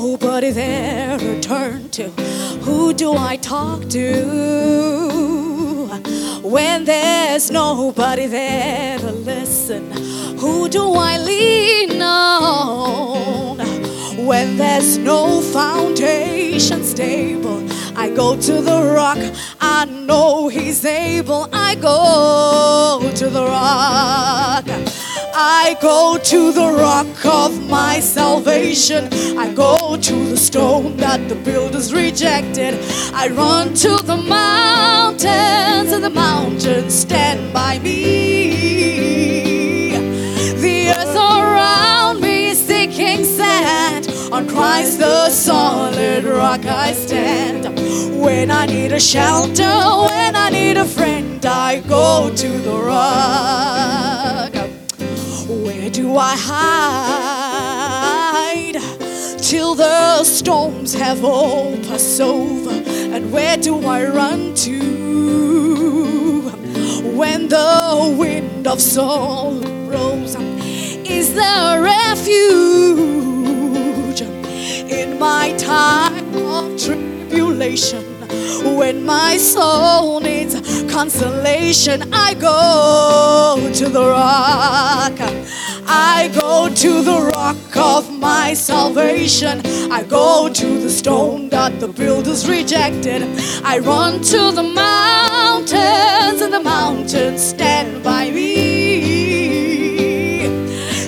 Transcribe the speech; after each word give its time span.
nobody 0.00 0.50
there 0.50 1.18
to 1.18 1.38
turn 1.42 1.90
to? 1.90 2.04
Who 2.66 2.94
do 2.94 3.12
I 3.14 3.36
talk 3.36 3.80
to 3.90 4.06
when 6.42 6.86
there's 6.86 7.50
nobody 7.50 8.26
there 8.26 8.98
to 9.00 9.12
listen? 9.12 9.92
Who 10.38 10.70
do 10.70 10.94
I 10.94 11.18
lean 11.18 12.00
on 12.00 13.58
when 14.26 14.56
there's 14.56 14.96
no 14.96 15.42
foundation 15.58 16.82
stable? 16.84 17.60
I 17.94 18.08
go 18.08 18.28
to 18.48 18.54
the 18.62 18.78
rock, 18.96 19.18
I 19.60 19.84
know 19.84 20.48
He's 20.48 20.82
able. 20.86 21.48
I 21.52 21.74
go 21.74 23.12
to 23.20 23.28
the 23.28 23.44
rock. 23.44 24.81
I 25.34 25.76
go 25.80 26.18
to 26.22 26.52
the 26.52 26.72
rock 26.72 27.24
of 27.24 27.68
my 27.68 28.00
salvation. 28.00 29.08
I 29.38 29.52
go 29.54 29.96
to 29.96 30.14
the 30.26 30.36
stone 30.36 30.96
that 30.98 31.28
the 31.28 31.34
builders 31.34 31.92
rejected. 31.92 32.78
I 33.14 33.28
run 33.28 33.72
to 33.74 33.96
the 34.04 34.16
mountains, 34.16 35.92
and 35.92 36.04
the 36.04 36.10
mountains 36.10 36.94
stand 36.94 37.52
by 37.52 37.78
me. 37.78 38.02
The 40.60 40.90
earth 40.90 41.16
around 41.16 42.20
me 42.20 42.50
is 42.50 42.58
sinking 42.58 43.24
sand. 43.24 44.08
On 44.32 44.46
Christ 44.48 44.98
the 44.98 45.30
solid 45.30 46.24
rock 46.24 46.66
I 46.66 46.92
stand. 46.92 47.64
When 48.20 48.50
I 48.50 48.66
need 48.66 48.92
a 48.92 49.00
shelter, 49.00 49.62
when 50.08 50.36
I 50.36 50.50
need 50.50 50.76
a 50.76 50.84
friend, 50.84 51.44
I 51.44 51.80
go 51.80 52.30
to 52.34 52.48
the 52.48 52.76
rock. 52.76 54.61
Where 55.82 55.90
do 55.90 56.16
I 56.16 56.36
hide 58.70 58.78
till 59.42 59.74
the 59.74 60.22
storms 60.22 60.94
have 60.94 61.24
all 61.24 61.76
passed 61.78 62.20
over? 62.20 62.70
And 62.70 63.32
where 63.32 63.56
do 63.56 63.84
I 63.84 64.06
run 64.06 64.54
to 64.54 66.50
when 67.16 67.48
the 67.48 68.14
wind 68.16 68.68
of 68.68 68.80
sorrow 68.80 69.58
blows? 69.88 70.36
Is 71.04 71.34
there 71.34 71.82
refuge 71.82 73.00
in 74.20 75.18
my 75.18 75.52
time 75.58 76.32
of 76.36 76.80
tribulation? 76.80 78.04
When 78.76 79.04
my 79.04 79.36
soul 79.36 80.20
needs 80.20 80.54
consolation, 80.92 82.12
I 82.12 82.34
go 82.34 83.70
to 83.74 83.88
the 83.88 84.04
rock. 84.06 85.18
I 85.94 86.28
go 86.28 86.70
to 86.74 87.02
the 87.02 87.30
rock 87.34 87.76
of 87.76 88.10
my 88.18 88.54
salvation. 88.54 89.60
I 89.92 90.02
go 90.04 90.48
to 90.48 90.78
the 90.78 90.88
stone 90.88 91.50
that 91.50 91.80
the 91.80 91.88
builders 91.88 92.48
rejected. 92.48 93.22
I 93.62 93.78
run 93.78 94.22
to 94.22 94.52
the 94.52 94.62
mountains, 94.62 96.40
and 96.40 96.50
the 96.50 96.62
mountains 96.62 97.42
stand 97.42 98.02
by 98.02 98.30
me. 98.30 98.52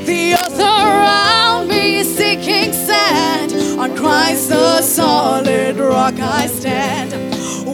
The 0.05 0.35
earth 0.35 0.61
around 0.61 1.69
me 1.69 1.97
is 2.01 2.15
sinking 2.15 2.75
sand. 2.75 3.55
On 3.81 3.97
Christ 3.97 4.51
the 4.51 4.83
solid 4.83 5.79
rock 5.79 6.21
I 6.21 6.47
stand. 6.47 7.13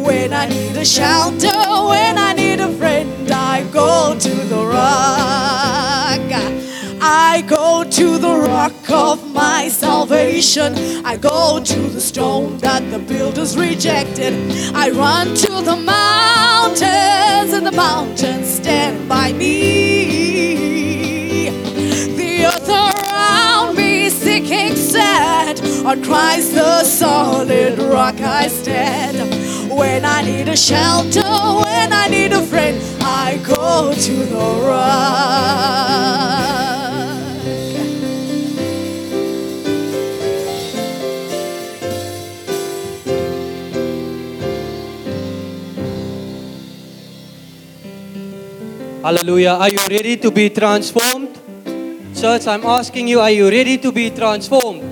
When 0.07 0.33
I 0.33 0.47
need 0.47 0.77
a 0.77 0.85
shelter, 0.85 1.59
when 1.91 2.19
I 2.19 2.35
need 2.35 2.61
a 2.61 2.73
friend, 2.75 3.29
I 3.33 3.65
go 3.73 4.17
to 4.17 4.35
the 4.53 4.65
rock. 4.65 6.60
I 7.03 7.41
go 7.49 7.83
to 7.83 8.19
the 8.19 8.37
rock 8.37 8.91
of 8.91 9.33
my 9.33 9.69
salvation. 9.69 10.75
I 11.05 11.17
go 11.17 11.59
to 11.65 11.81
the 11.81 12.01
stone 12.01 12.59
that 12.59 12.91
the 12.91 12.99
builders 12.99 13.57
rejected. 13.57 14.35
I 14.75 14.91
run 14.91 15.35
to 15.35 15.63
the 15.63 15.77
mountains, 15.77 17.55
and 17.55 17.67
the 17.67 17.73
mountains 17.73 18.49
stand 18.49 19.09
by 19.09 19.33
me. 19.33 21.49
The 22.17 22.45
earth 22.47 22.69
around 22.69 23.77
me 23.77 24.11
sinking 24.11 24.77
sand. 24.77 25.63
On 25.87 26.03
Christ 26.05 26.53
the 26.55 26.85
solid 26.85 27.79
rock 27.79 28.21
I 28.21 28.49
stand. 28.49 29.71
When 29.71 30.05
I 30.05 30.21
need 30.23 30.49
a 30.49 30.57
shelter, 30.57 31.23
when 31.23 31.93
I 31.93 32.09
need 32.09 32.33
a 32.33 32.43
friend, 32.43 32.77
I 33.01 33.39
go 33.43 33.95
to 33.95 34.15
the 34.27 34.67
rock. 34.69 36.70
Hallelujah. 49.03 49.57
Are 49.57 49.71
you 49.71 49.79
ready 49.89 50.19
to 50.19 50.31
be 50.31 50.51
transformed? 50.51 51.33
Church, 52.15 52.47
I'm 52.47 52.67
asking 52.67 53.09
you, 53.09 53.21
are 53.21 53.31
you 53.31 53.49
ready 53.49 53.79
to 53.79 53.91
be 53.91 54.11
transformed? 54.11 54.85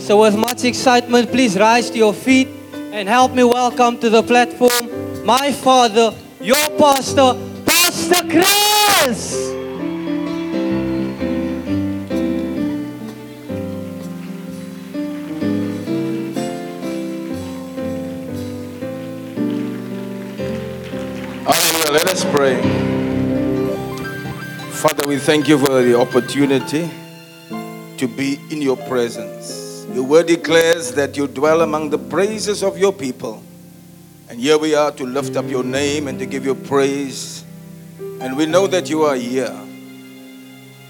So, 0.00 0.22
with 0.22 0.38
much 0.38 0.64
excitement, 0.64 1.30
please 1.30 1.58
rise 1.58 1.90
to 1.90 1.98
your 1.98 2.14
feet 2.14 2.48
and 2.72 3.06
help 3.06 3.32
me 3.32 3.44
welcome 3.44 3.98
to 3.98 4.08
the 4.08 4.22
platform 4.22 5.26
my 5.26 5.52
father, 5.52 6.14
your 6.40 6.56
pastor, 6.78 7.36
Pastor 7.66 8.24
Chris. 8.24 9.52
Hallelujah. 21.44 21.92
Let 21.92 22.08
us 22.08 22.24
pray. 22.32 22.85
Father, 24.86 25.08
we 25.08 25.18
thank 25.18 25.48
you 25.48 25.58
for 25.58 25.82
the 25.82 25.98
opportunity 25.98 26.88
to 27.98 28.06
be 28.06 28.38
in 28.52 28.62
your 28.62 28.76
presence. 28.76 29.84
Your 29.92 30.04
word 30.04 30.28
declares 30.28 30.92
that 30.92 31.16
you 31.16 31.26
dwell 31.26 31.62
among 31.62 31.90
the 31.90 31.98
praises 31.98 32.62
of 32.62 32.78
your 32.78 32.92
people. 32.92 33.42
And 34.28 34.38
here 34.38 34.56
we 34.58 34.76
are 34.76 34.92
to 34.92 35.04
lift 35.04 35.34
up 35.34 35.46
your 35.50 35.64
name 35.64 36.06
and 36.06 36.20
to 36.20 36.26
give 36.26 36.46
you 36.46 36.54
praise. 36.54 37.42
And 38.20 38.36
we 38.36 38.46
know 38.46 38.68
that 38.68 38.88
you 38.88 39.02
are 39.02 39.16
here. 39.16 39.52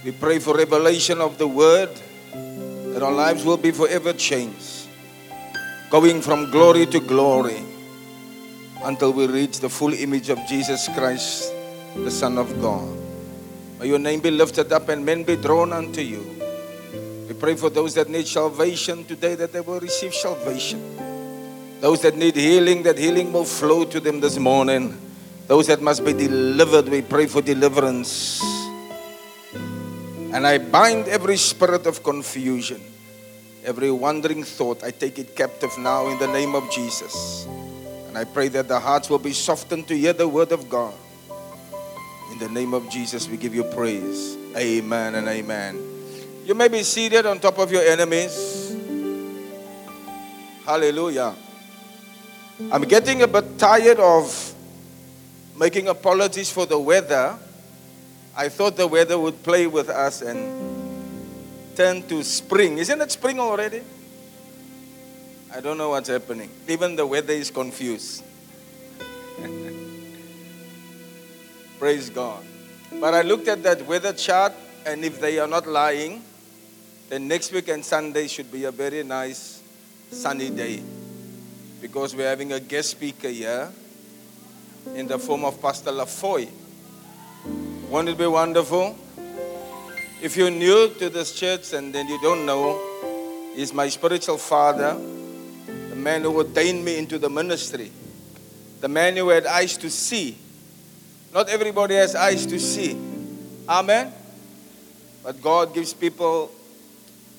We 0.05 0.13
pray 0.13 0.41
for 0.41 0.55
revelation 0.55 1.23
of 1.23 1.39
the 1.39 1.49
word, 1.49 1.89
that 2.93 3.03
our 3.03 3.13
lives 3.13 3.47
will 3.47 3.57
be 3.57 3.71
forever 3.71 4.13
changed, 4.13 4.89
going 5.89 6.21
from 6.21 6.51
glory 6.51 6.85
to 6.85 7.01
glory 7.01 7.63
until 8.85 9.15
we 9.15 9.27
reach 9.27 9.61
the 9.61 9.71
full 9.71 9.95
image 9.95 10.29
of 10.29 10.39
Jesus 10.47 10.87
Christ, 10.95 11.51
the 11.95 12.11
Son 12.11 12.37
of 12.37 12.61
God. 12.61 13.06
May 13.79 13.89
your 13.89 13.99
name 13.99 14.21
be 14.21 14.31
lifted 14.31 14.73
up 14.73 14.89
and 14.89 15.05
men 15.05 15.23
be 15.23 15.37
drawn 15.37 15.73
unto 15.73 16.01
you. 16.01 16.25
We 17.29 17.35
pray 17.35 17.57
for 17.57 17.69
those 17.69 17.95
that 17.95 18.09
need 18.09 18.27
salvation 18.27 19.05
today 19.05 19.35
that 19.35 19.53
they 19.53 19.61
will 19.61 19.81
receive 19.81 20.15
salvation. 20.15 20.81
Those 21.81 22.01
that 22.03 22.17
need 22.17 22.37
healing, 22.37 22.83
that 22.85 22.97
healing 22.97 23.33
will 23.33 23.45
flow 23.45 23.85
to 23.85 24.01
them 24.01 24.21
this 24.21 24.39
morning. 24.39 24.97
Those 25.47 25.67
that 25.67 25.83
must 25.83 26.05
be 26.05 26.15
delivered, 26.15 26.89
we 26.89 27.03
pray 27.03 27.27
for 27.27 27.43
deliverance. 27.43 28.43
And 30.33 30.47
I 30.47 30.59
bind 30.59 31.09
every 31.09 31.37
spirit 31.37 31.87
of 31.87 32.03
confusion, 32.03 32.81
every 33.65 33.91
wandering 33.91 34.43
thought. 34.43 34.83
I 34.83 34.91
take 34.91 35.19
it 35.19 35.37
captive 35.37 35.77
now 35.79 36.09
in 36.09 36.19
the 36.19 36.27
name 36.29 36.55
of 36.55 36.71
Jesus. 36.71 37.47
And 38.09 38.17
I 38.17 38.25
pray 38.25 38.49
that 38.49 38.69
the 38.69 38.81
hearts 38.81 39.11
will 39.11 39.19
be 39.19 39.33
softened 39.33 39.87
to 39.89 39.97
hear 39.97 40.15
the 40.15 40.27
word 40.27 40.53
of 40.53 40.69
God. 40.71 40.95
In 42.33 42.39
the 42.39 42.49
name 42.49 42.75
of 42.75 42.89
Jesus, 42.91 43.29
we 43.29 43.37
give 43.37 43.55
you 43.55 43.65
praise. 43.65 44.37
Amen 44.57 45.15
and 45.15 45.29
amen. 45.29 45.83
You 46.45 46.55
may 46.55 46.69
be 46.69 46.83
seated 46.83 47.27
on 47.27 47.41
top 47.41 47.59
of 47.59 47.73
your 47.73 47.83
enemies. 47.83 48.77
Hallelujah. 50.65 51.35
I'm 52.73 52.83
getting 52.83 53.23
a 53.23 53.27
bit 53.27 53.59
tired 53.59 53.99
of 54.01 54.55
making 55.57 55.89
apologies 55.89 56.51
for 56.51 56.67
the 56.67 56.79
weather. 56.79 57.39
I 58.37 58.49
thought 58.49 58.77
the 58.77 58.87
weather 58.87 59.19
would 59.19 59.43
play 59.43 59.67
with 59.67 59.89
us 59.89 60.23
and 60.23 61.77
turn 61.77 62.03
to 62.09 62.23
spring. 62.25 62.79
Isn't 62.79 63.01
it 63.01 63.11
spring 63.11 63.41
already? 63.41 63.83
I 65.55 65.61
don't 65.61 65.79
know 65.79 65.91
what's 65.91 66.09
happening. 66.09 66.51
Even 66.69 66.97
the 66.97 67.07
weather 67.07 67.33
is 67.33 67.51
confused. 67.51 68.23
Praise 71.79 72.09
God. 72.09 72.43
But 73.01 73.13
I 73.13 73.21
looked 73.21 73.49
at 73.49 73.63
that 73.65 73.87
weather 73.87 74.15
chart, 74.15 74.55
and 74.87 75.05
if 75.05 75.21
they 75.21 75.39
are 75.39 75.47
not 75.47 75.67
lying, 75.67 76.23
then 77.11 77.29
next 77.29 77.53
week 77.53 77.69
and 77.69 77.85
Sunday 77.85 78.29
should 78.29 78.51
be 78.51 78.65
a 78.65 78.71
very 78.71 79.03
nice 79.03 79.63
sunny 80.11 80.49
day. 80.49 80.83
Because 81.83 82.17
we're 82.17 82.29
having 82.29 82.53
a 82.53 82.61
guest 82.61 82.93
speaker 82.93 83.29
here 83.29 83.71
in 84.95 85.07
the 85.07 85.19
form 85.19 85.45
of 85.45 85.61
Pastor 85.61 85.91
Lafoy. 85.91 86.49
Won't 87.91 88.09
it 88.09 88.17
be 88.17 88.27
wonderful? 88.27 88.97
If 90.23 90.37
you're 90.37 90.51
new 90.51 90.89
to 90.99 91.11
this 91.11 91.39
church 91.39 91.75
and 91.75 91.95
then 91.95 92.09
you 92.09 92.19
don't 92.23 92.47
know, 92.47 92.81
he's 93.55 93.75
my 93.75 93.89
spiritual 93.91 94.39
father, 94.39 94.95
the 95.91 95.97
man 95.97 96.23
who 96.23 96.35
ordained 96.39 96.83
me 96.83 96.97
into 96.97 97.19
the 97.19 97.29
ministry, 97.29 97.93
the 98.81 98.89
man 98.89 99.15
who 99.17 99.29
had 99.29 99.45
eyes 99.45 99.77
to 99.77 99.91
see. 99.91 100.39
Not 101.37 101.51
everybody 101.51 101.97
has 101.97 102.15
eyes 102.15 102.47
to 102.47 102.59
see. 102.59 102.97
Amen. 103.69 104.11
But 105.23 105.43
God 105.43 105.75
gives 105.75 105.93
people 105.93 106.51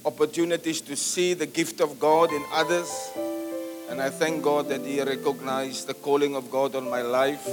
opportunities 0.06 0.82
to 0.82 0.96
see 0.96 1.34
the 1.34 1.48
gift 1.48 1.82
of 1.82 2.00
God 2.00 2.32
in 2.32 2.46
others. 2.54 2.94
And 3.90 4.00
I 4.00 4.12
thank 4.12 4.44
God 4.44 4.70
that 4.70 4.86
He 4.86 5.02
recognized 5.02 5.88
the 5.88 5.96
calling 5.96 6.36
of 6.36 6.52
God 6.52 6.76
on 6.76 6.88
my 6.88 7.02
life 7.02 7.48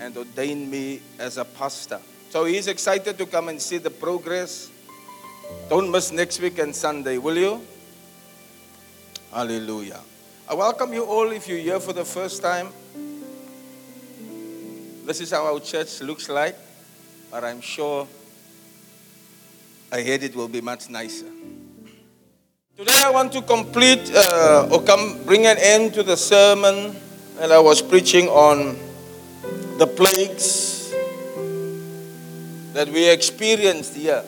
and 0.00 0.16
ordained 0.16 0.70
me 0.70 1.02
as 1.18 1.36
a 1.36 1.44
pastor. 1.44 2.00
So 2.30 2.46
He's 2.46 2.66
excited 2.66 3.18
to 3.18 3.26
come 3.26 3.50
and 3.50 3.60
see 3.60 3.76
the 3.76 3.90
progress. 3.90 4.70
Don't 5.68 5.90
miss 5.90 6.10
next 6.10 6.40
week 6.40 6.58
and 6.58 6.74
Sunday, 6.74 7.18
will 7.18 7.36
you? 7.36 7.60
Hallelujah. 9.30 10.00
I 10.48 10.54
welcome 10.54 10.94
you 10.94 11.04
all 11.04 11.30
if 11.32 11.46
you're 11.48 11.58
here 11.58 11.80
for 11.80 11.92
the 11.92 12.06
first 12.06 12.40
time. 12.40 12.68
This 15.04 15.20
is 15.20 15.32
how 15.32 15.44
our 15.44 15.60
church 15.60 16.00
looks 16.00 16.30
like, 16.30 16.56
but 17.30 17.44
I'm 17.44 17.60
sure 17.60 18.08
ahead 19.92 20.22
it 20.22 20.34
will 20.34 20.48
be 20.48 20.62
much 20.62 20.88
nicer. 20.88 21.28
Today 22.74 23.02
I 23.04 23.10
want 23.10 23.30
to 23.34 23.42
complete 23.42 24.10
uh, 24.14 24.66
or 24.72 24.80
come 24.82 25.22
bring 25.24 25.44
an 25.44 25.58
end 25.60 25.92
to 25.94 26.02
the 26.02 26.16
sermon 26.16 26.96
that 27.36 27.52
I 27.52 27.58
was 27.58 27.82
preaching 27.82 28.28
on 28.28 28.78
the 29.76 29.86
plagues 29.86 30.90
that 32.72 32.88
we 32.88 33.06
experienced 33.10 33.94
here. 33.94 34.24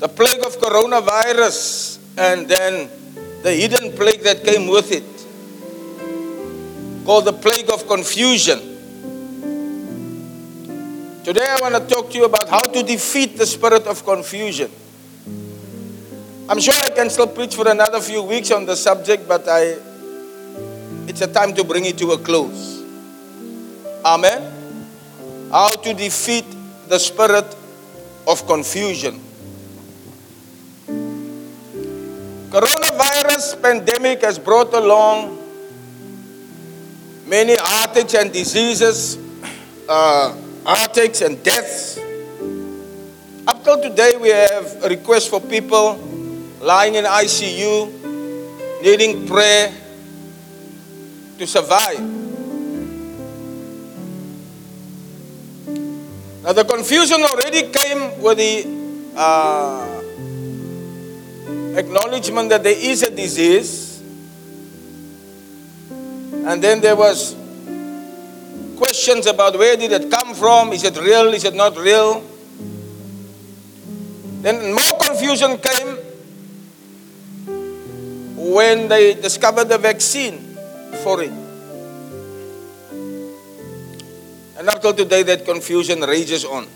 The 0.00 0.08
plague 0.08 0.46
of 0.46 0.56
coronavirus 0.56 1.98
and 2.16 2.48
then 2.48 2.88
the 3.42 3.52
hidden 3.52 3.92
plague 3.92 4.22
that 4.22 4.42
came 4.44 4.66
with 4.66 4.90
it, 4.90 5.13
called 7.04 7.26
the 7.26 7.32
plague 7.32 7.70
of 7.70 7.86
confusion. 7.86 8.58
Today 11.22 11.44
I 11.48 11.58
want 11.60 11.74
to 11.76 11.94
talk 11.94 12.10
to 12.10 12.18
you 12.18 12.24
about 12.24 12.48
how 12.48 12.60
to 12.60 12.82
defeat 12.82 13.36
the 13.36 13.46
spirit 13.46 13.86
of 13.86 14.04
confusion. 14.04 14.70
I'm 16.48 16.60
sure 16.60 16.74
I 16.74 16.90
can 16.90 17.08
still 17.08 17.26
preach 17.26 17.54
for 17.54 17.68
another 17.68 18.00
few 18.00 18.22
weeks 18.22 18.50
on 18.50 18.66
the 18.66 18.76
subject, 18.76 19.28
but 19.28 19.44
I 19.48 19.76
it's 21.08 21.20
a 21.20 21.28
time 21.28 21.54
to 21.54 21.64
bring 21.64 21.84
it 21.84 21.96
to 21.98 22.12
a 22.12 22.18
close. 22.18 22.82
Amen. 24.04 24.52
How 25.50 25.70
to 25.70 25.94
defeat 25.94 26.44
the 26.88 26.98
spirit 26.98 27.54
of 28.26 28.46
confusion. 28.46 29.20
Coronavirus 32.48 33.60
pandemic 33.60 34.22
has 34.22 34.38
brought 34.38 34.72
along 34.74 35.43
many 37.26 37.56
heartaches 37.58 38.14
and 38.14 38.32
diseases. 38.32 39.18
Uh, 39.88 40.34
heartaches 40.64 41.22
and 41.22 41.42
deaths. 41.42 41.98
Up 43.46 43.62
till 43.62 43.80
today, 43.82 44.16
we 44.16 44.30
have 44.30 44.82
a 44.82 44.88
request 44.88 45.28
for 45.28 45.40
people 45.40 45.96
lying 46.60 46.94
in 46.94 47.04
ICU, 47.04 48.82
needing 48.82 49.26
prayer 49.26 49.70
to 51.38 51.46
survive. 51.46 52.00
Now, 56.42 56.52
the 56.52 56.64
confusion 56.64 57.20
already 57.22 57.68
came 57.68 58.20
with 58.22 58.38
the 58.38 58.64
uh, 59.16 60.00
acknowledgement 61.76 62.48
that 62.48 62.62
there 62.62 62.76
is 62.76 63.02
a 63.02 63.10
disease, 63.10 63.83
and 66.46 66.62
then 66.62 66.80
there 66.80 66.96
was 66.96 67.34
questions 68.76 69.26
about 69.26 69.58
where 69.58 69.76
did 69.76 69.92
it 69.92 70.10
come 70.10 70.34
from? 70.34 70.72
Is 70.72 70.84
it 70.84 70.96
real? 70.98 71.32
Is 71.32 71.44
it 71.44 71.54
not 71.54 71.76
real? 71.76 72.22
Then 74.42 74.72
more 74.74 74.98
confusion 75.00 75.56
came 75.58 75.96
when 78.36 78.88
they 78.88 79.14
discovered 79.14 79.70
the 79.70 79.78
vaccine 79.78 80.38
for 81.02 81.22
it. 81.22 81.32
And 84.58 84.68
up 84.68 84.82
till 84.82 84.92
today, 84.92 85.22
that 85.22 85.44
confusion 85.44 86.00
rages 86.02 86.44
on. 86.44 86.66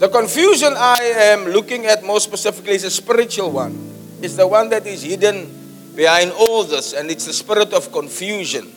The 0.00 0.08
confusion 0.08 0.74
I 0.76 0.98
am 1.32 1.46
looking 1.46 1.86
at 1.86 2.02
more 2.04 2.20
specifically 2.20 2.74
is 2.74 2.84
a 2.84 2.90
spiritual 2.90 3.52
one. 3.52 3.93
It's 4.24 4.36
the 4.36 4.46
one 4.46 4.70
that 4.70 4.86
is 4.86 5.02
hidden 5.02 5.92
behind 5.94 6.32
all 6.32 6.64
this, 6.64 6.94
and 6.94 7.10
it's 7.10 7.26
the 7.26 7.32
spirit 7.34 7.74
of 7.74 7.92
confusion 7.92 8.72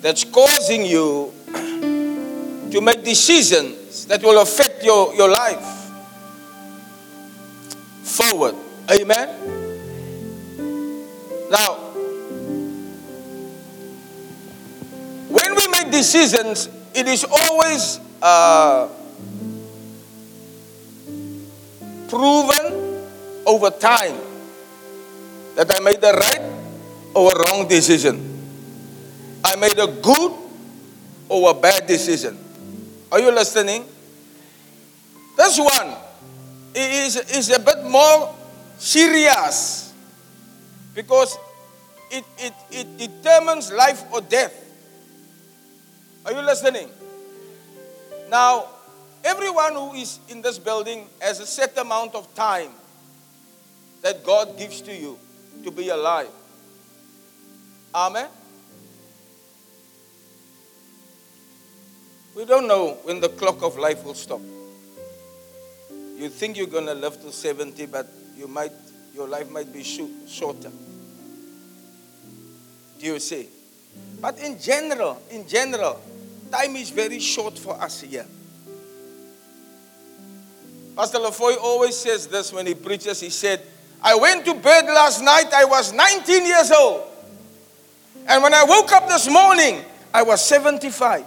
that's 0.00 0.24
causing 0.24 0.86
you 0.86 1.30
to 1.52 2.80
make 2.80 3.04
decisions 3.04 4.06
that 4.06 4.22
will 4.22 4.40
affect 4.40 4.82
your, 4.82 5.14
your 5.14 5.28
life 5.28 5.90
forward. 8.02 8.54
Amen. 8.90 9.28
Now, 11.50 11.74
when 15.28 15.54
we 15.54 15.68
make 15.68 15.90
decisions, 15.90 16.70
it 16.94 17.06
is 17.08 17.26
always 17.30 18.00
uh, 18.22 18.88
proven 22.08 23.04
over 23.44 23.68
time 23.68 24.31
that 25.54 25.70
I 25.74 25.80
made 25.80 26.00
the 26.00 26.12
right 26.12 26.52
or 27.14 27.30
a 27.32 27.38
wrong 27.38 27.68
decision. 27.68 28.32
I 29.44 29.56
made 29.56 29.78
a 29.78 29.86
good 29.86 30.32
or 31.28 31.50
a 31.50 31.54
bad 31.54 31.86
decision. 31.86 32.38
Are 33.10 33.20
you 33.20 33.30
listening? 33.30 33.84
This 35.36 35.58
one 35.58 35.94
is, 36.74 37.16
is 37.16 37.50
a 37.50 37.58
bit 37.58 37.84
more 37.84 38.34
serious 38.78 39.92
because 40.94 41.36
it, 42.10 42.24
it, 42.38 42.52
it 42.70 42.98
determines 42.98 43.72
life 43.72 44.02
or 44.12 44.20
death. 44.20 44.58
Are 46.24 46.32
you 46.32 46.42
listening? 46.42 46.88
Now, 48.30 48.68
everyone 49.24 49.74
who 49.74 49.94
is 49.94 50.18
in 50.28 50.40
this 50.40 50.58
building 50.58 51.06
has 51.20 51.40
a 51.40 51.46
set 51.46 51.76
amount 51.78 52.14
of 52.14 52.32
time 52.34 52.70
that 54.02 54.24
God 54.24 54.56
gives 54.56 54.80
to 54.82 54.94
you 54.94 55.18
to 55.64 55.70
be 55.70 55.88
alive. 55.88 56.30
Amen. 57.94 58.28
We 62.34 62.44
don't 62.46 62.66
know 62.66 62.98
when 63.02 63.20
the 63.20 63.28
clock 63.28 63.62
of 63.62 63.76
life 63.76 64.04
will 64.04 64.14
stop. 64.14 64.40
You 66.16 66.28
think 66.28 66.56
you're 66.56 66.66
going 66.66 66.86
to 66.86 66.94
live 66.94 67.20
to 67.22 67.32
70, 67.32 67.86
but 67.86 68.06
you 68.36 68.48
might, 68.48 68.72
your 69.14 69.28
life 69.28 69.50
might 69.50 69.72
be 69.72 69.82
shorter. 69.82 70.70
Do 72.98 73.06
you 73.06 73.18
see? 73.18 73.48
But 74.20 74.38
in 74.38 74.58
general, 74.58 75.20
in 75.30 75.46
general, 75.46 76.00
time 76.50 76.76
is 76.76 76.90
very 76.90 77.18
short 77.18 77.58
for 77.58 77.74
us 77.80 78.00
here. 78.02 78.26
Pastor 80.96 81.18
LaFoy 81.18 81.56
always 81.60 81.96
says 81.96 82.26
this 82.26 82.52
when 82.52 82.66
he 82.66 82.74
preaches. 82.74 83.20
He 83.20 83.30
said, 83.30 83.60
I 84.02 84.16
went 84.16 84.44
to 84.46 84.54
bed 84.54 84.86
last 84.86 85.22
night, 85.22 85.52
I 85.54 85.64
was 85.64 85.92
19 85.92 86.46
years 86.46 86.72
old. 86.72 87.04
And 88.26 88.42
when 88.42 88.52
I 88.52 88.64
woke 88.64 88.90
up 88.92 89.08
this 89.08 89.28
morning, 89.30 89.84
I 90.12 90.22
was 90.22 90.44
75. 90.44 91.24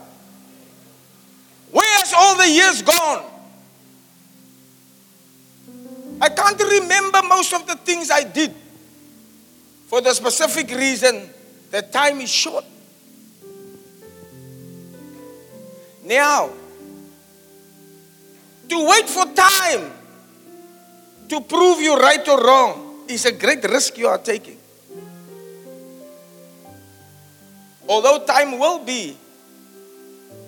Where's 1.72 2.13
all 2.15 2.38
the 2.38 2.50
years 2.50 2.82
gone? 2.82 3.32
I 6.22 6.29
can't 6.29 6.60
remember 6.60 7.22
most 7.27 7.53
of 7.53 7.67
the 7.67 7.75
things 7.75 8.10
I 8.10 8.24
did 8.24 8.53
for 9.88 10.01
the 10.01 10.13
specific 10.13 10.70
reason 10.70 11.29
that 11.72 11.91
time 11.91 12.22
is 12.22 12.29
short. 12.29 12.65
Now, 16.03 16.50
to 18.70 18.88
wait 18.88 19.10
for 19.10 19.25
time 19.25 19.91
to 21.29 21.41
prove 21.41 21.79
you 21.79 21.96
right 21.96 22.27
or 22.27 22.41
wrong 22.41 23.05
is 23.08 23.25
a 23.25 23.32
great 23.32 23.63
risk 23.63 23.98
you 23.98 24.08
are 24.08 24.17
taking. 24.17 24.58
Although 27.88 28.25
time 28.25 28.58
will 28.58 28.84
be 28.84 29.15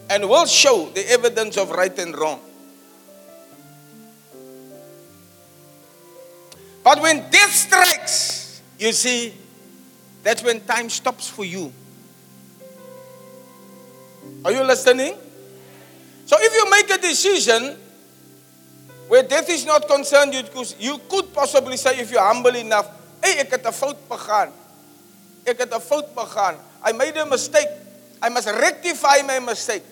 and 0.09 0.27
will 0.27 0.45
show 0.45 0.89
the 0.93 1.09
evidence 1.11 1.57
of 1.57 1.69
right 1.71 1.97
and 1.99 2.17
wrong. 2.17 2.39
But 6.83 7.01
when 7.01 7.29
death 7.29 7.51
strikes, 7.51 8.61
you 8.79 8.93
see, 8.93 9.33
that's 10.23 10.41
when 10.41 10.61
time 10.61 10.89
stops 10.89 11.29
for 11.29 11.43
you. 11.43 11.71
Are 14.45 14.51
you 14.51 14.63
listening? 14.63 15.15
So 16.25 16.37
if 16.39 16.53
you 16.53 16.69
make 16.69 16.89
a 16.89 17.01
decision 17.01 17.77
where 19.07 19.23
death 19.23 19.49
is 19.49 19.65
not 19.65 19.87
concerned, 19.87 20.33
you 20.33 20.43
could, 20.43 20.75
you 20.79 20.99
could 21.09 21.33
possibly 21.33 21.77
say, 21.77 21.99
if 21.99 22.11
you're 22.11 22.21
humble 22.21 22.55
enough, 22.55 22.89
hey, 23.23 23.39
ek 23.39 23.51
het 23.51 23.65
'n 23.65 23.71
fout 23.73 23.97
begaan. 24.09 24.51
Ek 25.45 25.57
het 25.59 25.73
'n 25.73 25.81
fout 25.81 26.13
begaan. 26.15 26.59
I 26.83 26.91
made 26.91 27.17
a 27.17 27.25
mistake. 27.25 27.69
I 28.21 28.29
must 28.29 28.47
rectify 28.47 29.21
my 29.23 29.39
mistake. 29.39 29.83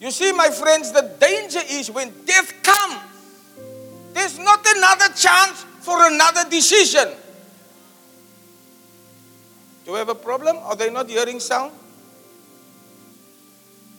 You 0.00 0.10
see, 0.10 0.32
my 0.32 0.50
friends, 0.50 0.90
the 0.92 1.02
danger 1.20 1.62
is 1.68 1.90
when 1.90 2.10
death 2.26 2.52
comes, 2.62 3.00
there's 4.12 4.38
not 4.38 4.60
another 4.66 5.08
chance 5.14 5.64
for 5.80 6.06
another 6.06 6.44
decision. 6.50 7.08
Do 9.84 9.92
we 9.92 9.98
have 9.98 10.08
a 10.08 10.14
problem? 10.14 10.58
Are 10.58 10.76
they 10.76 10.90
not 10.90 11.08
hearing 11.08 11.40
sound? 11.40 11.72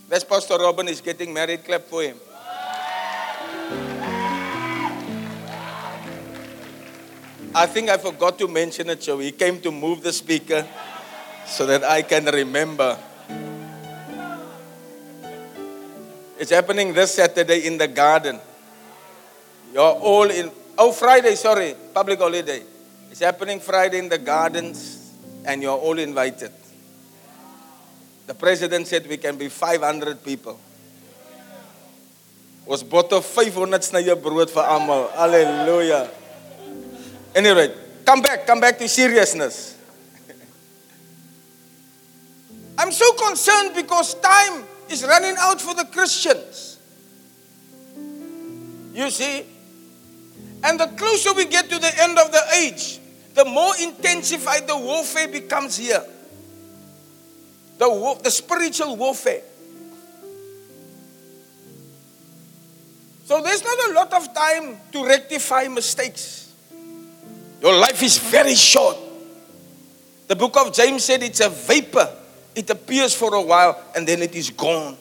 That's 0.09 0.23
Pastor 0.23 0.57
Robin 0.57 0.87
is 0.87 1.01
getting 1.01 1.33
married. 1.33 1.65
Clap 1.65 1.87
for 1.87 2.03
him. 2.03 2.19
I 7.55 7.67
think 7.67 7.89
I 7.89 7.97
forgot 7.97 8.39
to 8.39 8.47
mention 8.47 8.89
it, 8.89 9.03
so 9.03 9.19
he 9.19 9.31
came 9.31 9.61
to 9.61 9.69
move 9.69 10.01
the 10.01 10.11
speaker 10.11 10.65
so 11.45 11.67
that 11.67 11.83
I 11.83 12.01
can 12.01 12.25
remember. 12.25 12.97
It's 16.39 16.49
happening 16.49 16.93
this 16.93 17.13
Saturday 17.13 17.67
in 17.67 17.77
the 17.77 17.87
garden. 17.87 18.39
You're 19.71 19.83
all 19.83 20.31
in, 20.31 20.49
oh, 20.79 20.91
Friday, 20.91 21.35
sorry, 21.35 21.75
public 21.93 22.17
holiday. 22.17 22.63
It's 23.11 23.19
happening 23.19 23.59
Friday 23.59 23.99
in 23.99 24.09
the 24.09 24.17
gardens, 24.17 25.13
and 25.45 25.61
you're 25.61 25.77
all 25.77 25.99
invited. 25.99 26.51
The 28.25 28.33
president 28.33 28.87
said 28.87 29.05
we 29.07 29.17
can 29.17 29.37
be 29.37 29.47
500 29.47 30.23
people. 30.23 30.59
Ons 32.65 32.81
bot 32.81 33.13
of 33.13 33.25
500 33.25 33.83
snye 33.83 34.15
brood 34.19 34.49
vir 34.49 34.63
almal. 34.63 35.11
Hallelujah. 35.11 36.09
Anyway, 37.35 37.73
come 38.05 38.21
back, 38.21 38.45
come 38.45 38.59
back 38.59 38.77
to 38.77 38.87
seriousness. 38.87 39.77
I'm 42.77 42.91
so 42.91 43.11
concerned 43.13 43.75
because 43.75 44.13
time 44.15 44.63
is 44.89 45.03
running 45.03 45.35
out 45.39 45.59
for 45.59 45.73
the 45.73 45.85
Christians. 45.85 46.77
You 48.93 49.09
see? 49.09 49.45
And 50.63 50.79
the 50.79 50.87
closer 50.87 51.33
we 51.33 51.45
get 51.45 51.69
to 51.69 51.79
the 51.79 51.91
end 52.01 52.19
of 52.19 52.31
the 52.31 52.41
age, 52.55 52.99
the 53.33 53.45
more 53.45 53.73
intensified 53.81 54.67
the 54.67 54.77
warfare 54.77 55.27
becomes 55.27 55.77
here. 55.77 56.03
The, 57.79 57.89
war, 57.89 58.17
the 58.23 58.29
spiritual 58.29 58.95
warfare. 58.95 59.41
So 63.25 63.41
there's 63.41 63.63
not 63.63 63.89
a 63.89 63.93
lot 63.93 64.13
of 64.13 64.33
time 64.33 64.77
to 64.91 65.05
rectify 65.05 65.67
mistakes. 65.67 66.42
Your 67.63 67.77
life 67.77 68.03
is 68.03 68.17
very 68.17 68.55
short. 68.55 68.97
The 70.27 70.35
book 70.35 70.57
of 70.57 70.73
James 70.73 71.05
said 71.05 71.23
it's 71.23 71.39
a 71.39 71.47
vapor. 71.47 72.09
It 72.53 72.69
appears 72.69 73.15
for 73.15 73.33
a 73.33 73.41
while 73.41 73.81
and 73.95 74.05
then 74.05 74.21
it 74.21 74.35
is 74.35 74.49
gone. 74.49 74.97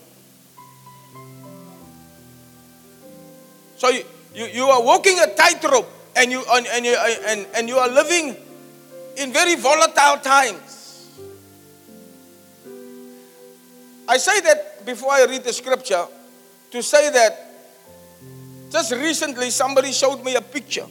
So 3.76 3.88
you, 3.88 4.04
you, 4.33 4.47
you 4.47 4.64
are 4.66 4.81
walking 4.81 5.19
a 5.19 5.35
tightrope 5.35 5.90
and 6.14 6.31
you, 6.31 6.45
and, 6.52 6.66
and, 6.69 6.87
you, 6.87 6.97
and, 7.26 7.47
and 7.57 7.69
you 7.69 7.78
are 7.78 7.88
living 7.88 8.37
in 9.16 9.33
very 9.33 9.57
volatile 9.57 10.19
times. 10.19 11.11
I 14.07 14.19
say 14.19 14.40
that 14.40 14.87
before 14.87 15.11
I 15.11 15.25
read 15.25 15.42
the 15.42 15.52
scripture 15.52 16.07
to 16.71 16.81
say 16.81 17.11
that 17.11 17.49
just 18.71 18.92
recently 18.92 19.50
somebody 19.50 19.90
showed 19.90 20.23
me 20.25 20.37
a 20.37 20.40
picture. 20.40 20.87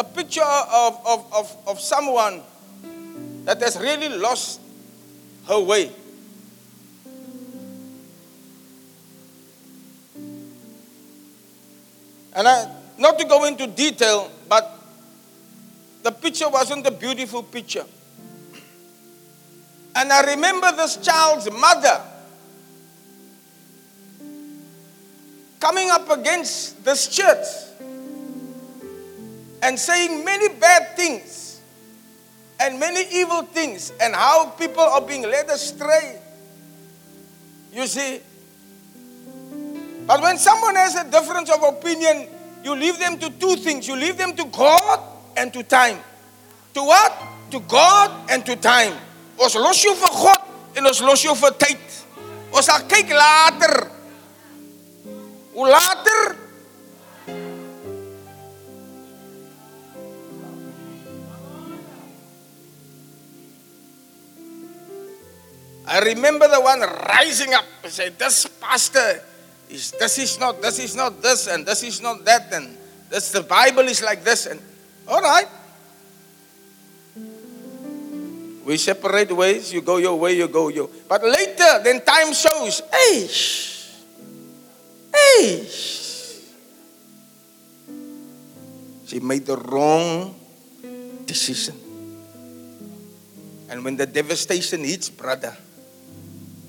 A 0.00 0.04
picture 0.04 0.40
of, 0.40 0.98
of, 1.04 1.32
of, 1.34 1.56
of 1.66 1.78
someone 1.78 2.40
that 3.44 3.60
has 3.60 3.78
really 3.78 4.08
lost 4.08 4.58
her 5.46 5.60
way. 5.60 5.90
And 12.32 12.48
I, 12.48 12.74
not 12.96 13.18
to 13.18 13.26
go 13.26 13.44
into 13.44 13.66
detail, 13.66 14.30
but 14.48 14.74
the 16.02 16.12
picture 16.12 16.48
wasn't 16.48 16.86
a 16.86 16.90
beautiful 16.90 17.42
picture. 17.42 17.84
And 19.94 20.10
I 20.10 20.32
remember 20.32 20.72
this 20.72 20.96
child's 20.96 21.50
mother 21.50 22.00
coming 25.60 25.90
up 25.90 26.08
against 26.08 26.82
this 26.86 27.06
church 27.14 27.69
and 29.62 29.78
saying 29.78 30.24
many 30.24 30.48
bad 30.48 30.96
things 30.96 31.60
and 32.60 32.78
many 32.78 33.04
evil 33.12 33.42
things 33.42 33.92
and 34.00 34.14
how 34.14 34.50
people 34.50 34.82
are 34.82 35.00
being 35.00 35.22
led 35.22 35.48
astray. 35.48 36.20
You 37.72 37.86
see? 37.86 38.20
But 40.06 40.22
when 40.22 40.38
someone 40.38 40.74
has 40.76 40.96
a 40.96 41.04
difference 41.10 41.50
of 41.50 41.62
opinion, 41.62 42.28
you 42.64 42.74
leave 42.74 42.98
them 42.98 43.18
to 43.18 43.30
two 43.30 43.56
things. 43.56 43.86
You 43.86 43.96
leave 43.96 44.18
them 44.18 44.34
to 44.36 44.44
God 44.46 45.00
and 45.36 45.52
to 45.52 45.62
time. 45.62 45.98
To 46.74 46.82
what? 46.82 47.12
To 47.50 47.60
God 47.60 48.30
and 48.30 48.44
to 48.46 48.56
time. 48.56 48.94
Ons 49.40 49.54
los 49.56 49.78
jou 49.80 49.94
vir 49.96 50.12
God 50.12 50.76
en 50.76 50.86
ons 50.90 51.00
los 51.00 51.22
jou 51.24 51.32
vir 51.32 51.54
tyd. 51.56 51.94
Ons 52.52 52.68
sal 52.68 52.84
kyk 52.90 53.08
later. 53.14 53.88
Hoe 55.54 55.70
later? 55.70 56.49
I 65.90 65.98
remember 65.98 66.46
the 66.46 66.60
one 66.60 66.78
rising 66.80 67.52
up 67.52 67.66
and 67.82 67.92
say, 67.92 68.14
"This 68.14 68.46
pastor 68.62 69.26
is 69.68 69.90
this 69.98 70.22
is 70.22 70.38
not 70.38 70.62
this 70.62 70.78
is 70.78 70.94
not 70.94 71.20
this 71.20 71.48
and 71.50 71.66
this 71.66 71.82
is 71.82 72.00
not 72.00 72.24
that 72.24 72.46
and 72.54 72.78
this 73.10 73.34
the 73.34 73.42
Bible 73.42 73.90
is 73.90 73.98
like 74.00 74.22
this 74.22 74.46
and 74.46 74.62
all 75.10 75.20
right." 75.20 75.50
We 78.64 78.78
separate 78.78 79.32
ways. 79.34 79.72
You 79.72 79.82
go 79.82 79.96
your 79.96 80.14
way, 80.14 80.34
you 80.34 80.46
go 80.46 80.68
your. 80.68 80.88
But 81.08 81.24
later, 81.24 81.82
then 81.82 82.04
time 82.06 82.32
shows. 82.32 82.82
Hey, 82.86 83.26
hey. 85.10 85.66
She 89.06 89.18
made 89.18 89.44
the 89.44 89.56
wrong 89.56 90.38
decision. 91.26 91.74
And 93.68 93.82
when 93.82 93.96
the 93.96 94.06
devastation 94.06 94.84
hits, 94.84 95.10
brother, 95.10 95.56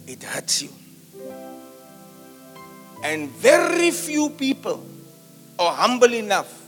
it 0.08 0.24
hurts 0.24 0.62
you. 0.62 0.70
And 3.03 3.29
very 3.29 3.91
few 3.91 4.29
people 4.29 4.86
are 5.58 5.74
humble 5.74 6.13
enough 6.13 6.62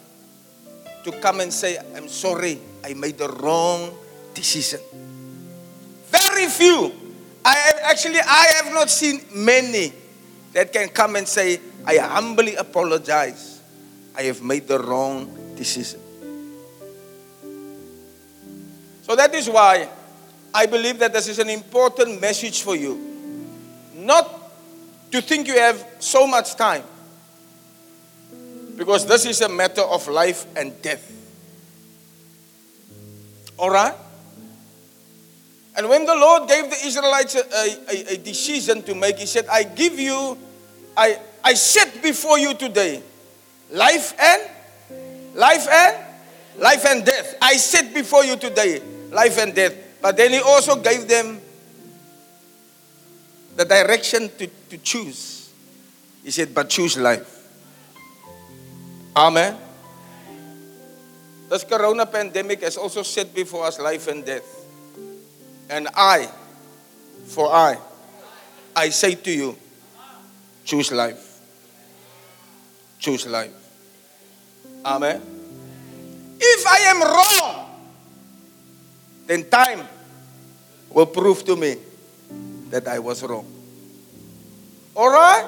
to 1.03 1.11
come 1.19 1.41
and 1.41 1.53
say, 1.53 1.77
I'm 1.95 2.07
sorry, 2.07 2.59
I 2.83 2.93
made 2.93 3.17
the 3.17 3.29
wrong 3.29 3.93
decision. 4.33 4.79
Very 6.07 6.47
few. 6.47 6.91
I 7.45 7.53
have, 7.53 7.79
actually 7.83 8.19
I 8.19 8.61
have 8.61 8.73
not 8.73 8.89
seen 8.89 9.21
many 9.35 9.93
that 10.53 10.71
can 10.71 10.89
come 10.89 11.15
and 11.15 11.27
say, 11.27 11.59
I 11.85 11.97
humbly 11.97 12.55
apologize. 12.55 13.61
I 14.15 14.23
have 14.23 14.41
made 14.41 14.67
the 14.67 14.79
wrong 14.79 15.55
decision. 15.55 15.99
So 19.01 19.15
that 19.15 19.33
is 19.35 19.49
why 19.49 19.89
I 20.53 20.65
believe 20.65 20.99
that 20.99 21.11
this 21.11 21.27
is 21.27 21.39
an 21.39 21.49
important 21.49 22.21
message 22.21 22.61
for 22.61 22.75
you. 22.75 23.12
Not 24.03 24.29
to 25.11 25.21
think 25.21 25.47
you 25.47 25.57
have 25.57 25.85
so 25.99 26.27
much 26.27 26.55
time. 26.55 26.83
Because 28.75 29.05
this 29.05 29.25
is 29.25 29.41
a 29.41 29.49
matter 29.49 29.81
of 29.81 30.07
life 30.07 30.45
and 30.57 30.79
death. 30.81 31.09
All 33.57 33.69
right? 33.69 33.95
And 35.75 35.87
when 35.89 36.05
the 36.05 36.15
Lord 36.15 36.49
gave 36.49 36.69
the 36.69 36.85
Israelites 36.85 37.35
a, 37.35 37.43
a, 37.89 38.13
a, 38.13 38.17
decision 38.17 38.83
to 38.83 38.93
make, 38.93 39.17
He 39.17 39.25
said, 39.25 39.47
I 39.47 39.63
give 39.63 39.99
you, 39.99 40.37
I, 40.97 41.17
I 41.43 41.53
set 41.53 42.01
before 42.01 42.37
you 42.37 42.53
today 42.53 43.01
life 43.71 44.13
and 44.19 44.41
life 45.33 45.67
and 45.67 45.97
life 46.59 46.85
and 46.85 47.05
death. 47.05 47.37
I 47.41 47.55
set 47.57 47.93
before 47.93 48.23
you 48.23 48.35
today 48.35 48.81
life 49.11 49.37
and 49.39 49.55
death. 49.55 49.75
But 50.01 50.17
then 50.17 50.31
He 50.31 50.41
also 50.41 50.75
gave 50.75 51.07
them 51.07 51.41
the 53.55 53.65
direction 53.65 54.29
to, 54.37 54.47
to 54.47 54.77
choose. 54.77 55.51
He 56.23 56.31
said, 56.31 56.53
but 56.53 56.69
choose 56.69 56.97
life. 56.97 57.29
Amen. 59.15 59.57
This 61.49 61.63
corona 61.63 62.05
pandemic 62.05 62.61
has 62.61 62.77
also 62.77 63.03
set 63.03 63.33
before 63.35 63.65
us 63.65 63.79
life 63.79 64.07
and 64.07 64.25
death. 64.25 64.65
And 65.69 65.87
I, 65.93 66.29
for 67.25 67.53
I, 67.53 67.77
I 68.75 68.89
say 68.89 69.15
to 69.15 69.31
you, 69.31 69.57
choose 70.65 70.91
life. 70.91 71.39
Choose 72.97 73.27
life. 73.27 73.53
Amen. 74.85 75.21
If 76.39 76.65
I 76.65 76.77
am 76.89 77.01
wrong, 77.01 77.69
then 79.27 79.49
time 79.49 79.87
will 80.89 81.05
prove 81.05 81.45
to 81.45 81.55
me 81.55 81.77
that 82.73 82.87
I 82.87 82.97
was 82.97 83.21
wrong. 83.21 83.45
All 84.97 85.13
right? 85.13 85.45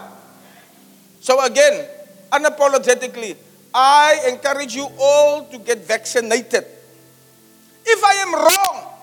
So, 1.22 1.44
again, 1.44 1.89
unapologetically, 2.32 3.36
I 3.74 4.29
encourage 4.29 4.75
you 4.75 4.88
all 5.00 5.46
to 5.46 5.58
get 5.58 5.79
vaccinated. 5.79 6.65
If 7.84 8.03
I 8.03 8.13
am 8.22 8.34
wrong, 8.36 8.94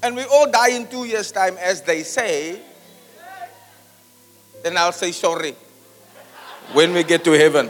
and 0.00 0.14
we 0.14 0.22
all 0.30 0.48
die 0.48 0.70
in 0.78 0.86
two 0.86 1.04
years' 1.04 1.32
time, 1.32 1.58
as 1.58 1.82
they 1.82 2.04
say, 2.04 2.60
then 4.62 4.76
I'll 4.76 4.92
say 4.92 5.10
sorry 5.10 5.56
when 6.72 6.94
we 6.94 7.02
get 7.02 7.24
to 7.24 7.32
heaven. 7.32 7.68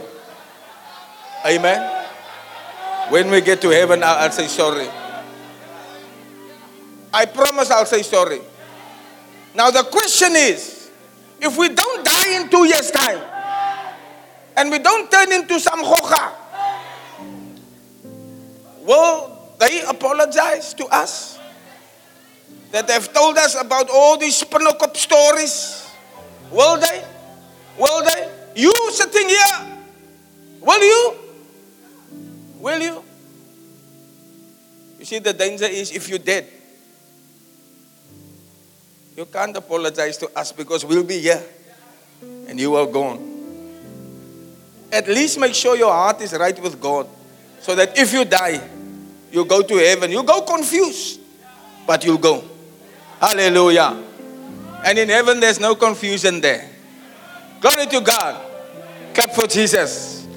Amen. 1.43 2.05
When 3.09 3.31
we 3.31 3.41
get 3.41 3.61
to 3.61 3.69
heaven, 3.69 4.03
I'll, 4.03 4.29
say 4.31 4.45
sorry. 4.45 4.87
I 7.11 7.25
promise 7.25 7.71
I'll 7.71 7.85
say 7.87 8.03
sorry. 8.03 8.41
Now, 9.53 9.69
the 9.69 9.83
question 9.83 10.35
is 10.35 10.89
if 11.41 11.57
we 11.57 11.69
don't 11.69 12.05
die 12.05 12.41
in 12.41 12.49
two 12.49 12.65
years' 12.65 12.91
time 12.91 13.19
and 14.55 14.71
we 14.71 14.79
don't 14.79 15.11
turn 15.11 15.31
into 15.31 15.59
some 15.59 15.83
hocha, 15.83 16.31
will 18.81 19.55
they 19.59 19.81
apologize 19.83 20.73
to 20.75 20.85
us? 20.85 21.39
That 22.71 22.87
they've 22.87 23.13
told 23.13 23.37
us 23.37 23.59
about 23.59 23.89
all 23.89 24.17
these 24.17 24.41
Spinnokop 24.41 24.95
stories? 24.95 25.89
Will 26.51 26.79
they? 26.79 27.03
Will 27.77 28.03
they? 28.03 28.31
You 28.55 28.71
sitting 28.91 29.27
here, 29.27 29.77
will 30.61 30.81
you? 30.81 31.13
Will 32.59 32.79
you? 32.79 33.03
You 34.99 35.05
see, 35.05 35.19
the 35.19 35.33
danger 35.33 35.65
is 35.65 35.91
if 35.91 36.07
you're 36.07 36.19
dead, 36.19 36.47
you 39.15 39.25
can't 39.25 39.55
apologize 39.55 40.17
to 40.17 40.29
us 40.37 40.51
because 40.51 40.85
we'll 40.85 41.03
be 41.03 41.19
here 41.19 41.43
and 42.47 42.59
you 42.59 42.75
are 42.75 42.85
gone. 42.85 43.27
At 44.91 45.07
least 45.07 45.39
make 45.39 45.53
sure 45.53 45.75
your 45.75 45.91
heart 45.91 46.21
is 46.21 46.33
right 46.33 46.59
with 46.61 46.79
God 46.81 47.07
so 47.59 47.75
that 47.75 47.97
if 47.97 48.11
you 48.13 48.25
die, 48.25 48.61
you 49.31 49.45
go 49.45 49.61
to 49.61 49.75
heaven. 49.75 50.11
You 50.11 50.23
go 50.23 50.41
confused, 50.41 51.21
but 51.87 52.03
you'll 52.03 52.17
go. 52.17 52.43
Hallelujah. 53.19 54.03
And 54.85 54.97
in 54.97 55.09
heaven, 55.09 55.39
there's 55.39 55.59
no 55.59 55.75
confusion 55.75 56.41
there. 56.41 56.67
Glory 57.61 57.85
to 57.85 58.01
God. 58.01 58.41
Clap 59.13 59.31
for 59.31 59.47
Jesus. 59.47 60.27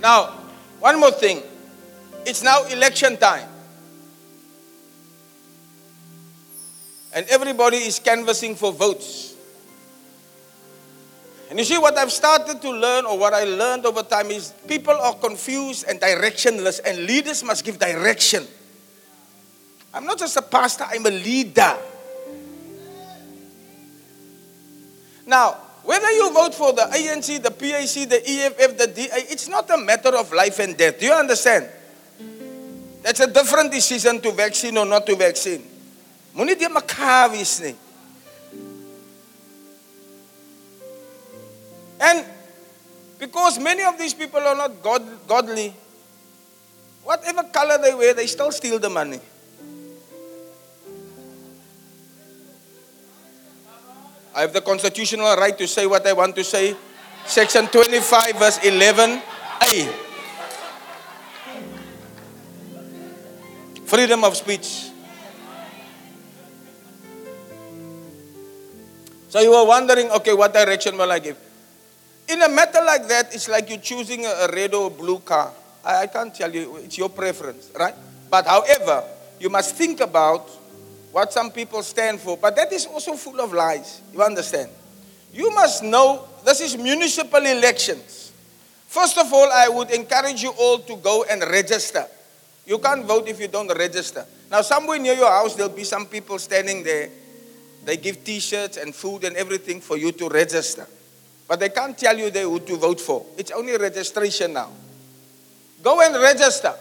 Now, 0.00 0.26
one 0.78 1.00
more 1.00 1.10
thing. 1.10 1.42
It's 2.26 2.42
now 2.42 2.64
election 2.64 3.16
time. 3.16 3.48
And 7.12 7.26
everybody 7.28 7.78
is 7.78 7.98
canvassing 7.98 8.54
for 8.54 8.72
votes. 8.72 9.34
And 11.48 11.58
you 11.58 11.64
see, 11.64 11.78
what 11.78 11.98
I've 11.98 12.12
started 12.12 12.62
to 12.62 12.70
learn, 12.70 13.06
or 13.06 13.18
what 13.18 13.34
I 13.34 13.42
learned 13.42 13.84
over 13.84 14.04
time, 14.04 14.30
is 14.30 14.54
people 14.68 14.94
are 14.94 15.14
confused 15.14 15.84
and 15.88 16.00
directionless, 16.00 16.80
and 16.86 17.06
leaders 17.06 17.42
must 17.42 17.64
give 17.64 17.76
direction. 17.76 18.46
I'm 19.92 20.04
not 20.04 20.18
just 20.18 20.36
a 20.36 20.42
pastor, 20.42 20.84
I'm 20.88 21.04
a 21.04 21.10
leader. 21.10 21.76
Now, 25.26 25.56
whether 25.82 26.10
you 26.12 26.32
vote 26.32 26.54
for 26.54 26.72
the 26.72 26.82
ANC, 26.82 27.42
the 27.42 27.50
PAC, 27.50 28.08
the 28.08 28.22
EFF, 28.24 28.78
the 28.78 28.86
DA, 28.86 29.08
it's 29.30 29.48
not 29.48 29.68
a 29.70 29.78
matter 29.78 30.16
of 30.16 30.32
life 30.32 30.60
and 30.60 30.76
death. 30.76 31.00
Do 31.00 31.06
you 31.06 31.12
understand? 31.12 31.68
That's 33.10 33.18
a 33.18 33.26
different 33.26 33.72
decision 33.72 34.20
to 34.20 34.30
vaccine 34.30 34.78
or 34.78 34.86
not 34.86 35.04
to 35.06 35.16
vaccine. 35.16 35.66
Moenie 36.32 36.54
die 36.54 36.68
mekaar 36.68 37.32
wees. 37.32 37.74
And 41.98 42.24
because 43.18 43.58
many 43.58 43.82
of 43.82 43.98
these 43.98 44.14
people 44.14 44.38
are 44.38 44.54
not 44.54 44.80
God, 44.80 45.02
godly, 45.26 45.74
whatever 47.02 47.42
color 47.50 47.78
they 47.78 47.92
wear, 47.92 48.14
they 48.14 48.28
still 48.28 48.52
steal 48.52 48.78
the 48.78 48.88
money. 48.88 49.18
I 54.36 54.42
have 54.42 54.52
the 54.52 54.60
constitutional 54.60 55.34
right 55.34 55.58
to 55.58 55.66
say 55.66 55.84
what 55.84 56.06
I 56.06 56.12
want 56.12 56.36
to 56.36 56.44
say. 56.44 56.76
Section 57.26 57.66
25, 57.66 58.36
verse 58.36 58.58
11a. 58.60 60.09
Freedom 63.90 64.22
of 64.22 64.36
speech. 64.36 64.86
So 69.28 69.40
you 69.40 69.52
are 69.52 69.66
wondering, 69.66 70.08
okay, 70.12 70.32
what 70.32 70.52
direction 70.52 70.96
will 70.96 71.10
I 71.10 71.18
give? 71.18 71.36
In 72.28 72.40
a 72.40 72.48
matter 72.48 72.78
like 72.86 73.08
that, 73.08 73.34
it's 73.34 73.48
like 73.48 73.68
you're 73.68 73.82
choosing 73.82 74.24
a 74.26 74.46
red 74.52 74.74
or 74.74 74.92
blue 74.92 75.18
car. 75.18 75.50
I, 75.84 76.02
I 76.02 76.06
can't 76.06 76.32
tell 76.32 76.54
you, 76.54 76.76
it's 76.76 76.98
your 76.98 77.08
preference, 77.08 77.72
right? 77.76 77.96
But 78.30 78.46
however, 78.46 79.02
you 79.40 79.50
must 79.50 79.74
think 79.74 79.98
about 79.98 80.48
what 81.10 81.32
some 81.32 81.50
people 81.50 81.82
stand 81.82 82.20
for. 82.20 82.36
But 82.36 82.54
that 82.54 82.72
is 82.72 82.86
also 82.86 83.14
full 83.14 83.40
of 83.40 83.52
lies. 83.52 84.02
You 84.12 84.22
understand? 84.22 84.70
You 85.32 85.50
must 85.50 85.82
know 85.82 86.28
this 86.44 86.60
is 86.60 86.76
municipal 86.76 87.44
elections. 87.44 88.30
First 88.86 89.18
of 89.18 89.32
all, 89.32 89.50
I 89.50 89.68
would 89.68 89.90
encourage 89.90 90.44
you 90.44 90.50
all 90.50 90.78
to 90.78 90.94
go 90.94 91.24
and 91.28 91.42
register. 91.42 92.06
You 92.66 92.78
can't 92.78 93.04
vote 93.04 93.28
if 93.28 93.40
you 93.40 93.48
don't 93.48 93.68
register. 93.76 94.24
Now, 94.50 94.62
somewhere 94.62 94.98
near 94.98 95.14
your 95.14 95.30
house, 95.30 95.54
there'll 95.54 95.72
be 95.72 95.84
some 95.84 96.06
people 96.06 96.38
standing 96.38 96.82
there. 96.82 97.08
They 97.84 97.96
give 97.96 98.24
t 98.24 98.40
shirts 98.40 98.76
and 98.76 98.94
food 98.94 99.24
and 99.24 99.36
everything 99.36 99.80
for 99.80 99.96
you 99.96 100.12
to 100.12 100.28
register. 100.28 100.86
But 101.48 101.60
they 101.60 101.68
can't 101.70 101.96
tell 101.96 102.16
you 102.16 102.30
they 102.30 102.42
who 102.42 102.60
to 102.60 102.76
vote 102.76 103.00
for. 103.00 103.26
It's 103.36 103.50
only 103.50 103.76
registration 103.76 104.52
now. 104.52 104.70
Go 105.82 106.00
and 106.00 106.14
register. 106.14 106.74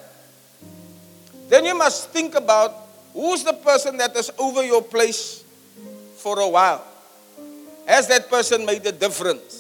Then 1.48 1.66
you 1.66 1.76
must 1.76 2.10
think 2.10 2.36
about 2.36 2.76
who's 3.14 3.44
the 3.44 3.54
person 3.54 3.98
that 3.98 4.16
is 4.16 4.32
over 4.38 4.64
your 4.64 4.84
place 4.84 5.44
for 6.18 6.40
a 6.40 6.48
while. 6.48 6.86
Has 7.88 8.08
that 8.08 8.30
person 8.30 8.66
made 8.66 8.86
a 8.86 8.92
difference? 8.92 9.59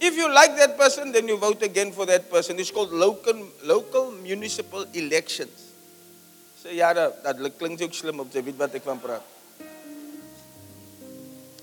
If 0.00 0.16
you 0.16 0.32
like 0.32 0.56
that 0.56 0.78
person, 0.78 1.12
then 1.12 1.28
you 1.28 1.36
vote 1.36 1.62
again 1.62 1.92
for 1.92 2.06
that 2.06 2.30
person. 2.30 2.58
It's 2.58 2.70
called 2.70 2.90
local, 2.90 3.36
local 3.64 4.10
municipal 4.12 4.86
elections. 4.94 5.68
So 6.62 6.68
ja, 6.72 6.92
dat 6.92 7.36
klinkt 7.58 7.82
ook 7.82 7.92
slim 7.92 8.20
op 8.20 8.32
jy 8.32 8.42
wat 8.56 8.74
ek 8.76 8.84
van 8.84 9.00
praat. 9.00 9.24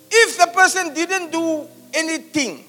If 0.10 0.38
the 0.38 0.48
person 0.54 0.94
didn't 0.94 1.34
do 1.34 1.66
anything, 1.94 2.64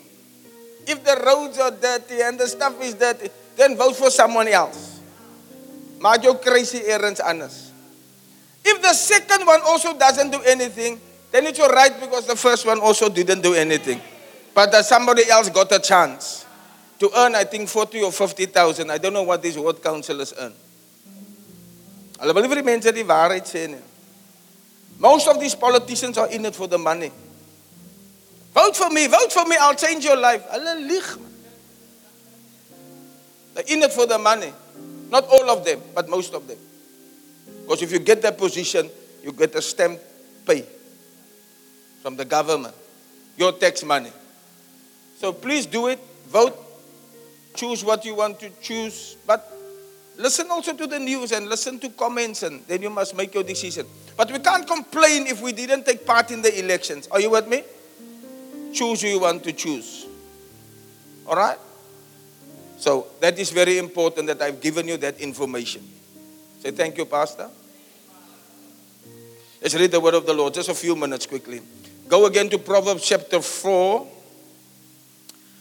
if 0.88 1.04
the 1.04 1.16
roads 1.24 1.60
are 1.60 1.70
dirty 1.72 2.20
and 2.24 2.40
the 2.40 2.48
stuff 2.48 2.76
is 2.80 2.94
dirty, 2.94 3.28
then 3.56 3.76
vote 3.76 3.96
for 3.96 4.10
someone 4.10 4.48
else. 4.48 5.00
Maak 6.00 6.24
jou 6.24 6.36
crazy 6.40 6.80
errands 6.88 7.20
anders. 7.20 7.72
If 8.64 8.80
the 8.80 8.92
second 8.92 9.44
one 9.44 9.60
also 9.68 9.92
doesn't 9.96 10.32
do 10.32 10.40
anything, 10.48 11.00
then 11.32 11.44
it's 11.46 11.60
all 11.60 11.72
right 11.72 11.92
because 12.00 12.26
the 12.26 12.36
first 12.36 12.64
one 12.64 12.80
also 12.80 13.08
didn't 13.08 13.40
do 13.40 13.52
anything. 13.52 14.00
But 14.58 14.72
that 14.72 14.86
somebody 14.86 15.30
else 15.30 15.48
got 15.50 15.70
a 15.70 15.78
chance 15.78 16.44
to 16.98 17.08
earn, 17.16 17.36
I 17.36 17.44
think, 17.44 17.68
40 17.68 18.02
or 18.02 18.10
50,000. 18.10 18.90
I 18.90 18.98
don't 18.98 19.12
know 19.12 19.22
what 19.22 19.40
these 19.40 19.56
ward 19.56 19.80
councillors 19.80 20.34
earn. 20.36 20.52
Wil 22.18 22.42
nie 22.42 22.48
vir 22.50 22.58
die 22.58 22.64
mense 22.66 22.90
die. 22.90 23.78
Most 24.98 25.28
of 25.28 25.38
these 25.38 25.54
politicians 25.54 26.18
are 26.18 26.26
in 26.26 26.44
it 26.44 26.56
for 26.56 26.66
the 26.66 26.76
money. 26.76 27.12
Vote 28.52 28.74
for 28.74 28.90
me, 28.90 29.06
vote 29.06 29.32
for 29.32 29.44
me, 29.44 29.56
I'll 29.60 29.76
change 29.76 30.04
your 30.04 30.16
life. 30.16 30.42
Hulle 30.50 30.88
lieg. 30.88 31.04
They're 33.54 33.76
in 33.76 33.84
it 33.84 33.92
for 33.92 34.06
the 34.06 34.18
money. 34.18 34.52
Not 35.08 35.24
all 35.30 35.48
of 35.50 35.64
them, 35.64 35.80
but 35.94 36.08
most 36.08 36.34
of 36.34 36.48
them. 36.48 36.58
Because 37.62 37.82
if 37.82 37.92
you 37.92 38.00
get 38.00 38.22
that 38.22 38.36
position, 38.36 38.90
you 39.22 39.30
get 39.30 39.54
a 39.54 39.62
stamp 39.62 40.00
pay 40.44 40.66
from 42.02 42.16
the 42.16 42.24
government, 42.24 42.74
your 43.36 43.52
tax 43.52 43.84
money. 43.84 44.10
So 45.18 45.32
please 45.32 45.66
do 45.66 45.88
it, 45.88 45.98
vote, 46.28 46.56
choose 47.56 47.84
what 47.84 48.04
you 48.04 48.14
want 48.14 48.38
to 48.38 48.50
choose, 48.62 49.16
but 49.26 49.52
listen 50.16 50.46
also 50.48 50.76
to 50.76 50.86
the 50.86 51.00
news 51.00 51.32
and 51.32 51.48
listen 51.48 51.80
to 51.80 51.88
comments, 51.88 52.44
and 52.44 52.64
then 52.68 52.82
you 52.82 52.88
must 52.88 53.16
make 53.16 53.34
your 53.34 53.42
decision. 53.42 53.84
But 54.16 54.30
we 54.30 54.38
can't 54.38 54.64
complain 54.64 55.26
if 55.26 55.42
we 55.42 55.50
didn't 55.50 55.86
take 55.86 56.06
part 56.06 56.30
in 56.30 56.40
the 56.40 56.56
elections. 56.56 57.08
Are 57.08 57.20
you 57.20 57.30
with 57.30 57.48
me? 57.48 57.64
Choose 58.72 59.02
who 59.02 59.08
you 59.08 59.18
want 59.18 59.42
to 59.42 59.52
choose. 59.52 60.06
All 61.26 61.34
right? 61.34 61.58
So 62.76 63.08
that 63.18 63.40
is 63.40 63.50
very 63.50 63.78
important 63.78 64.28
that 64.28 64.40
I've 64.40 64.60
given 64.60 64.86
you 64.86 64.98
that 64.98 65.18
information. 65.18 65.82
Say 66.60 66.70
thank 66.70 66.96
you, 66.96 67.06
Pastor. 67.06 67.50
Let's 69.60 69.74
read 69.74 69.90
the 69.90 69.98
word 69.98 70.14
of 70.14 70.26
the 70.26 70.32
Lord. 70.32 70.54
Just 70.54 70.68
a 70.68 70.74
few 70.74 70.94
minutes 70.94 71.26
quickly. 71.26 71.60
Go 72.06 72.26
again 72.26 72.48
to 72.50 72.58
Proverbs 72.58 73.04
chapter 73.04 73.40
4, 73.42 74.06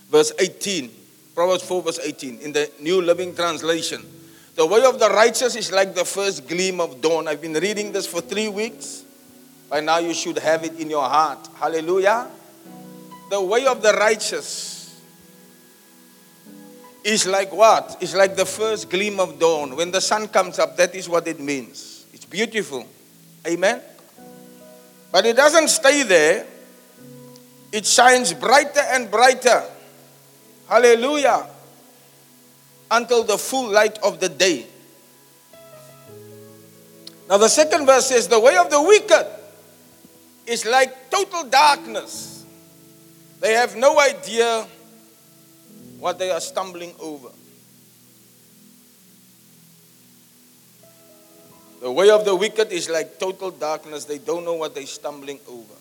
verse 0.10 0.32
18. 0.40 0.92
Proverbs 1.36 1.64
4, 1.64 1.84
verse 1.84 2.00
18, 2.02 2.40
in 2.40 2.52
the 2.52 2.72
New 2.80 3.02
Living 3.02 3.36
Translation. 3.36 4.04
The 4.56 4.66
way 4.66 4.84
of 4.86 5.00
the 5.00 5.10
righteous 5.10 5.56
is 5.56 5.72
like 5.72 5.94
the 5.94 6.04
first 6.04 6.48
gleam 6.48 6.82
of 6.82 7.00
dawn. 7.00 7.28
I've 7.28 7.42
been 7.42 7.54
reading 7.54 7.92
this 7.92 8.08
for 8.08 8.22
three 8.22 8.48
weeks. 8.48 9.04
By 9.70 9.82
now, 9.82 10.00
you 10.00 10.16
should 10.16 10.40
have 10.40 10.64
it 10.64 10.80
in 10.80 10.90
your 10.90 11.08
heart. 11.08 11.48
Hallelujah. 11.56 12.28
The 13.30 13.40
way 13.40 13.68
of 13.68 13.84
the 13.84 13.94
righteous 13.94 15.00
is 17.04 17.28
like 17.28 17.54
what? 17.54 17.98
It's 18.02 18.16
like 18.16 18.36
the 18.36 18.46
first 18.46 18.90
gleam 18.90 19.20
of 19.20 19.38
dawn. 19.38 19.76
When 19.76 19.92
the 19.92 20.02
sun 20.02 20.28
comes 20.28 20.58
up, 20.58 20.76
that 20.78 20.96
is 20.96 21.08
what 21.08 21.28
it 21.28 21.40
means. 21.40 22.06
It's 22.12 22.26
beautiful. 22.26 22.88
Amen. 23.46 23.82
But 25.12 25.26
it 25.26 25.36
doesn't 25.36 25.70
stay 25.70 26.04
there, 26.04 26.46
it 27.72 27.86
shines 27.86 28.34
brighter 28.34 28.82
and 28.92 29.10
brighter. 29.10 29.64
Hallelujah. 30.68 31.48
Until 32.90 33.24
the 33.24 33.38
full 33.38 33.72
light 33.72 33.98
of 34.00 34.20
the 34.20 34.30
day. 34.30 34.66
Now, 37.30 37.38
the 37.38 37.50
second 37.50 37.86
verse 37.86 38.08
says, 38.08 38.28
The 38.28 38.40
way 38.40 38.56
of 38.58 38.70
the 38.70 38.82
wicked 38.82 39.28
is 40.46 40.66
like 40.66 41.10
total 41.10 41.44
darkness. 41.44 42.46
They 43.40 43.54
have 43.54 43.76
no 43.76 44.00
idea 44.00 44.66
what 46.00 46.18
they 46.18 46.32
are 46.32 46.40
stumbling 46.40 46.94
over. 47.00 47.30
The 51.82 51.92
way 51.92 52.10
of 52.10 52.26
the 52.26 52.36
wicked 52.36 52.72
is 52.72 52.90
like 52.90 53.20
total 53.20 53.52
darkness. 53.52 54.06
They 54.06 54.18
don't 54.18 54.44
know 54.44 54.56
what 54.56 54.74
they're 54.74 54.86
stumbling 54.86 55.40
over. 55.48 55.76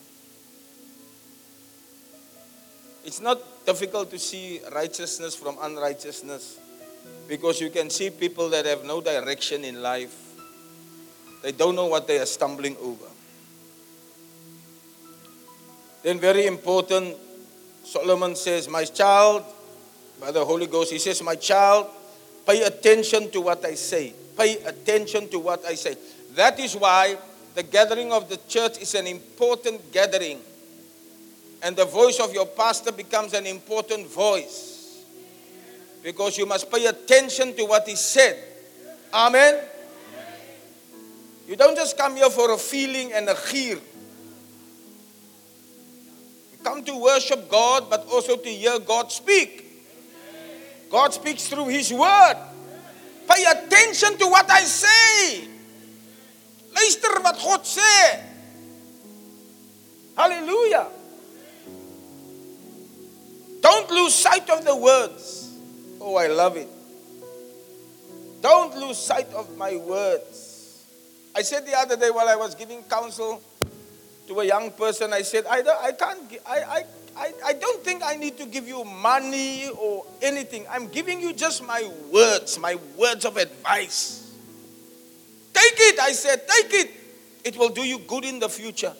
It's 3.03 3.19
not 3.19 3.39
difficult 3.67 4.09
to 4.09 4.17
see 4.17 4.61
righteousness 4.73 5.35
from 5.35 5.57
unrighteousness 5.61 6.57
because 7.27 7.59
you 7.59 7.69
can 7.69 7.89
see 7.89 8.09
people 8.09 8.49
that 8.49 8.65
have 8.65 8.85
no 8.85 9.01
direction 9.01 9.65
in 9.65 9.81
life. 9.81 10.15
They 11.43 11.51
don't 11.51 11.75
know 11.75 11.87
what 11.87 12.07
they 12.07 12.17
are 12.17 12.25
stumbling 12.25 12.77
over. 12.81 13.05
Then, 16.01 16.17
very 16.17 16.45
important, 16.45 17.17
Solomon 17.83 18.37
says, 18.37 18.69
My 18.69 18.85
child, 18.85 19.43
by 20.21 20.31
the 20.31 20.45
Holy 20.45 20.67
Ghost, 20.67 20.93
he 20.93 20.99
says, 20.99 21.21
My 21.21 21.35
child, 21.35 21.87
pay 22.47 22.63
attention 22.63 23.29
to 23.31 23.41
what 23.41 23.65
I 23.65 23.73
say. 23.73 24.13
Pay 24.37 24.63
attention 24.63 25.27
to 25.29 25.39
what 25.39 25.65
I 25.65 25.75
say. 25.75 25.97
That 26.35 26.57
is 26.61 26.77
why 26.77 27.17
the 27.53 27.63
gathering 27.63 28.13
of 28.13 28.29
the 28.29 28.37
church 28.47 28.79
is 28.79 28.95
an 28.95 29.07
important 29.07 29.91
gathering. 29.91 30.39
And 31.61 31.75
the 31.75 31.85
voice 31.85 32.19
of 32.19 32.33
your 32.33 32.45
pastor 32.45 32.91
becomes 32.91 33.33
an 33.33 33.45
important 33.45 34.07
voice. 34.07 35.03
Because 36.03 36.37
you 36.37 36.45
must 36.45 36.71
pay 36.71 36.85
attention 36.85 37.55
to 37.55 37.65
what 37.65 37.87
he 37.87 37.95
said. 37.95 38.37
Amen. 39.13 39.59
You 41.47 41.55
don't 41.55 41.75
just 41.75 41.97
come 41.97 42.15
here 42.15 42.29
for 42.29 42.51
a 42.51 42.57
feeling 42.57 43.13
and 43.13 43.29
a 43.29 43.35
gear. 43.51 43.77
You 46.51 46.57
come 46.63 46.83
to 46.83 46.97
worship 46.97 47.49
God, 47.49 47.89
but 47.89 48.05
also 48.11 48.35
to 48.35 48.49
hear 48.49 48.77
God 48.79 49.11
speak. 49.11 49.63
God 50.89 51.13
speaks 51.13 51.47
through 51.47 51.67
His 51.67 51.91
Word. 51.91 52.37
Pay 53.29 53.43
attention 53.45 54.17
to 54.17 54.27
what 54.27 54.49
I 54.49 54.61
say. 54.61 55.47
Luister 56.75 57.21
wat 57.23 57.37
God 57.39 57.65
sê. 57.65 58.23
Hallelujah. 60.15 60.87
Don't 63.67 63.91
lose 63.91 64.13
sight 64.13 64.49
of 64.49 64.63
the 64.63 64.73
words. 64.73 65.51
Oh, 65.99 66.15
I 66.15 66.27
love 66.27 66.55
it. 66.55 66.69
Don't 68.41 68.73
lose 68.77 68.97
sight 68.97 69.27
of 69.33 69.57
my 69.57 69.75
words. 69.75 70.85
I 71.35 71.41
said 71.41 71.65
the 71.65 71.77
other 71.77 71.97
day 71.97 72.09
while 72.09 72.29
I 72.29 72.37
was 72.37 72.55
giving 72.55 72.81
counsel 72.83 73.41
to 74.27 74.39
a 74.39 74.45
young 74.45 74.71
person, 74.71 75.11
I 75.11 75.21
said, 75.21 75.45
I, 75.47 75.61
don't, 75.63 75.83
I 75.83 75.91
can't, 75.91 76.19
I, 76.47 76.57
I, 76.59 76.83
I, 77.17 77.33
I 77.47 77.53
don't 77.55 77.83
think 77.83 78.03
I 78.05 78.15
need 78.15 78.37
to 78.37 78.45
give 78.45 78.69
you 78.69 78.85
money 78.85 79.67
or 79.77 80.05
anything. 80.21 80.65
I'm 80.69 80.87
giving 80.87 81.19
you 81.19 81.33
just 81.33 81.61
my 81.61 81.91
words, 82.09 82.57
my 82.57 82.77
words 82.97 83.25
of 83.25 83.35
advice. 83.35 84.33
Take 85.53 85.75
it, 85.75 85.99
I 85.99 86.13
said, 86.13 86.47
take 86.47 86.73
it. 86.73 86.91
It 87.43 87.57
will 87.57 87.69
do 87.69 87.81
you 87.81 87.99
good 87.99 88.23
in 88.23 88.39
the 88.39 88.47
future. 88.47 88.93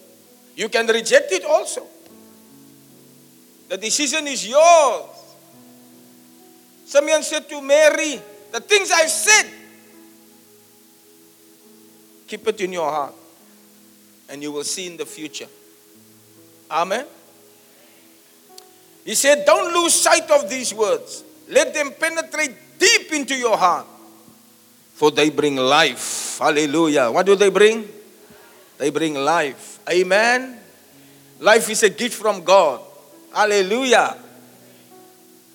You 0.58 0.68
can 0.68 0.88
reject 0.88 1.32
it 1.32 1.46
also. 1.46 1.88
The 3.70 3.78
decision 3.78 4.28
is 4.28 4.48
yours. 4.48 5.04
Simeon 6.86 7.22
said 7.22 7.50
to 7.50 7.62
Mary, 7.62 8.22
The 8.52 8.62
things 8.62 8.92
I've 8.92 9.10
said, 9.10 9.52
keep 12.28 12.48
it 12.48 12.62
in 12.62 12.74
your 12.74 12.90
heart, 12.90 13.14
and 14.30 14.42
you 14.42 14.52
will 14.52 14.64
see 14.64 14.88
in 14.88 14.98
the 14.98 15.06
future. 15.06 15.48
Amen. 16.72 17.06
He 19.04 19.16
said, 19.16 19.46
Don't 19.46 19.74
lose 19.74 19.94
sight 19.94 20.30
of 20.32 20.50
these 20.50 20.74
words. 20.74 21.24
Let 21.50 21.74
them 21.74 21.92
penetrate 21.92 22.56
deep 22.78 23.12
into 23.14 23.36
your 23.36 23.58
heart, 23.58 23.88
for 24.94 25.12
they 25.12 25.30
bring 25.30 25.56
life. 25.56 26.38
Hallelujah. 26.40 27.10
What 27.12 27.26
do 27.26 27.36
they 27.36 27.50
bring? 27.50 27.88
They 28.78 28.92
bring 28.92 29.16
life. 29.16 29.80
Amen. 29.90 30.60
Life 31.40 31.70
is 31.70 31.84
a 31.84 31.90
gift 31.90 32.16
from 32.16 32.44
God. 32.44 32.82
Hallelujah. 33.38 34.18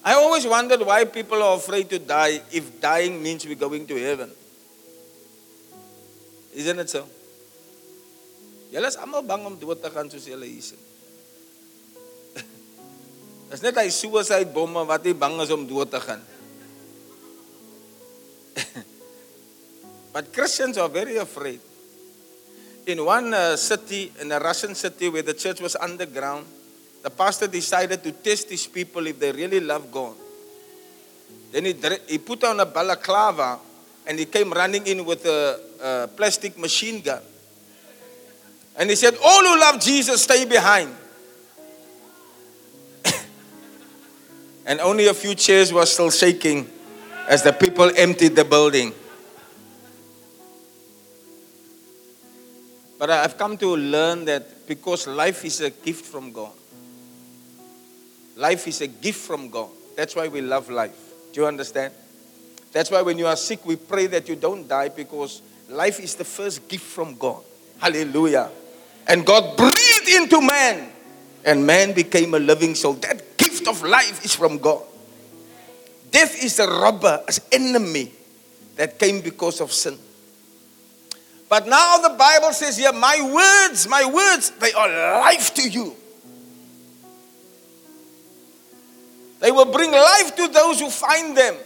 I 0.06 0.14
always 0.14 0.46
wondered 0.46 0.86
why 0.86 1.02
people 1.04 1.42
are 1.42 1.56
afraid 1.58 1.90
to 1.90 1.98
die 1.98 2.38
if 2.54 2.78
dying 2.78 3.18
means 3.18 3.42
we're 3.42 3.58
going 3.58 3.90
to 3.90 3.98
heaven. 3.98 4.30
Isn't 6.54 6.78
it 6.78 6.90
so? 6.90 7.02
Julle 8.70 8.86
is 8.86 8.94
almal 8.94 9.26
bang 9.26 9.42
om 9.42 9.58
dood 9.58 9.82
te 9.82 9.90
gaan 9.90 10.06
soos 10.06 10.30
julle 10.30 10.46
hier 10.46 10.62
sit. 10.62 10.78
Dis 13.50 13.66
net 13.66 13.82
hy 13.82 13.90
suicide 13.90 14.46
bomme 14.54 14.86
wat 14.86 15.02
nie 15.02 15.18
bang 15.18 15.34
is 15.42 15.50
om 15.50 15.66
dood 15.66 15.90
te 15.90 15.98
gaan. 16.06 16.22
but 20.14 20.30
Christians 20.30 20.78
are 20.78 20.88
very 20.88 21.18
afraid. 21.18 21.58
In 22.86 23.02
one 23.02 23.34
uh, 23.34 23.58
city, 23.58 24.14
in 24.22 24.30
a 24.30 24.38
Russian 24.38 24.78
city 24.78 25.10
where 25.10 25.26
the 25.26 25.34
church 25.34 25.58
was 25.58 25.74
underground, 25.74 26.46
the 27.02 27.10
pastor 27.10 27.46
decided 27.46 28.02
to 28.04 28.12
test 28.12 28.48
his 28.48 28.66
people 28.66 29.06
if 29.06 29.18
they 29.18 29.32
really 29.32 29.60
love 29.60 29.90
God. 29.90 30.14
Then 31.50 31.64
he, 31.66 31.74
he 32.08 32.18
put 32.18 32.44
on 32.44 32.60
a 32.60 32.66
balaclava 32.66 33.58
and 34.06 34.18
he 34.18 34.24
came 34.24 34.52
running 34.52 34.86
in 34.86 35.04
with 35.04 35.24
a, 35.26 35.60
a 35.82 36.08
plastic 36.08 36.58
machine 36.58 37.00
gun. 37.00 37.22
And 38.76 38.88
he 38.88 38.96
said, 38.96 39.14
All 39.22 39.44
who 39.44 39.60
love 39.60 39.80
Jesus, 39.80 40.22
stay 40.22 40.44
behind. 40.44 40.94
and 44.66 44.80
only 44.80 45.08
a 45.08 45.14
few 45.14 45.34
chairs 45.34 45.72
were 45.72 45.86
still 45.86 46.10
shaking 46.10 46.70
as 47.28 47.42
the 47.42 47.52
people 47.52 47.90
emptied 47.96 48.34
the 48.34 48.44
building. 48.44 48.94
But 52.98 53.10
I've 53.10 53.36
come 53.36 53.56
to 53.58 53.76
learn 53.76 54.24
that 54.26 54.66
because 54.66 55.06
life 55.08 55.44
is 55.44 55.60
a 55.60 55.70
gift 55.70 56.06
from 56.06 56.32
God, 56.32 56.52
life 58.36 58.66
is 58.68 58.80
a 58.80 58.86
gift 58.86 59.20
from 59.20 59.48
God. 59.48 59.68
That's 59.96 60.16
why 60.16 60.28
we 60.28 60.40
love 60.40 60.70
life. 60.70 60.96
Do 61.32 61.40
you 61.40 61.46
understand? 61.46 61.92
That's 62.72 62.90
why 62.90 63.02
when 63.02 63.18
you 63.18 63.26
are 63.26 63.36
sick, 63.36 63.64
we 63.66 63.76
pray 63.76 64.06
that 64.08 64.28
you 64.28 64.36
don't 64.36 64.66
die 64.66 64.88
because 64.88 65.42
life 65.68 66.00
is 66.00 66.14
the 66.14 66.24
first 66.24 66.68
gift 66.68 66.84
from 66.84 67.14
God. 67.16 67.42
Hallelujah. 67.78 68.50
And 69.06 69.26
God 69.26 69.56
breathed 69.56 70.08
into 70.08 70.40
man, 70.40 70.90
and 71.44 71.66
man 71.66 71.92
became 71.92 72.34
a 72.34 72.38
living 72.38 72.74
soul. 72.74 72.94
That 72.94 73.36
gift 73.36 73.68
of 73.68 73.82
life 73.82 74.24
is 74.24 74.34
from 74.34 74.58
God. 74.58 74.82
Death 76.10 76.42
is 76.42 76.58
a 76.58 76.66
robber, 76.66 77.22
an 77.26 77.34
enemy 77.52 78.12
that 78.76 78.98
came 78.98 79.20
because 79.20 79.60
of 79.60 79.72
sin. 79.72 79.98
But 81.48 81.66
now 81.66 81.98
the 81.98 82.16
Bible 82.16 82.52
says 82.52 82.78
here, 82.78 82.92
my 82.92 83.20
words, 83.20 83.86
my 83.86 84.04
words, 84.04 84.50
they 84.52 84.72
are 84.72 85.20
life 85.20 85.52
to 85.54 85.68
you. 85.68 85.94
They 89.42 89.50
will 89.50 89.66
bring 89.66 89.90
life 89.90 90.36
to 90.36 90.48
those 90.48 90.78
who 90.78 90.88
find 90.88 91.36
them 91.36 91.56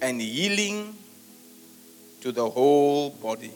and 0.00 0.20
healing 0.20 0.96
to 2.22 2.32
the 2.32 2.48
whole 2.48 3.10
body. 3.10 3.52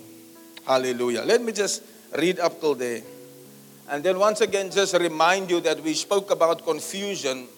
Hallelujah. 0.66 1.22
Let 1.22 1.42
me 1.42 1.52
just 1.52 1.82
read 2.16 2.38
up 2.38 2.60
till 2.60 2.76
there. 2.76 3.00
And 3.88 4.04
then 4.04 4.18
once 4.18 4.40
again, 4.42 4.70
just 4.70 4.94
remind 4.94 5.50
you 5.50 5.60
that 5.60 5.82
we 5.82 5.94
spoke 5.94 6.30
about 6.30 6.64
confusion. 6.64 7.48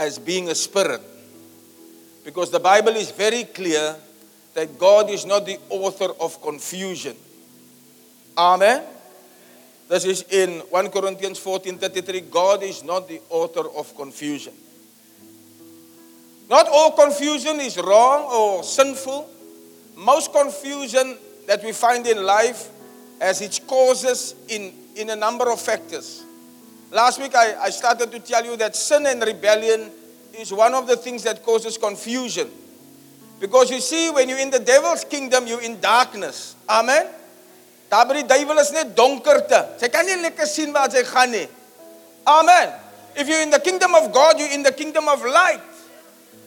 as 0.00 0.18
being 0.18 0.48
a 0.48 0.54
spirit. 0.54 1.02
Because 2.24 2.50
the 2.50 2.58
Bible 2.58 2.96
is 2.96 3.10
very 3.10 3.44
clear 3.44 3.94
that 4.54 4.78
God 4.78 5.10
is 5.10 5.26
not 5.26 5.44
the 5.44 5.58
author 5.68 6.08
of 6.18 6.40
confusion. 6.40 7.14
Amen. 8.36 8.82
This 9.90 10.04
is 10.04 10.24
in 10.30 10.60
1 10.70 10.92
Corinthians 10.92 11.40
14:33. 11.40 12.30
God 12.30 12.62
is 12.62 12.84
not 12.84 13.08
the 13.08 13.20
author 13.28 13.68
of 13.74 13.90
confusion. 13.96 14.54
Not 16.48 16.68
all 16.68 16.92
confusion 16.92 17.58
is 17.58 17.76
wrong 17.76 18.22
or 18.30 18.62
sinful. 18.62 19.28
Most 19.96 20.32
confusion 20.32 21.18
that 21.48 21.64
we 21.64 21.72
find 21.72 22.06
in 22.06 22.22
life 22.22 22.70
has 23.20 23.40
its 23.40 23.58
causes 23.58 24.36
in, 24.46 24.72
in 24.94 25.10
a 25.10 25.16
number 25.16 25.50
of 25.50 25.60
factors. 25.60 26.22
Last 26.92 27.20
week 27.20 27.34
I, 27.34 27.60
I 27.60 27.70
started 27.70 28.12
to 28.12 28.20
tell 28.20 28.44
you 28.44 28.56
that 28.58 28.76
sin 28.76 29.06
and 29.06 29.20
rebellion 29.20 29.90
is 30.38 30.52
one 30.52 30.72
of 30.72 30.86
the 30.86 30.96
things 30.96 31.24
that 31.24 31.42
causes 31.42 31.76
confusion. 31.76 32.48
Because 33.40 33.72
you 33.72 33.80
see, 33.80 34.10
when 34.10 34.28
you're 34.28 34.38
in 34.38 34.50
the 34.50 34.60
devil's 34.60 35.02
kingdom, 35.02 35.48
you're 35.48 35.62
in 35.62 35.80
darkness. 35.80 36.54
Amen. 36.68 37.08
Daar 37.90 38.06
by 38.06 38.20
die 38.20 38.28
duiwel 38.30 38.60
is 38.62 38.70
net 38.70 38.94
donkerte. 38.94 39.58
Sy 39.80 39.88
kan 39.90 40.06
nie 40.06 40.20
lekker 40.22 40.46
sien 40.46 40.70
waar 40.72 40.90
sy 40.92 41.02
gaan 41.08 41.32
nie. 41.34 41.48
Amen. 42.30 42.70
If 43.16 43.26
you're 43.26 43.42
in 43.42 43.50
the 43.50 43.58
kingdom 43.58 43.96
of 43.98 44.12
God, 44.14 44.38
you're 44.38 44.54
in 44.54 44.62
the 44.62 44.72
kingdom 44.72 45.08
of 45.08 45.24
light. 45.24 45.60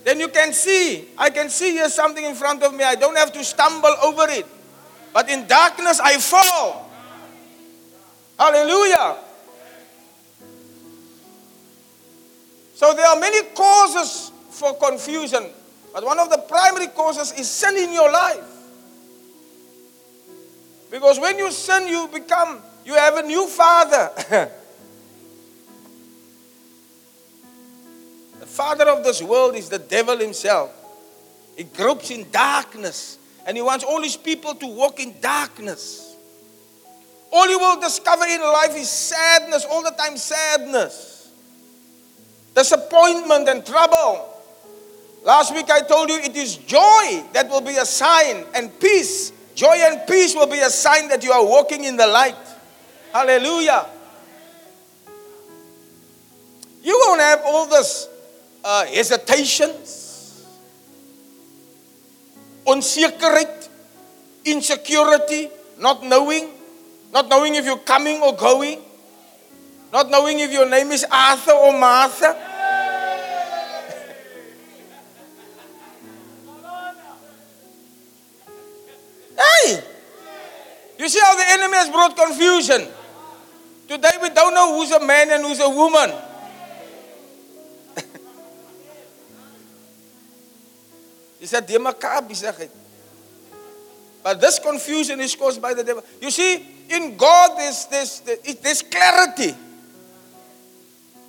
Then 0.06 0.19
you 0.19 0.29
can 0.29 0.53
see. 0.53 1.10
I 1.17 1.29
can 1.29 1.49
see 1.49 1.71
here 1.71 1.89
something 1.89 2.23
in 2.23 2.36
front 2.36 2.63
of 2.63 2.73
me. 2.73 2.84
I 2.84 2.95
don't 2.95 3.17
have 3.17 3.34
to 3.34 3.43
stumble 3.43 3.93
over 4.03 4.29
it. 4.29 4.45
But 5.12 5.29
in 5.29 5.45
darkness, 5.45 5.99
I 5.99 6.17
fall. 6.17 6.89
Hallelujah. 8.39 9.17
So 12.75 12.93
there 12.93 13.06
are 13.06 13.19
many 13.19 13.43
causes 13.53 14.32
for 14.49 14.75
confusion. 14.75 15.43
But 15.93 16.06
one 16.06 16.19
of 16.19 16.29
the 16.29 16.38
primary 16.38 16.88
causes 16.88 17.32
is 17.34 17.49
sin 17.49 17.77
in 17.77 17.93
your 17.93 18.12
life. 18.12 18.52
Because 20.93 21.19
when 21.19 21.39
you 21.39 21.51
sin, 21.51 21.88
you 21.88 22.08
become, 22.13 22.62
you 22.86 22.93
have 22.93 23.17
a 23.17 23.23
new 23.23 23.47
father. 23.47 24.12
the 28.39 28.45
father 28.45 28.88
of 28.88 29.03
this 29.03 29.19
world 29.23 29.56
is 29.56 29.69
the 29.69 29.79
devil 29.79 30.15
himself. 30.15 30.71
He 31.58 31.63
gropes 31.63 32.12
in 32.12 32.29
darkness 32.29 33.17
and 33.47 33.58
he 33.58 33.63
wants 33.63 33.84
all 33.84 34.03
his 34.03 34.15
people 34.15 34.53
to 34.53 34.67
walk 34.67 34.99
in 34.99 35.19
darkness. 35.19 36.15
All 37.32 37.49
you 37.49 37.58
will 37.58 37.82
discover 37.82 38.25
in 38.25 38.41
life 38.41 38.75
is 38.75 38.88
sadness, 38.88 39.65
all 39.67 39.82
the 39.82 39.95
time 39.97 40.15
sadness, 40.15 41.32
disappointment, 42.53 43.49
and 43.49 43.65
trouble. 43.65 44.29
Last 45.23 45.56
week 45.56 45.71
I 45.71 45.82
told 45.82 46.12
you 46.12 46.17
it 46.17 46.36
is 46.36 46.58
joy 46.58 47.23
that 47.34 47.47
will 47.49 47.62
be 47.62 47.77
a 47.77 47.86
sign, 47.86 48.45
and 48.53 48.79
peace. 48.79 49.34
Joy 49.55 49.75
and 49.77 50.07
peace 50.07 50.33
will 50.35 50.47
be 50.47 50.59
a 50.59 50.69
sign 50.69 51.09
that 51.09 51.23
you 51.23 51.31
are 51.31 51.45
walking 51.45 51.83
in 51.83 51.95
the 51.95 52.07
light. 52.07 52.35
Hallelujah. 53.11 53.85
You 56.81 56.99
won't 57.05 57.21
have 57.21 57.41
all 57.45 57.67
this 57.67 58.09
uh, 58.63 58.85
hesitations, 58.85 60.45
unsekerheid, 62.65 63.69
insecurity, 64.45 65.49
not 65.79 66.03
knowing, 66.03 66.49
not 67.13 67.29
knowing 67.29 67.55
if 67.55 67.65
you're 67.65 67.77
coming 67.77 68.21
or 68.21 68.35
going, 68.35 68.79
not 69.93 70.09
knowing 70.09 70.39
if 70.39 70.51
your 70.51 70.67
name 70.67 70.91
is 70.91 71.05
Arthur 71.09 71.51
or 71.51 71.77
Martha. 71.77 72.52
You 81.03 81.09
see 81.09 81.19
how 81.19 81.35
the 81.35 81.43
enemy 81.49 81.75
has 81.75 81.89
brought 81.89 82.15
confusion. 82.15 82.87
Today 83.89 84.11
we 84.21 84.29
don't 84.29 84.53
know 84.53 84.79
who's 84.79 84.89
a 84.91 85.05
man 85.05 85.31
and 85.31 85.43
who's 85.43 85.59
a 85.59 85.67
woman. 85.67 86.15
De 91.43 91.77
mekaar 91.77 92.23
besigheid. 92.23 92.71
But 94.23 94.39
this 94.39 94.59
confusion 94.59 95.19
is 95.19 95.35
caused 95.35 95.61
by 95.61 95.73
the 95.73 95.83
devil. 95.83 96.01
You 96.21 96.31
see, 96.31 96.65
in 96.87 97.17
God 97.17 97.59
there's 97.59 97.85
there's 97.87 98.21
there's 98.63 98.81
clarity. 98.81 99.53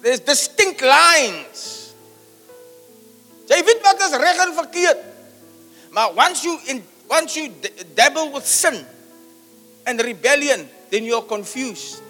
There's 0.00 0.20
distinct 0.20 0.82
lines. 0.82 1.92
Jy 3.50 3.58
weet 3.58 3.82
wat 3.82 4.06
is 4.06 4.14
reg 4.22 4.38
en 4.38 4.54
verkeerd. 4.54 5.02
Maar 5.90 6.14
once 6.14 6.46
you 6.46 6.60
in 6.70 6.84
once 7.10 7.34
you 7.34 7.50
dabble 7.98 8.30
with 8.30 8.46
sin 8.46 8.93
and 9.86 10.00
rebellion, 10.00 10.68
then 10.90 11.04
you're 11.04 11.22
confused. 11.22 12.02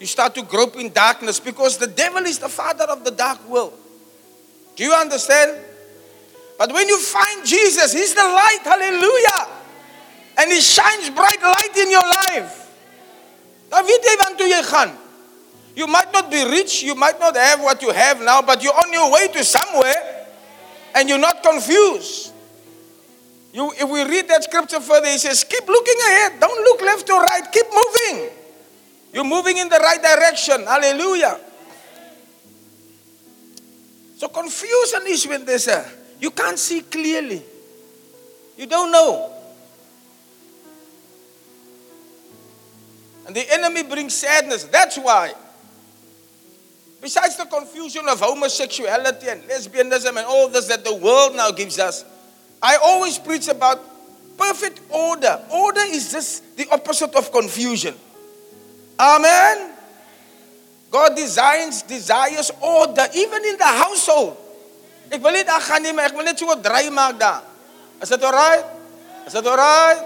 You 0.00 0.06
start 0.06 0.34
to 0.34 0.42
grope 0.42 0.76
in 0.76 0.92
darkness 0.92 1.38
because 1.38 1.78
the 1.78 1.86
devil 1.86 2.24
is 2.24 2.38
the 2.38 2.48
father 2.48 2.84
of 2.84 3.04
the 3.04 3.10
dark 3.10 3.48
world. 3.48 3.72
Do 4.74 4.84
you 4.84 4.92
understand? 4.92 5.58
But 6.58 6.72
when 6.72 6.88
you 6.88 6.98
find 6.98 7.46
Jesus, 7.46 7.92
He's 7.92 8.14
the 8.14 8.24
light, 8.24 8.60
hallelujah. 8.64 9.48
And 10.38 10.50
He 10.50 10.60
shines 10.60 11.10
bright 11.10 11.42
light 11.42 11.76
in 11.76 11.90
your 11.90 12.06
life. 12.06 12.58
Dan 13.72 13.86
weet 13.88 14.04
jy 14.04 14.16
toe 14.36 14.48
jy. 14.50 14.92
You 15.74 15.86
might 15.86 16.12
not 16.12 16.30
be 16.30 16.44
rich, 16.44 16.82
you 16.82 16.94
might 16.94 17.18
not 17.18 17.34
have 17.36 17.60
what 17.60 17.80
you 17.80 17.90
have 17.90 18.20
now, 18.20 18.42
but 18.42 18.62
you're 18.62 18.76
on 18.76 18.92
your 18.92 19.10
way 19.10 19.28
to 19.28 19.42
somewhere 19.42 20.26
and 20.94 21.08
you're 21.08 21.18
not 21.18 21.42
confused. 21.42 22.32
You, 23.52 23.70
if 23.72 23.88
we 23.88 24.02
read 24.04 24.28
that 24.28 24.44
scripture 24.44 24.80
further, 24.80 25.08
he 25.08 25.18
says, 25.18 25.44
Keep 25.44 25.66
looking 25.66 25.96
ahead. 26.08 26.40
Don't 26.40 26.64
look 26.64 26.80
left 26.80 27.08
or 27.10 27.20
right. 27.20 27.42
Keep 27.52 27.66
moving. 27.66 28.30
You're 29.12 29.24
moving 29.24 29.58
in 29.58 29.68
the 29.68 29.78
right 29.78 30.02
direction. 30.02 30.64
Hallelujah. 30.64 31.38
So, 34.16 34.28
confusion 34.28 35.02
is 35.08 35.26
when 35.26 35.44
there's 35.44 35.68
a, 35.68 35.84
you 36.18 36.30
can't 36.30 36.58
see 36.58 36.80
clearly. 36.80 37.42
You 38.56 38.66
don't 38.66 38.90
know. 38.90 39.32
And 43.26 43.36
the 43.36 43.52
enemy 43.52 43.82
brings 43.82 44.14
sadness. 44.14 44.64
That's 44.64 44.96
why. 44.96 45.32
Besides 47.00 47.36
the 47.36 47.44
confusion 47.46 48.08
of 48.08 48.20
homosexuality 48.20 49.28
and 49.28 49.42
lesbianism 49.42 50.08
and 50.08 50.26
all 50.26 50.48
this 50.48 50.68
that 50.68 50.84
the 50.84 50.94
world 50.94 51.34
now 51.34 51.50
gives 51.50 51.78
us, 51.78 52.04
I 52.62 52.76
always 52.76 53.18
preach 53.18 53.48
about 53.48 53.82
perfect 54.38 54.80
order. 54.88 55.40
Order 55.50 55.82
is 55.90 56.12
just 56.12 56.56
the 56.56 56.68
opposite 56.70 57.14
of 57.14 57.32
confusion. 57.32 57.94
Amen. 58.98 59.74
God 60.90 61.16
designs, 61.16 61.82
desires 61.82 62.52
order, 62.60 63.06
even 63.14 63.44
in 63.44 63.56
the 63.56 63.66
household. 63.66 64.36
Ek 65.12 65.20
wil 65.20 65.34
net 65.36 65.48
ag 65.52 65.60
gaan 65.60 65.82
nie, 65.84 65.92
maar 65.92 66.08
ek 66.08 66.16
wil 66.16 66.24
net 66.24 66.38
so 66.40 66.48
'n 66.48 66.62
draai 66.64 66.88
maak 66.88 67.18
daar. 67.20 67.42
Is 68.00 68.08
dit 68.08 68.22
alright? 68.24 68.64
Is 69.26 69.32
dit 69.32 69.46
alright? 69.46 70.00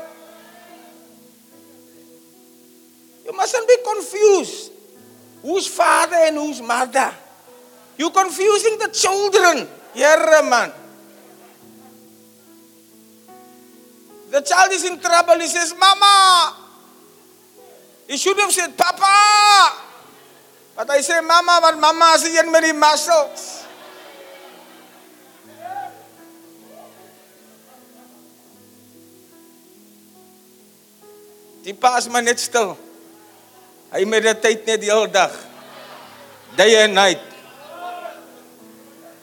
You 3.25 3.33
mustn't 3.35 3.67
be 3.67 3.79
confused. 3.83 4.71
Who's 5.43 5.67
father 5.67 6.27
and 6.27 6.37
who's 6.37 6.61
mother? 6.61 7.15
You're 7.99 8.11
confusing 8.11 8.79
the 8.79 8.91
children. 8.91 9.69
Here, 9.95 10.43
man. 10.43 10.73
The 14.31 14.41
child 14.41 14.73
is 14.73 14.85
in 14.85 14.99
trouble. 14.99 15.39
He 15.39 15.47
says, 15.47 15.75
Mama. 15.79 16.55
He 18.09 18.17
should 18.17 18.39
have 18.39 18.53
said, 18.53 18.77
Papa. 18.77 19.83
But 20.77 20.91
I 20.91 21.01
say, 21.01 21.21
Mama, 21.21 21.59
but 21.63 21.79
Mama 21.79 22.13
is 22.17 22.25
in 22.27 22.51
many 22.51 22.73
muscles. 22.73 23.65
Die 31.67 31.75
pa 31.75 31.97
is 31.99 32.07
maar 32.07 32.23
net 32.23 32.39
stil. 32.39 32.77
Hy 33.91 34.05
mediteer 34.07 34.61
net 34.69 34.85
die 34.85 34.87
hele 34.87 35.09
dag. 35.11 35.33
Day 36.55 36.77
and 36.85 36.95
night. 36.95 37.25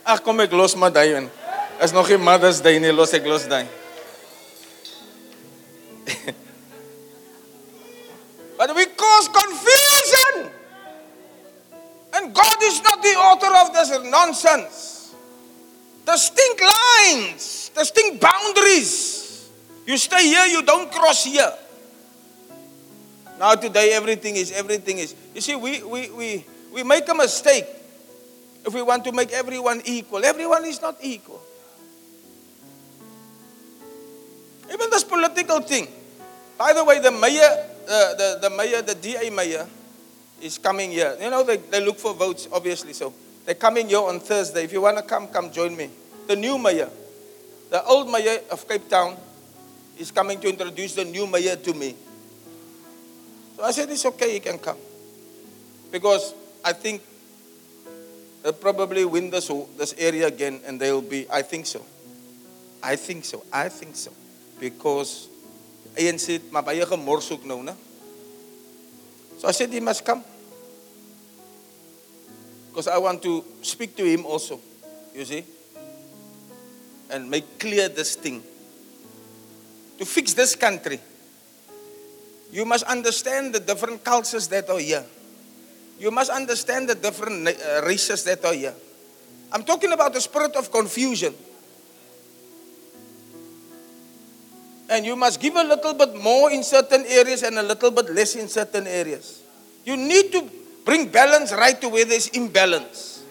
Ag 0.04 0.20
kom 0.26 0.44
ek 0.44 0.52
los 0.52 0.76
maar 0.76 0.92
daai 0.92 1.22
in. 1.22 1.30
Is 1.80 1.96
nog 1.96 2.12
nie 2.12 2.20
Mother's 2.20 2.60
Day 2.60 2.84
nie, 2.84 2.92
los 2.92 3.16
ek 3.16 3.24
los 3.32 3.48
daai. 3.48 3.64
but 8.58 8.76
we 8.76 8.86
cause 8.86 9.28
confusion. 9.30 10.52
And 12.14 12.34
God 12.34 12.58
is 12.62 12.82
not 12.84 13.02
the 13.02 13.10
author 13.10 13.56
of 13.66 13.74
this 13.74 13.90
nonsense. 14.10 15.16
Distinct 16.06 16.62
lines, 16.62 17.72
distinct 17.76 18.22
boundaries. 18.22 19.50
You 19.88 19.98
stay 19.98 20.24
here, 20.26 20.46
you 20.46 20.62
don't 20.64 20.92
cross 20.92 21.24
here. 21.26 21.54
Now 23.40 23.56
today 23.56 23.94
everything 23.94 24.36
is 24.36 24.52
everything 24.52 25.00
is. 25.00 25.16
You 25.34 25.42
see, 25.42 25.56
we 25.56 25.82
we 25.84 26.10
we 26.12 26.46
we 26.74 26.84
make 26.84 27.10
a 27.10 27.16
mistake 27.16 27.66
if 28.66 28.74
we 28.74 28.82
want 28.82 29.04
to 29.04 29.12
make 29.12 29.32
everyone 29.32 29.82
equal, 29.86 30.24
everyone 30.24 30.66
is 30.66 30.82
not 30.82 30.98
equal. 31.02 31.42
Even 34.74 34.90
this 34.90 35.04
political 35.04 35.62
thing. 35.62 35.88
By 36.58 36.74
the 36.74 36.84
way, 36.84 37.00
the 37.00 37.12
mayor, 37.12 37.42
uh, 37.88 38.14
the, 38.16 38.40
the 38.42 38.50
mayor, 38.50 38.82
the 38.82 38.96
DA 38.96 39.30
mayor 39.30 39.68
is 40.42 40.58
coming 40.58 40.92
here. 40.92 41.16
You 41.22 41.30
know, 41.30 41.44
they, 41.44 41.58
they 41.58 41.84
look 41.84 42.00
for 42.00 42.14
votes, 42.14 42.48
obviously. 42.52 42.94
So 42.94 43.14
they're 43.46 43.56
coming 43.56 43.88
here 43.88 44.00
on 44.00 44.20
Thursday. 44.20 44.64
If 44.64 44.74
you 44.74 44.82
want 44.82 44.98
to 44.98 45.04
come, 45.04 45.28
come 45.28 45.52
join 45.52 45.78
me. 45.78 45.90
The 46.28 46.36
new 46.36 46.58
mayor, 46.58 46.90
the 47.70 47.84
old 47.84 48.10
mayor 48.10 48.40
of 48.52 48.68
Cape 48.68 48.90
Town, 48.90 49.16
is 49.98 50.10
coming 50.10 50.40
to 50.40 50.50
introduce 50.50 50.96
the 50.96 51.06
new 51.06 51.28
mayor 51.28 51.56
to 51.56 51.74
me. 51.74 51.96
So 53.56 53.64
I 53.64 53.72
said, 53.72 53.90
it's 53.92 54.06
okay, 54.06 54.34
you 54.34 54.42
can 54.42 54.58
come. 54.58 54.78
Because 55.92 56.34
I 56.66 56.74
think 56.74 57.04
they'll 58.42 58.54
probably 58.54 59.06
win 59.06 59.30
this, 59.30 59.52
this 59.78 59.94
area 60.00 60.28
again 60.28 60.62
and 60.66 60.80
they'll 60.80 61.02
be, 61.02 61.28
I 61.30 61.44
think 61.44 61.68
so. 61.68 61.86
I 62.82 62.96
think 62.96 63.24
so. 63.24 63.44
I 63.54 63.70
think 63.70 63.96
so. 63.96 64.12
Because 64.60 65.28
ANC 65.98 66.28
het 66.38 66.52
maar 66.52 66.64
baie 66.64 66.86
gemors 66.86 67.30
ook 67.32 67.44
nou? 67.46 67.66
So 69.40 69.48
I 69.48 69.52
said 69.52 69.72
he 69.74 69.80
must 69.80 70.04
come. 70.04 70.24
Because 72.70 72.88
I 72.88 72.98
want 72.98 73.22
to 73.22 73.44
speak 73.62 73.96
to 73.98 74.04
him 74.04 74.26
also, 74.26 74.60
you 75.14 75.26
see, 75.26 75.46
and 77.12 77.30
make 77.30 77.60
clear 77.60 77.88
this 77.88 78.16
thing. 78.16 78.42
To 80.00 80.06
fix 80.06 80.34
this 80.34 80.56
country, 80.56 81.00
you 82.52 82.66
must 82.66 82.84
understand 82.86 83.54
the 83.54 83.60
different 83.60 84.04
cultures 84.04 84.48
that 84.48 84.70
are 84.70 84.80
here. 84.80 85.06
You 86.00 86.10
must 86.10 86.32
understand 86.32 86.90
the 86.90 86.96
different 86.96 87.48
uh, 87.48 87.86
races 87.86 88.24
that 88.24 88.44
are 88.44 88.54
here. 88.54 88.74
I'm 89.52 89.64
talking 89.64 89.92
about 89.92 90.14
the 90.14 90.22
spirit 90.22 90.56
of 90.56 90.72
confusion. 90.72 91.36
And 94.90 95.06
you 95.06 95.16
must 95.16 95.40
give 95.40 95.56
a 95.56 95.64
little 95.64 95.94
bit 95.94 96.16
more 96.16 96.52
in 96.52 96.64
certain 96.64 97.06
areas 97.08 97.44
and 97.44 97.58
a 97.58 97.64
little 97.64 97.92
bit 97.92 98.10
less 98.10 98.36
in 98.36 98.48
certain 98.48 98.86
areas. 98.88 99.42
You 99.86 99.98
need 99.98 100.32
to 100.32 100.50
bring 100.86 101.08
balance 101.08 101.52
right 101.54 101.80
to 101.82 101.90
where 101.90 102.06
there's 102.06 102.28
imbalance. 102.30 103.24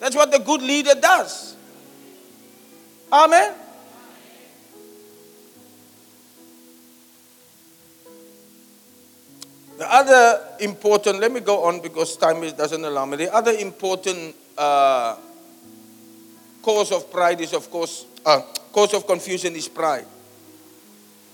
That's 0.00 0.14
what 0.14 0.30
the 0.30 0.38
good 0.38 0.62
leader 0.62 0.94
does. 1.00 1.56
Amen. 3.12 3.54
The 9.78 9.92
other 9.92 10.40
important, 10.60 11.20
let 11.20 11.30
me 11.30 11.40
go 11.40 11.64
on 11.64 11.80
because 11.80 12.16
time 12.16 12.40
doesn't 12.56 12.84
allow 12.84 13.04
me. 13.04 13.18
The 13.18 13.34
other 13.34 13.52
important 13.52 14.34
uh, 14.56 15.16
cause 16.62 16.92
of 16.92 17.10
pride 17.10 17.40
is, 17.40 17.52
of 17.52 17.70
course, 17.70 18.06
uh, 18.24 18.40
cause 18.72 18.94
of 18.94 19.06
confusion 19.06 19.54
is 19.54 19.68
pride. 19.68 20.06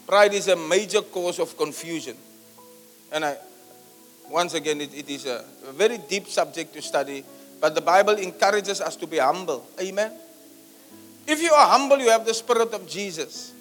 Pride 0.07 0.35
is 0.35 0.49
a 0.49 0.57
major 0.57 1.03
cause 1.03 1.39
of 1.39 1.57
confusion. 1.57 2.17
And 3.11 3.25
I, 3.25 3.37
once 4.31 4.55
again, 4.55 4.81
it, 4.81 4.95
it 4.95 5.09
is 5.09 5.27
a, 5.27 5.45
a 5.69 5.73
very 5.73 5.99
deep 5.99 6.27
subject 6.27 6.73
to 6.75 6.83
study, 6.83 7.25
but 7.61 7.75
the 7.75 7.81
Bible 7.81 8.15
encourages 8.15 8.81
us 8.81 8.97
to 8.97 9.07
be 9.07 9.19
humble. 9.19 9.67
Amen. 9.81 10.13
If 11.27 11.41
you 11.41 11.53
are 11.53 11.69
humble, 11.69 11.99
you 11.99 12.11
have 12.11 12.27
the 12.27 12.35
Spirit 12.35 12.73
of 12.75 12.89
Jesus. 12.89 13.53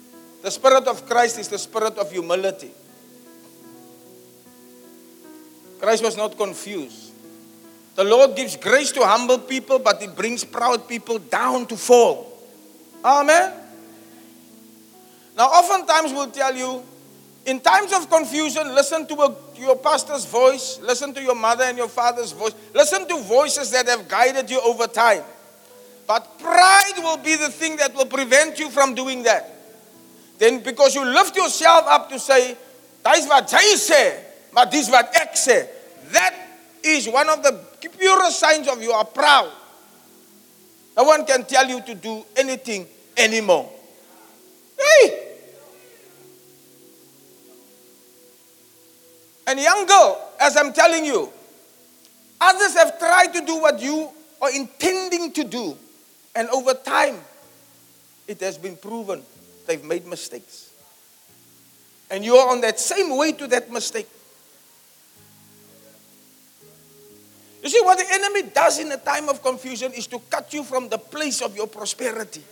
The 0.42 0.50
Spirit 0.50 0.88
of 0.88 1.06
Christ 1.08 1.38
is 1.40 1.48
the 1.48 1.60
Spirit 1.60 1.98
of 1.98 2.12
humility. 2.12 2.72
Christ 5.80 6.04
was 6.04 6.18
not 6.18 6.38
confused. 6.38 7.12
The 7.96 8.04
Lord 8.04 8.36
gives 8.36 8.56
grace 8.56 8.92
to 8.94 9.02
humble 9.06 9.38
people, 9.38 9.80
but 9.80 10.02
He 10.02 10.08
brings 10.08 10.44
proud 10.44 10.88
people 10.88 11.20
down 11.20 11.66
to 11.68 11.76
fall. 11.76 12.32
Amen. 13.04 13.61
Now, 15.38 15.48
oftentimes 15.48 16.12
we'll 16.14 16.32
tell 16.32 16.56
you, 16.56 16.84
in 17.46 17.60
times 17.60 17.94
of 17.94 18.10
confusion, 18.10 18.76
listen 18.76 19.08
to, 19.08 19.14
a, 19.16 19.36
to 19.56 19.62
your 19.62 19.78
pastor's 19.78 20.26
voice, 20.26 20.80
listen 20.82 21.14
to 21.14 21.22
your 21.22 21.36
mother 21.36 21.64
and 21.64 21.78
your 21.78 21.88
father's 21.88 22.32
voice, 22.32 22.54
listen 22.74 23.08
to 23.08 23.18
voices 23.22 23.72
that 23.72 23.88
have 23.88 24.08
guided 24.08 24.50
you 24.50 24.62
over 24.62 24.88
time. 24.88 25.24
But 26.06 26.40
pride 26.40 26.94
will 26.98 27.18
be 27.18 27.36
the 27.36 27.50
thing 27.50 27.78
that 27.78 27.96
will 27.96 28.06
prevent 28.06 28.60
you 28.60 28.70
from 28.70 28.94
doing 28.94 29.24
that. 29.24 29.50
Then, 30.38 30.62
because 30.62 30.94
you 30.94 31.06
lift 31.06 31.36
yourself 31.36 31.86
up 31.88 32.10
to 32.10 32.20
say, 32.20 32.58
Dis 33.02 33.26
wat 33.30 33.50
jy 33.50 33.76
sê, 33.82 34.02
maar 34.54 34.70
dis 34.70 34.90
wat 34.94 35.16
ek 35.18 35.34
sê. 35.40 35.64
That 36.14 36.36
is 36.84 37.08
one 37.10 37.30
of 37.30 37.42
the 37.42 37.58
purest 37.98 38.40
signs 38.40 38.68
of 38.68 38.82
you 38.82 38.92
are 38.92 39.06
proud. 39.06 39.50
No 40.98 41.04
one 41.04 41.26
can 41.26 41.46
tell 41.46 41.68
you 41.68 41.82
to 41.82 41.96
do 41.96 42.26
anything 42.36 42.86
anymore. 43.18 43.70
Hey! 44.82 45.28
And 49.48 49.60
young 49.60 49.86
girl, 49.86 50.30
as 50.40 50.56
I'm 50.56 50.72
telling 50.72 51.06
you, 51.06 51.30
others 52.40 52.74
have 52.76 52.98
tried 53.00 53.34
to 53.34 53.46
do 53.46 53.60
what 53.60 53.82
you 53.82 54.10
are 54.42 54.54
intending 54.54 55.32
to 55.34 55.44
do. 55.44 55.78
And 56.36 56.48
over 56.50 56.74
time, 56.74 57.18
it 58.28 58.40
has 58.40 58.58
been 58.58 58.78
proven 58.78 59.24
they've 59.68 59.84
made 59.84 60.08
mistakes. 60.08 60.72
And 62.10 62.24
you 62.24 62.36
are 62.36 62.50
on 62.50 62.62
that 62.62 62.80
same 62.80 63.18
way 63.18 63.32
to 63.34 63.48
that 63.48 63.72
mistake. 63.72 64.08
You 67.64 67.70
see, 67.70 67.82
what 67.84 67.98
the 67.98 68.06
enemy 68.12 68.50
does 68.54 68.80
in 68.80 68.92
a 68.92 68.98
time 68.98 69.30
of 69.30 69.44
confusion 69.44 69.92
is 69.94 70.08
to 70.08 70.20
cut 70.30 70.54
you 70.54 70.64
from 70.64 70.90
the 70.90 70.98
place 70.98 71.42
of 71.42 71.56
your 71.56 71.68
prosperity. 71.68 72.44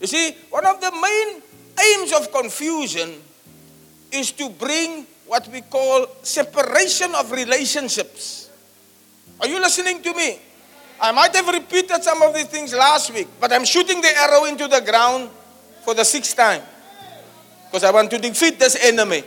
You 0.00 0.06
see, 0.06 0.36
one 0.50 0.66
of 0.66 0.80
the 0.80 0.90
main 0.92 1.42
aims 1.94 2.12
of 2.12 2.32
confusion 2.32 3.14
is 4.12 4.32
to 4.32 4.48
bring 4.50 5.06
what 5.26 5.48
we 5.48 5.60
call 5.62 6.06
separation 6.22 7.14
of 7.14 7.32
relationships. 7.32 8.50
Are 9.40 9.48
you 9.48 9.60
listening 9.60 10.02
to 10.02 10.14
me? 10.14 10.38
I 11.00 11.12
might 11.12 11.34
have 11.34 11.48
repeated 11.48 12.02
some 12.02 12.22
of 12.22 12.34
these 12.34 12.46
things 12.46 12.72
last 12.72 13.12
week, 13.12 13.28
but 13.40 13.52
I'm 13.52 13.64
shooting 13.64 14.00
the 14.00 14.16
arrow 14.16 14.44
into 14.44 14.66
the 14.66 14.80
ground 14.80 15.28
for 15.84 15.94
the 15.94 16.04
sixth 16.04 16.36
time. 16.36 16.62
Because 17.66 17.84
I 17.84 17.90
want 17.90 18.10
to 18.12 18.18
defeat 18.18 18.58
this 18.58 18.76
enemy. 18.82 19.24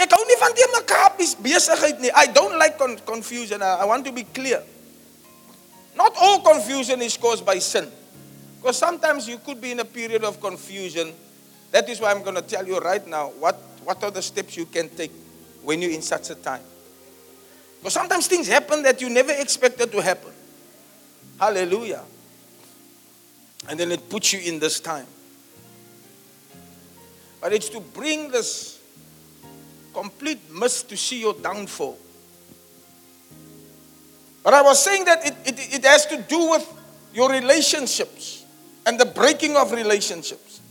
I 0.00 0.06
don't 2.32 2.58
like 2.58 2.78
con 2.78 2.96
confusion. 2.98 3.62
I 3.62 3.84
want 3.84 4.04
to 4.06 4.12
be 4.12 4.22
clear. 4.22 4.62
Not 5.96 6.14
all 6.20 6.40
confusion 6.40 7.02
is 7.02 7.16
caused 7.16 7.44
by 7.44 7.58
sin. 7.58 7.90
Because 8.60 8.76
sometimes 8.76 9.28
you 9.28 9.38
could 9.38 9.60
be 9.60 9.72
in 9.72 9.80
a 9.80 9.84
period 9.84 10.24
of 10.24 10.40
confusion. 10.40 11.12
That 11.70 11.88
is 11.88 12.00
why 12.00 12.10
I'm 12.10 12.22
going 12.22 12.34
to 12.34 12.42
tell 12.42 12.66
you 12.66 12.78
right 12.78 13.06
now 13.06 13.28
what, 13.38 13.54
what 13.84 14.02
are 14.02 14.10
the 14.10 14.22
steps 14.22 14.56
you 14.56 14.66
can 14.66 14.88
take 14.88 15.12
when 15.62 15.80
you're 15.80 15.92
in 15.92 16.02
such 16.02 16.30
a 16.30 16.34
time. 16.34 16.62
Because 17.78 17.92
sometimes 17.92 18.26
things 18.26 18.48
happen 18.48 18.82
that 18.82 19.00
you 19.00 19.08
never 19.08 19.32
expected 19.32 19.92
to 19.92 20.02
happen. 20.02 20.32
Hallelujah. 21.38 22.02
And 23.68 23.78
then 23.78 23.92
it 23.92 24.08
puts 24.08 24.32
you 24.32 24.40
in 24.40 24.58
this 24.58 24.80
time. 24.80 25.06
But 27.40 27.52
it's 27.52 27.68
to 27.68 27.80
bring 27.80 28.30
this 28.30 28.80
complete 29.94 30.40
mist 30.52 30.88
to 30.88 30.96
see 30.96 31.20
your 31.20 31.34
downfall. 31.34 31.98
But 34.42 34.54
I 34.54 34.62
was 34.62 34.82
saying 34.82 35.04
that 35.04 35.26
it, 35.26 35.34
it, 35.44 35.74
it 35.74 35.84
has 35.84 36.06
to 36.06 36.16
do 36.22 36.50
with 36.50 36.66
your 37.12 37.30
relationships 37.30 38.37
and 38.88 38.98
the 38.98 39.04
breaking 39.04 39.54
of 39.54 39.70
relationships. 39.72 40.62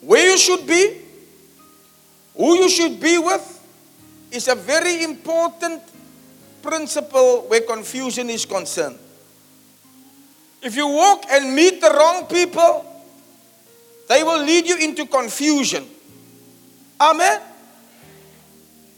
Where 0.00 0.32
you 0.32 0.36
should 0.36 0.66
be, 0.66 0.96
who 2.36 2.56
you 2.56 2.68
should 2.68 2.98
be 2.98 3.18
with, 3.18 3.46
is 4.32 4.48
a 4.48 4.56
very 4.56 5.04
important 5.04 5.80
principle 6.60 7.42
where 7.46 7.60
confusion 7.60 8.28
is 8.30 8.44
concerned. 8.44 8.98
If 10.60 10.74
you 10.74 10.88
walk 10.88 11.24
and 11.30 11.54
meet 11.54 11.80
the 11.80 11.90
wrong 11.90 12.26
people, 12.26 12.84
they 14.08 14.24
will 14.24 14.42
lead 14.42 14.66
you 14.66 14.76
into 14.76 15.06
confusion. 15.06 15.86
Amen. 17.00 17.40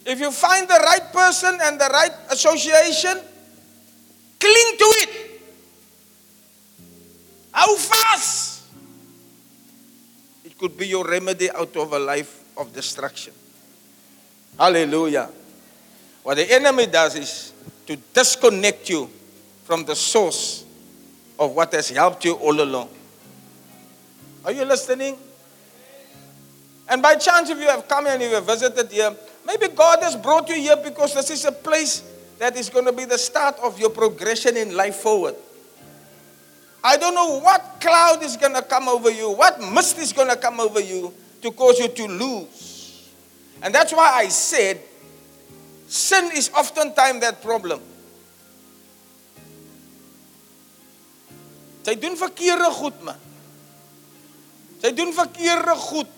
If 0.07 0.21
you 0.21 0.31
find 0.31 0.67
the 0.67 0.81
right 0.87 1.13
person 1.13 1.59
and 1.61 1.79
the 1.79 1.91
right 1.93 2.13
association, 2.31 3.21
cling 4.41 4.77
to 4.79 4.89
it. 5.05 5.32
How 7.53 7.77
fast? 7.77 8.65
It 10.45 10.59
could 10.59 10.77
be 10.77 10.89
your 10.89 11.05
remedy 11.07 11.51
out 11.51 11.77
of 11.77 11.93
a 11.93 11.99
life 11.99 12.43
of 12.57 12.73
destruction. 12.73 13.35
Hallelujah. 14.59 15.29
What 16.23 16.37
the 16.37 16.51
enemy 16.53 16.87
does 16.87 17.17
is 17.17 17.53
to 17.87 17.97
disconnect 18.15 18.89
you 18.89 19.09
from 19.65 19.85
the 19.85 19.95
source 19.95 20.65
of 21.39 21.55
what 21.55 21.73
has 21.73 21.91
helped 21.91 22.25
you 22.25 22.35
all 22.35 22.61
along. 22.61 22.89
Are 24.45 24.53
you 24.53 24.65
listening? 24.65 25.17
And 26.89 27.03
by 27.03 27.15
chance, 27.17 27.51
if 27.51 27.59
you 27.59 27.67
have 27.67 27.87
come 27.89 28.07
here 28.07 28.15
and 28.15 28.23
you 28.23 28.35
have 28.35 28.47
visited 28.47 28.91
here, 28.91 29.15
maybe 29.47 29.69
God 29.69 30.03
has 30.03 30.17
brought 30.17 30.49
you 30.49 30.57
here 30.57 30.77
because 30.77 31.15
this 31.15 31.31
is 31.31 31.45
a 31.45 31.53
place 31.53 32.03
that 32.39 32.57
is 32.57 32.69
going 32.69 32.85
to 32.85 32.93
be 32.93 33.05
the 33.05 33.19
start 33.19 33.57
of 33.63 33.79
your 33.79 33.91
progression 33.91 34.57
in 34.57 34.77
life 34.77 34.97
forward. 34.97 35.35
I 36.85 36.97
don't 36.97 37.15
know 37.15 37.39
what 37.39 37.81
cloud 37.81 38.23
is 38.23 38.37
going 38.37 38.55
to 38.55 38.63
come 38.63 38.89
over 38.89 39.11
you, 39.11 39.31
what 39.31 39.61
mist 39.61 39.99
is 39.99 40.13
going 40.13 40.29
to 40.29 40.37
come 40.37 40.59
over 40.59 40.81
you 40.81 41.15
to 41.43 41.51
cause 41.53 41.79
you 41.79 41.89
to 41.89 42.07
lose. 42.07 43.11
And 43.63 43.73
that's 43.73 43.93
why 43.93 44.11
I 44.13 44.29
said 44.29 44.81
sin 45.87 46.31
is 46.35 46.51
oftentimes 46.51 47.21
that 47.21 47.43
problem. 47.43 47.81
Sy 51.83 51.95
doen 51.99 52.15
verkeerde 52.15 52.71
goed 52.79 52.99
man. 53.03 53.19
Sy 54.83 54.93
doen 54.95 55.11
verkeerde 55.15 55.75
goed 55.79 56.11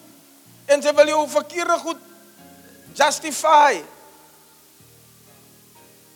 en 0.68 0.84
sy 0.84 0.92
wil 0.96 1.12
jou 1.12 1.22
verkeerde 1.32 1.76
goed 1.80 2.00
justify. 2.96 3.80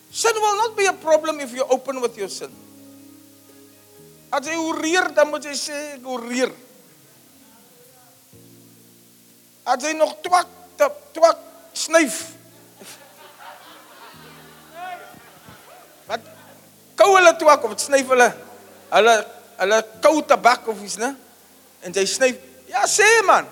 Sin 0.09 0.37
will 0.37 0.57
not 0.57 0.77
be 0.77 0.85
a 0.89 0.93
problem 0.93 1.41
if 1.41 1.53
you're 1.53 1.69
open 1.69 2.01
with 2.01 2.17
your 2.17 2.29
sin. 2.29 2.53
As 4.29 4.45
jy 4.45 4.57
oreer, 4.61 5.09
dan 5.17 5.29
moet 5.31 5.45
jy 5.49 5.55
sê 5.57 5.77
ek 5.95 6.05
oreer. 6.09 6.51
As 9.65 9.81
jy 9.81 9.95
nog 9.97 10.15
twak, 10.25 10.49
twak, 11.13 11.39
snyf. 11.73 12.19
Wat 16.09 16.25
kou 16.97 17.15
hulle 17.15 17.33
twak 17.41 17.65
of 17.65 17.77
snyf 17.81 18.13
hulle? 18.13 18.29
Hulle 18.93 19.15
hulle 19.59 19.79
kou 20.03 20.21
tabak 20.25 20.67
of 20.71 20.83
iets, 20.85 20.99
né? 21.01 21.13
En 21.85 21.95
jy 21.95 22.05
snyf. 22.09 22.37
Ja, 22.69 22.85
sê 22.89 23.07
man. 23.27 23.49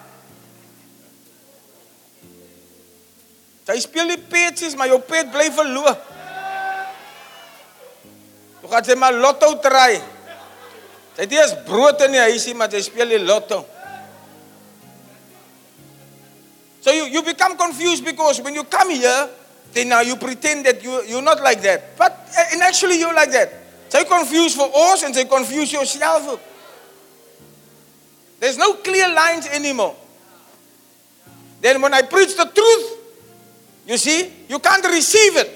Jy 3.67 3.81
speel 3.83 4.13
die 4.13 4.21
petsies, 4.31 4.77
maar 4.79 4.87
jou 4.87 5.01
pet 5.03 5.27
bly 5.33 5.49
verloor. 5.51 5.97
Jy 8.61 8.69
gaan 8.71 8.87
jy 8.87 8.95
maar 8.99 9.17
lotto 9.17 9.49
try. 9.63 9.97
Het 11.17 11.31
eers 11.33 11.55
brood 11.65 12.01
in 12.05 12.13
die 12.13 12.21
huisie, 12.21 12.53
maar 12.53 12.69
jy 12.69 12.83
speel 12.85 13.09
die 13.09 13.19
lotto. 13.19 13.63
So 16.85 16.93
you, 16.93 17.07
you 17.09 17.23
become 17.23 17.57
confused 17.57 18.05
because 18.05 18.39
when 18.41 18.53
you 18.53 18.63
come 18.63 18.91
here, 18.91 19.29
then 19.73 19.89
now 19.89 20.01
you 20.01 20.15
pretend 20.15 20.65
that 20.65 20.83
you, 20.83 21.03
you're 21.05 21.25
not 21.25 21.41
like 21.41 21.61
that. 21.61 21.97
But 21.97 22.13
eh, 22.37 22.53
and 22.53 22.61
actually 22.61 22.99
you're 22.99 23.15
like 23.15 23.31
that. 23.31 23.51
Jy 23.89 24.03
confused 24.05 24.55
for 24.55 24.69
us 24.73 25.03
and 25.03 25.15
jy 25.15 25.25
confuse 25.25 25.73
yourself. 25.73 26.39
There's 28.39 28.57
no 28.57 28.75
clear 28.75 29.09
lines 29.09 29.47
anymore. 29.47 29.95
Then 31.59 31.81
when 31.81 31.93
I 31.93 32.03
preach 32.03 32.37
the 32.37 32.45
truth, 32.45 32.85
you 33.87 33.97
see, 33.97 34.31
you 34.47 34.59
can't 34.59 34.85
receive 34.85 35.35
it 35.37 35.49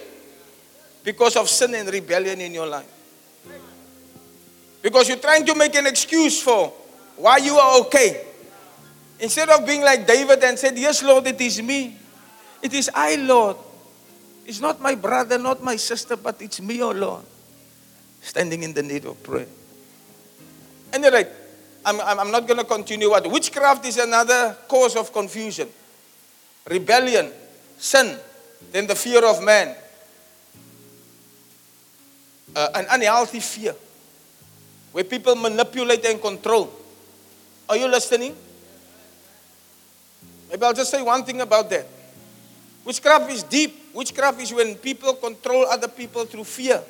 because 1.04 1.36
of 1.36 1.48
sin 1.50 1.76
and 1.76 1.88
rebellion 1.90 2.42
in 2.42 2.54
your 2.54 2.66
life. 2.66 3.01
Because 4.82 5.08
you're 5.10 5.18
trying 5.20 5.46
to 5.46 5.56
make 5.56 5.76
an 5.76 5.86
excuse 5.86 6.42
for 6.42 6.74
why 7.18 7.38
you 7.38 7.56
are 7.56 7.80
okay. 7.82 8.26
Instead 9.20 9.50
of 9.50 9.66
being 9.66 9.82
like 9.82 10.08
David 10.08 10.44
and 10.44 10.58
said, 10.58 10.78
Yes, 10.78 11.04
Lord, 11.04 11.28
it 11.28 11.40
is 11.40 11.62
me. 11.62 11.96
It 12.62 12.74
is 12.74 12.90
I, 12.94 13.16
Lord. 13.16 13.58
It's 14.46 14.60
not 14.60 14.82
my 14.82 14.96
brother, 14.96 15.38
not 15.38 15.64
my 15.64 15.76
sister, 15.76 16.18
but 16.18 16.42
it's 16.42 16.60
me, 16.60 16.82
oh 16.82 16.92
Lord. 16.92 17.24
Standing 18.22 18.64
in 18.64 18.74
the 18.74 18.82
need 18.82 19.06
of 19.06 19.22
prayer. 19.22 19.48
Anyway, 20.92 21.28
I'm, 21.86 22.02
I'm 22.02 22.32
not 22.32 22.48
going 22.48 22.58
to 22.58 22.66
continue. 22.66 23.10
What 23.10 23.30
witchcraft 23.30 23.86
is 23.86 23.98
another 23.98 24.58
cause 24.68 24.96
of 24.96 25.14
confusion, 25.14 25.70
rebellion, 26.70 27.32
sin, 27.78 28.18
then 28.72 28.88
the 28.88 28.96
fear 28.96 29.24
of 29.26 29.44
man, 29.44 29.76
uh, 32.56 32.68
an 32.76 32.88
unhealthy 32.90 33.40
fear 33.40 33.76
where 34.92 35.04
people 35.04 35.36
manipulate 35.36 36.06
and 36.06 36.22
control. 36.22 36.72
Are 37.70 37.78
you 37.78 37.88
listening? 37.88 38.36
Maybe 40.50 40.64
I'll 40.64 40.74
just 40.74 40.92
say 40.92 41.02
one 41.02 41.24
thing 41.24 41.40
about 41.42 41.70
that. 41.70 41.88
Witchcraft 42.84 43.32
is 43.32 43.44
deep. 43.44 43.94
Witchcraft 43.94 44.42
is 44.42 44.54
when 44.54 44.76
people 44.76 45.14
control 45.14 45.66
other 45.66 45.88
people 45.88 46.26
through 46.26 46.44
fear 46.44 46.82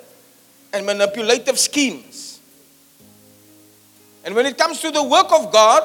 and 0.74 0.86
manipulative 0.86 1.60
schemes. 1.60 2.40
And 4.24 4.36
when 4.36 4.46
it 4.46 4.58
comes 4.58 4.80
to 4.82 4.92
the 4.92 5.04
work 5.04 5.32
of 5.32 5.52
God, 5.52 5.84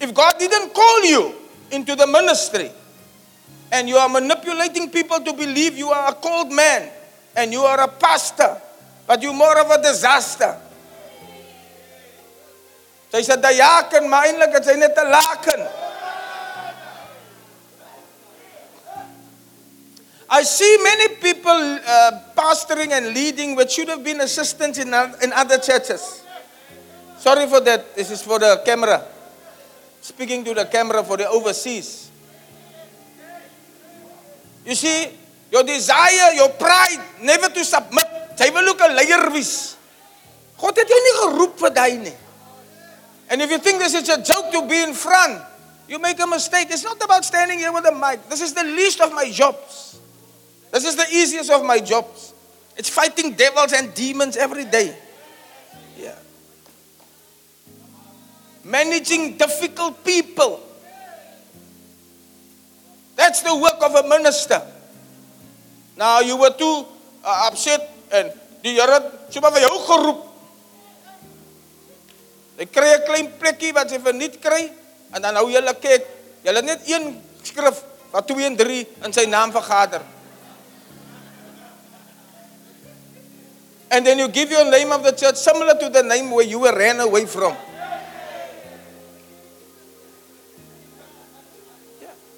if 0.00 0.14
God 0.14 0.38
didn't 0.38 0.74
call 0.74 1.04
you 1.04 1.34
into 1.70 1.94
the 1.94 2.06
ministry 2.06 2.70
and 3.72 3.88
you 3.88 3.96
are 3.96 4.08
manipulating 4.08 4.90
people 4.90 5.20
to 5.20 5.32
believe 5.32 5.76
you 5.76 5.90
are 5.90 6.10
a 6.10 6.14
called 6.14 6.52
man 6.52 6.90
and 7.36 7.52
you 7.52 7.60
are 7.60 7.80
a 7.80 7.88
pastor, 7.88 8.60
but 9.06 9.22
you're 9.22 9.34
more 9.34 9.58
of 9.58 9.70
a 9.70 9.82
disaster. 9.82 10.60
Sy's 13.14 13.30
'n 13.30 13.38
diaken, 13.38 14.10
maar 14.10 14.26
eintlik 14.26 14.58
is 14.58 14.66
hy 14.66 14.74
net 14.74 14.98
'n 14.98 15.06
laken. 15.06 15.62
I 20.34 20.42
see 20.42 20.74
many 20.82 21.14
people 21.22 21.78
uh, 21.78 22.10
pastoring 22.34 22.90
and 22.90 23.14
leading 23.14 23.54
which 23.54 23.70
should 23.70 23.86
have 23.86 24.02
been 24.02 24.18
assistants 24.20 24.78
in, 24.82 24.90
in 25.22 25.30
other 25.30 25.62
churches. 25.62 26.22
Sorry 27.22 27.46
for 27.46 27.60
that. 27.60 27.94
This 27.94 28.10
is 28.10 28.18
for 28.22 28.40
the 28.40 28.58
camera. 28.66 29.06
Speaking 30.02 30.42
to 30.44 30.52
the 30.54 30.66
camera 30.66 31.04
for 31.04 31.16
the 31.16 31.28
overseas. 31.30 32.10
You 34.66 34.74
see, 34.74 35.06
your 35.52 35.62
desire, 35.62 36.34
your 36.34 36.50
pride, 36.58 36.98
never 37.22 37.46
to 37.46 37.62
submit. 37.62 38.10
Jy 38.34 38.50
wil 38.50 38.74
ook 38.74 38.82
'n 38.82 38.90
leier 38.90 39.30
wees. 39.30 39.78
God 40.58 40.74
het 40.74 40.88
jou 40.88 40.98
nie 40.98 41.16
geroep 41.22 41.62
daai 41.70 41.94
nie. 42.02 42.23
And 43.30 43.40
if 43.40 43.50
you 43.50 43.58
think 43.58 43.78
this 43.78 43.94
is 43.94 44.08
a 44.08 44.22
joke 44.22 44.52
to 44.52 44.66
be 44.68 44.82
in 44.82 44.94
front, 44.94 45.42
you 45.88 45.98
make 45.98 46.20
a 46.20 46.26
mistake. 46.26 46.68
It's 46.70 46.84
not 46.84 47.02
about 47.02 47.24
standing 47.24 47.58
here 47.58 47.72
with 47.72 47.84
a 47.86 47.92
mic. 47.92 48.28
This 48.28 48.40
is 48.40 48.52
the 48.52 48.64
least 48.64 49.00
of 49.00 49.12
my 49.12 49.30
jobs. 49.30 49.98
This 50.70 50.84
is 50.84 50.96
the 50.96 51.06
easiest 51.10 51.50
of 51.50 51.64
my 51.64 51.78
jobs. 51.78 52.34
It's 52.76 52.88
fighting 52.88 53.32
devils 53.32 53.72
and 53.72 53.94
demons 53.94 54.36
every 54.36 54.64
day. 54.64 54.96
Yeah. 55.98 56.16
Managing 58.64 59.36
difficult 59.36 60.04
people. 60.04 60.60
That's 63.16 63.42
the 63.42 63.54
work 63.54 63.80
of 63.80 63.94
a 63.94 64.08
minister. 64.08 64.60
Now 65.96 66.20
you 66.20 66.36
were 66.36 66.50
too 66.50 66.86
uh, 67.24 67.48
upset 67.50 67.90
and 68.12 68.32
die 68.64 68.74
Here 68.74 68.96
het 68.96 69.34
sommer 69.34 69.52
vir 69.52 69.66
jou 69.66 69.74
geroep 69.86 70.23
Jy 72.58 72.66
kry 72.70 72.90
'n 72.94 73.06
klein 73.06 73.28
plekkie 73.38 73.72
wat 73.72 73.90
jy 73.90 73.98
verniet 73.98 74.38
kry 74.40 74.70
en 75.12 75.22
dan 75.22 75.34
hou 75.36 75.48
jy 75.48 75.58
hulle 75.58 75.74
kyk. 75.74 76.06
Jy 76.44 76.52
het 76.54 76.64
net 76.64 76.80
een 76.86 77.22
skrif 77.42 77.82
wat 78.10 78.26
2 78.26 78.46
en 78.46 78.56
3 78.56 78.86
in 79.04 79.12
sy 79.12 79.26
naam 79.26 79.50
vergader. 79.52 80.02
And 83.90 84.06
then 84.06 84.18
you 84.18 84.28
give 84.28 84.50
your 84.50 84.64
name 84.64 84.90
of 84.92 85.02
the 85.02 85.12
church 85.12 85.36
similar 85.36 85.74
to 85.78 85.88
the 85.88 86.02
name 86.02 86.30
where 86.30 86.46
you 86.46 86.58
were 86.58 86.72
ran 86.72 87.00
away 87.00 87.26
from. 87.26 87.54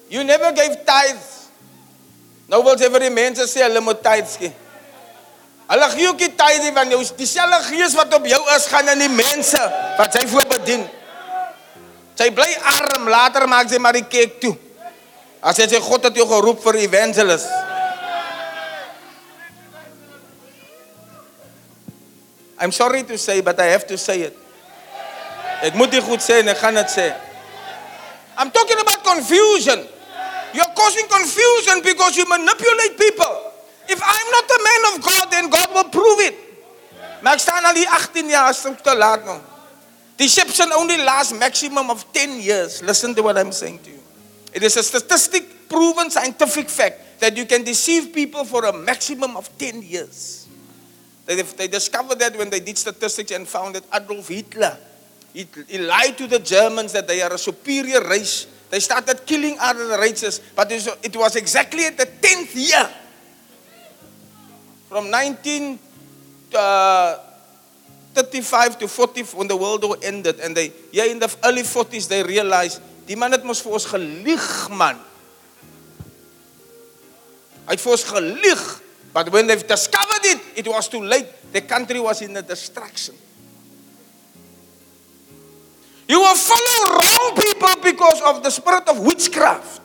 You 0.09 0.23
never 0.23 0.51
gave 0.51 0.85
tithes. 0.85 1.49
Nou 2.47 2.63
wil 2.63 2.77
jy 2.79 2.89
vir 2.89 3.09
die 3.09 3.11
mense 3.11 3.43
sê 3.49 3.65
hulle 3.65 3.81
moet 3.83 3.99
tithes 4.01 4.37
gee. 4.39 4.53
Hulle 5.67 5.87
gee 5.91 6.07
ook 6.07 6.19
die 6.21 6.31
tydie 6.39 6.71
van 6.75 6.91
jou 6.93 7.01
dieselfde 7.17 7.57
gees 7.67 7.95
wat 7.97 8.13
op 8.15 8.25
jou 8.25 8.39
is 8.55 8.67
gaan 8.71 8.87
in 8.93 9.01
die 9.03 9.11
mense 9.11 9.59
wat 9.97 10.15
jy 10.15 10.23
voor 10.31 10.47
bedien. 10.53 10.85
Sy 12.17 12.29
bly 12.33 12.47
arm, 12.71 13.09
later 13.11 13.45
maak 13.51 13.67
sy 13.69 13.79
maar 13.83 13.97
die 13.97 14.07
kerk 14.07 14.39
toe. 14.41 14.55
As 15.43 15.59
jy 15.59 15.67
sê 15.69 15.81
God 15.83 16.07
het 16.07 16.15
jou 16.17 16.25
geroep 16.29 16.63
vir 16.63 16.79
evangelist. 16.87 17.51
I'm 22.57 22.71
sorry 22.71 23.03
to 23.03 23.17
say 23.17 23.41
but 23.41 23.59
I 23.59 23.67
have 23.75 23.85
to 23.91 23.97
say 23.97 24.21
it. 24.31 24.37
Ek 25.67 25.75
moet 25.75 25.91
dit 25.91 26.03
goed 26.05 26.23
sê 26.23 26.39
en 26.41 26.53
ek 26.53 26.61
gaan 26.63 26.79
dit 26.79 26.95
sê. 26.95 27.11
I'm 28.37 28.51
talking 28.55 28.79
about 28.79 29.03
confusion. 29.03 29.83
You're 30.53 30.73
causing 30.73 31.07
confusion 31.11 31.83
because 31.83 32.15
you 32.15 32.25
manipulate 32.25 32.97
people. 32.97 33.46
If 33.87 34.01
I'm 34.03 34.31
not 34.31 34.45
a 34.49 34.59
man 34.63 34.81
of 34.93 34.95
God, 35.01 35.31
then 35.31 35.49
God 35.49 35.69
will 35.73 35.89
prove 35.89 36.19
it. 36.19 36.35
Maar 37.21 37.39
staan 37.39 37.63
al 37.63 37.75
hier 37.75 37.87
18 37.87 38.29
jaar, 38.29 38.49
is 38.49 38.61
te 38.83 38.95
laat. 38.95 39.21
Deception 40.15 40.73
only 40.73 40.97
lasts 40.97 41.33
maximum 41.33 41.89
of 41.89 42.05
10 42.11 42.41
years. 42.41 42.81
Listen 42.81 43.13
to 43.15 43.21
what 43.21 43.37
I'm 43.37 43.51
saying 43.51 43.79
to 43.83 43.89
you. 43.89 43.99
It 44.53 44.63
is 44.63 44.77
a 44.77 44.83
statistic 44.83 45.69
proven 45.69 46.09
scientific 46.09 46.69
fact 46.69 47.19
that 47.19 47.37
you 47.37 47.45
can 47.45 47.63
deceive 47.63 48.13
people 48.13 48.43
for 48.45 48.65
a 48.65 48.73
maximum 48.73 49.37
of 49.37 49.49
10 49.57 49.81
years. 49.81 50.47
They, 51.25 51.41
they 51.41 51.67
discovered 51.67 52.19
that 52.19 52.37
when 52.37 52.49
they 52.49 52.59
did 52.59 52.77
statistics 52.77 53.31
and 53.31 53.47
found 53.47 53.75
that 53.75 53.83
Adolf 53.93 54.27
Hitler, 54.27 54.77
he, 55.33 55.45
he 55.67 55.77
lied 55.77 56.17
to 56.17 56.27
the 56.27 56.39
Germans 56.39 56.93
that 56.93 57.07
they 57.07 57.21
are 57.21 57.33
a 57.33 57.37
superior 57.37 58.01
race. 58.07 58.47
They 58.69 58.79
started 58.79 59.25
killing 59.25 59.57
other 59.59 59.99
races, 59.99 60.41
but 60.55 60.71
it 60.71 61.15
was 61.15 61.35
exactly 61.35 61.85
at 61.85 61.97
the 61.97 62.05
10th 62.05 62.55
year 62.55 62.89
From 64.87 65.11
1935 65.11 65.75
uh, 68.15 68.79
to 68.79 68.87
40 68.87 69.23
when 69.35 69.47
the 69.47 69.57
world 69.57 69.83
war 69.83 69.97
ended 70.01 70.39
and 70.39 70.55
they 70.55 70.71
yeah 70.91 71.05
in 71.05 71.19
the 71.19 71.27
early 71.43 71.63
40s 71.63 72.07
they 72.07 72.23
realized 72.23 72.81
die 73.05 73.15
man 73.15 73.31
het 73.35 73.43
mos 73.43 73.61
vir 73.63 73.71
ons 73.75 73.85
gelieg 73.85 74.69
man. 74.71 74.97
Hy 77.67 77.75
het 77.75 77.83
vir 77.83 77.91
ons 77.91 78.03
gelieg. 78.07 78.63
But 79.13 79.31
when 79.31 79.47
they've 79.47 79.67
discovered 79.67 80.23
it, 80.23 80.39
it 80.55 80.67
was 80.67 80.87
too 80.87 81.03
late. 81.03 81.27
The 81.51 81.61
country 81.61 81.99
was 81.99 82.21
in 82.21 82.37
a 82.37 82.41
destruction. 82.41 83.15
You 86.07 86.19
will 86.19 86.35
follow 86.35 86.95
wrong 86.95 87.35
people 87.35 87.75
because 87.83 88.21
of 88.21 88.43
the 88.43 88.51
spirit 88.51 88.87
of 88.87 88.99
witchcraft. 88.99 89.81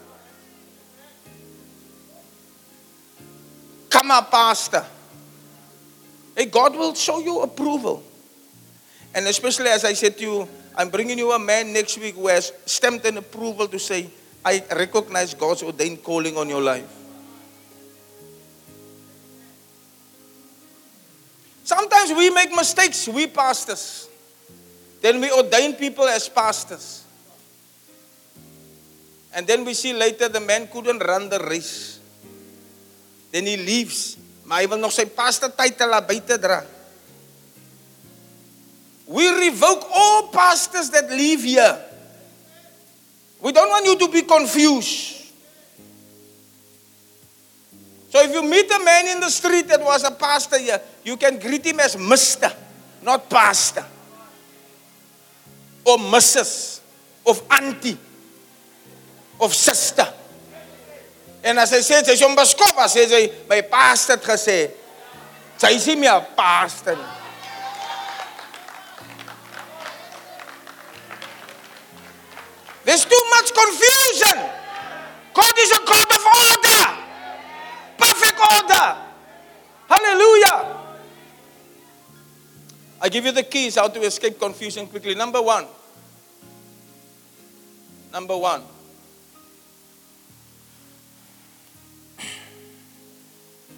Come 3.91 4.11
up, 4.11 4.31
pastor. 4.31 4.85
Hey, 6.37 6.47
God 6.47 6.75
will 6.75 6.95
show 6.95 7.21
you 7.21 7.43
approval. 7.43 8.03
And 9.15 9.27
especially 9.27 9.69
as 9.69 9.85
I 9.85 9.93
said 9.93 10.17
to 10.19 10.23
you, 10.25 10.49
I'm 10.75 10.89
bringing 10.89 11.19
you 11.19 11.33
a 11.33 11.39
man 11.39 11.73
next 11.73 11.99
week 11.99 12.15
who 12.15 12.29
has 12.29 12.53
stamped 12.65 13.05
an 13.05 13.19
approval 13.19 13.69
to 13.69 13.79
say, 13.79 14.09
I 14.45 14.65
recognize 14.75 15.35
God's 15.35 15.63
ordained 15.63 16.03
calling 16.03 16.37
on 16.37 16.49
your 16.49 16.63
life. 16.63 16.91
Sometimes 21.65 22.11
we 22.11 22.31
make 22.31 22.51
mistakes, 22.55 23.07
we 23.07 23.27
pastors. 23.27 24.09
Then 25.01 25.21
we 25.21 25.31
ordain 25.31 25.75
people 25.75 26.05
as 26.05 26.29
pastors. 26.29 27.05
And 29.35 29.47
then 29.47 29.65
we 29.65 29.75
see 29.75 29.93
later 29.93 30.29
the 30.29 30.41
man 30.41 30.69
couldn't 30.69 30.99
run 30.99 31.29
the 31.29 31.39
race. 31.39 32.01
Then 33.31 33.47
he 33.47 33.57
leaves. 33.57 34.17
Maar 34.45 34.65
hy 34.65 34.69
wil 34.73 34.81
nog 34.83 34.93
sy 34.95 35.07
pastor 35.07 35.53
titel 35.55 35.93
daar 35.95 36.07
buite 36.07 36.39
dra. 36.39 36.63
We 39.13 39.29
revoke 39.39 39.87
all 39.93 40.29
pastors 40.33 40.91
that 40.91 41.11
leave 41.11 41.45
here. 41.45 41.79
We 43.43 43.53
don't 43.53 43.69
want 43.69 43.85
you 43.87 43.99
to 43.99 44.09
be 44.09 44.23
confused. 44.23 45.23
So 48.13 48.21
if 48.23 48.31
you 48.33 48.43
meet 48.43 48.71
a 48.71 48.79
man 48.79 49.07
in 49.17 49.21
the 49.21 49.31
street 49.31 49.69
that 49.69 49.81
was 49.81 50.05
a 50.05 50.11
pastor 50.11 50.59
here, 50.59 50.81
you 51.03 51.17
can 51.17 51.39
greet 51.39 51.65
him 51.65 51.81
as 51.81 51.97
Mr., 51.97 52.55
not 53.03 53.29
Pastor. 53.29 53.85
Or 55.85 55.97
Mrs. 55.97 56.81
Of 57.27 57.43
Auntie. 57.51 57.97
Of 59.41 59.55
Sister. 59.55 60.07
En 61.43 61.59
as 61.59 61.73
hy 61.75 61.81
sê 61.83 61.99
sy 62.07 62.19
hom 62.23 62.37
beskop, 62.39 62.79
as 62.79 62.95
sê 62.95 63.25
my 63.51 63.59
pastor 63.67 64.21
het 64.21 64.29
gesê, 64.31 64.59
sy 65.59 65.75
is 65.75 65.89
nie 65.91 65.99
meer 66.05 66.23
pastor 66.39 66.97
nie. 66.99 67.11
There's 72.85 73.05
too 73.05 73.25
much 73.31 73.55
confusion. 73.55 74.51
God 75.33 75.55
is 75.59 75.71
a 75.71 75.81
God 75.87 76.09
of 76.13 76.25
order. 76.27 76.85
Perfect 77.97 78.39
order. 78.53 78.97
Hallelujah. 79.89 80.77
I 83.01 83.09
give 83.09 83.25
you 83.25 83.33
the 83.33 83.43
keys 83.43 83.77
how 83.77 83.89
to 83.89 84.01
escape 84.03 84.39
confusion 84.39 84.87
quickly. 84.87 85.15
Number 85.15 85.41
one. 85.41 85.67
Number 88.13 88.37
one. 88.37 88.63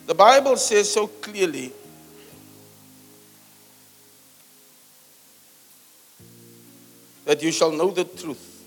The 0.06 0.14
Bible 0.14 0.56
says 0.56 0.92
so 0.92 1.06
clearly 1.06 1.72
that 7.24 7.42
you 7.42 7.50
shall 7.50 7.72
know 7.72 7.90
the 7.90 8.04
truth, 8.04 8.62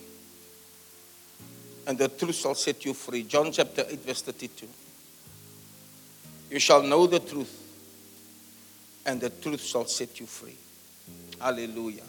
and 1.85 1.97
the 1.97 2.07
truth 2.07 2.35
shall 2.35 2.55
set 2.55 2.83
you 2.85 2.93
free. 2.93 3.23
John 3.23 3.51
chapter 3.51 3.85
8, 3.87 3.99
verse 3.99 4.21
32. 4.23 4.67
You 6.49 6.59
shall 6.59 6.81
know 6.81 7.05
the 7.05 7.19
truth, 7.19 7.53
and 9.05 9.21
the 9.21 9.29
truth 9.29 9.61
shall 9.61 9.85
set 9.85 10.19
you 10.19 10.25
free. 10.25 10.57
Hallelujah. 11.39 12.03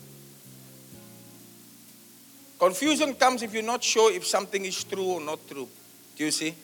Confusion 2.58 3.14
comes 3.14 3.42
if 3.42 3.52
you're 3.52 3.62
not 3.62 3.84
sure 3.84 4.10
if 4.12 4.26
something 4.26 4.64
is 4.64 4.82
true 4.84 5.04
or 5.04 5.20
not 5.20 5.38
true. 5.48 5.68
Do 6.16 6.24
you 6.24 6.30
see? 6.30 6.54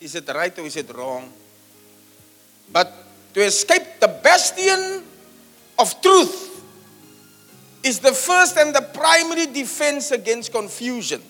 Is 0.00 0.14
it 0.14 0.28
right 0.28 0.56
or 0.58 0.62
is 0.62 0.76
it 0.76 0.92
wrong? 0.94 1.32
But 2.72 2.92
to 3.34 3.40
escape 3.40 4.00
the 4.00 4.08
bastion 4.08 5.02
of 5.78 6.00
truth 6.00 6.64
is 7.82 8.00
the 8.00 8.12
first 8.12 8.56
and 8.56 8.74
the 8.74 8.82
primary 8.82 9.46
defense 9.46 10.10
against 10.10 10.52
confusion. 10.52 11.22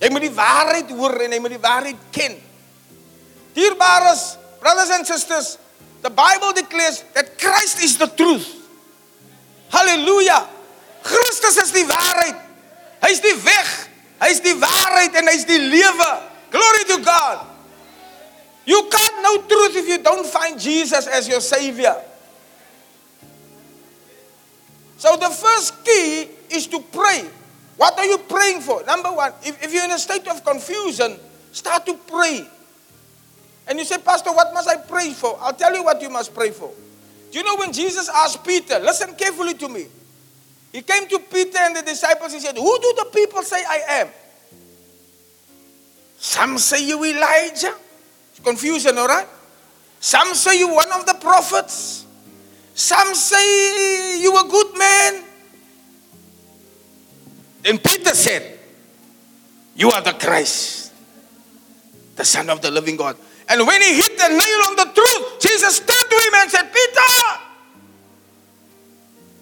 Jy 0.00 0.08
moet 0.08 0.24
die 0.24 0.32
waarheid 0.32 0.92
hoor 0.96 1.18
en 1.26 1.34
jy 1.34 1.40
moet 1.42 1.52
die 1.58 1.60
waarheid 1.60 2.04
ken. 2.14 2.38
Dierbares 3.52 4.38
brothers 4.60 4.90
and 4.96 5.04
sisters, 5.04 5.58
the 6.00 6.08
Bible 6.08 6.52
declares 6.52 7.04
that 7.12 7.36
Christ 7.36 7.82
is 7.84 7.98
the 7.98 8.08
truth. 8.08 8.48
Hallelujah. 9.68 10.48
Christus 11.02 11.56
is 11.56 11.72
die 11.72 11.84
waarheid. 11.88 12.36
Hy's 13.00 13.20
die 13.24 13.36
weg, 13.40 13.68
hy's 14.20 14.40
die 14.44 14.56
waarheid 14.60 15.16
en 15.16 15.28
hy's 15.32 15.46
die 15.48 15.60
lewe. 15.60 16.10
Glory 16.52 16.84
to 16.92 16.98
God. 17.00 17.49
You 18.70 18.86
can't 18.88 19.20
know 19.20 19.36
truth 19.48 19.74
if 19.82 19.88
you 19.88 19.98
don't 19.98 20.24
find 20.24 20.54
Jesus 20.54 21.08
as 21.08 21.26
your 21.26 21.40
savior. 21.40 21.96
So 24.96 25.16
the 25.16 25.28
first 25.28 25.84
key 25.84 26.28
is 26.54 26.68
to 26.68 26.78
pray. 26.78 27.28
What 27.76 27.98
are 27.98 28.04
you 28.04 28.18
praying 28.18 28.60
for? 28.60 28.84
Number 28.84 29.10
one, 29.10 29.32
if, 29.42 29.60
if 29.60 29.74
you're 29.74 29.82
in 29.82 29.90
a 29.90 29.98
state 29.98 30.28
of 30.28 30.44
confusion, 30.44 31.18
start 31.50 31.84
to 31.86 31.96
pray. 32.06 32.46
And 33.66 33.76
you 33.76 33.84
say, 33.84 33.98
Pastor, 33.98 34.30
what 34.30 34.54
must 34.54 34.68
I 34.68 34.76
pray 34.76 35.14
for? 35.14 35.36
I'll 35.40 35.52
tell 35.52 35.74
you 35.74 35.82
what 35.82 36.00
you 36.00 36.08
must 36.08 36.32
pray 36.32 36.52
for. 36.52 36.70
Do 37.32 37.38
you 37.38 37.44
know 37.44 37.56
when 37.56 37.72
Jesus 37.72 38.08
asked 38.08 38.44
Peter, 38.44 38.78
listen 38.78 39.16
carefully 39.16 39.54
to 39.54 39.68
me. 39.68 39.86
He 40.70 40.82
came 40.82 41.08
to 41.08 41.18
Peter 41.18 41.58
and 41.58 41.74
the 41.74 41.82
disciples, 41.82 42.32
he 42.32 42.38
said, 42.38 42.56
Who 42.56 42.78
do 42.78 42.94
the 42.98 43.10
people 43.12 43.42
say 43.42 43.64
I 43.68 43.82
am? 44.02 44.08
Some 46.18 46.56
say 46.58 46.86
you 46.86 47.02
Elijah. 47.04 47.74
Confusion, 48.44 48.96
all 48.98 49.08
right? 49.08 49.26
Some 50.00 50.34
say 50.34 50.58
you 50.58 50.72
one 50.72 50.90
of 50.92 51.04
the 51.06 51.14
prophets. 51.14 52.06
Some 52.74 53.14
say 53.14 54.20
you 54.20 54.36
a 54.36 54.48
good 54.48 54.78
man. 54.78 55.24
Then 57.62 57.78
Peter 57.78 58.14
said, 58.14 58.58
You 59.76 59.90
are 59.90 60.00
the 60.00 60.12
Christ, 60.12 60.92
the 62.16 62.24
Son 62.24 62.48
of 62.48 62.62
the 62.62 62.70
living 62.70 62.96
God. 62.96 63.16
And 63.48 63.66
when 63.66 63.82
he 63.82 63.94
hit 63.94 64.16
the 64.16 64.28
nail 64.28 64.60
on 64.68 64.76
the 64.76 64.92
truth, 64.94 65.40
Jesus 65.40 65.80
turned 65.80 66.10
to 66.10 66.16
him 66.16 66.34
and 66.36 66.50
said, 66.50 66.72
Peter, 66.72 67.40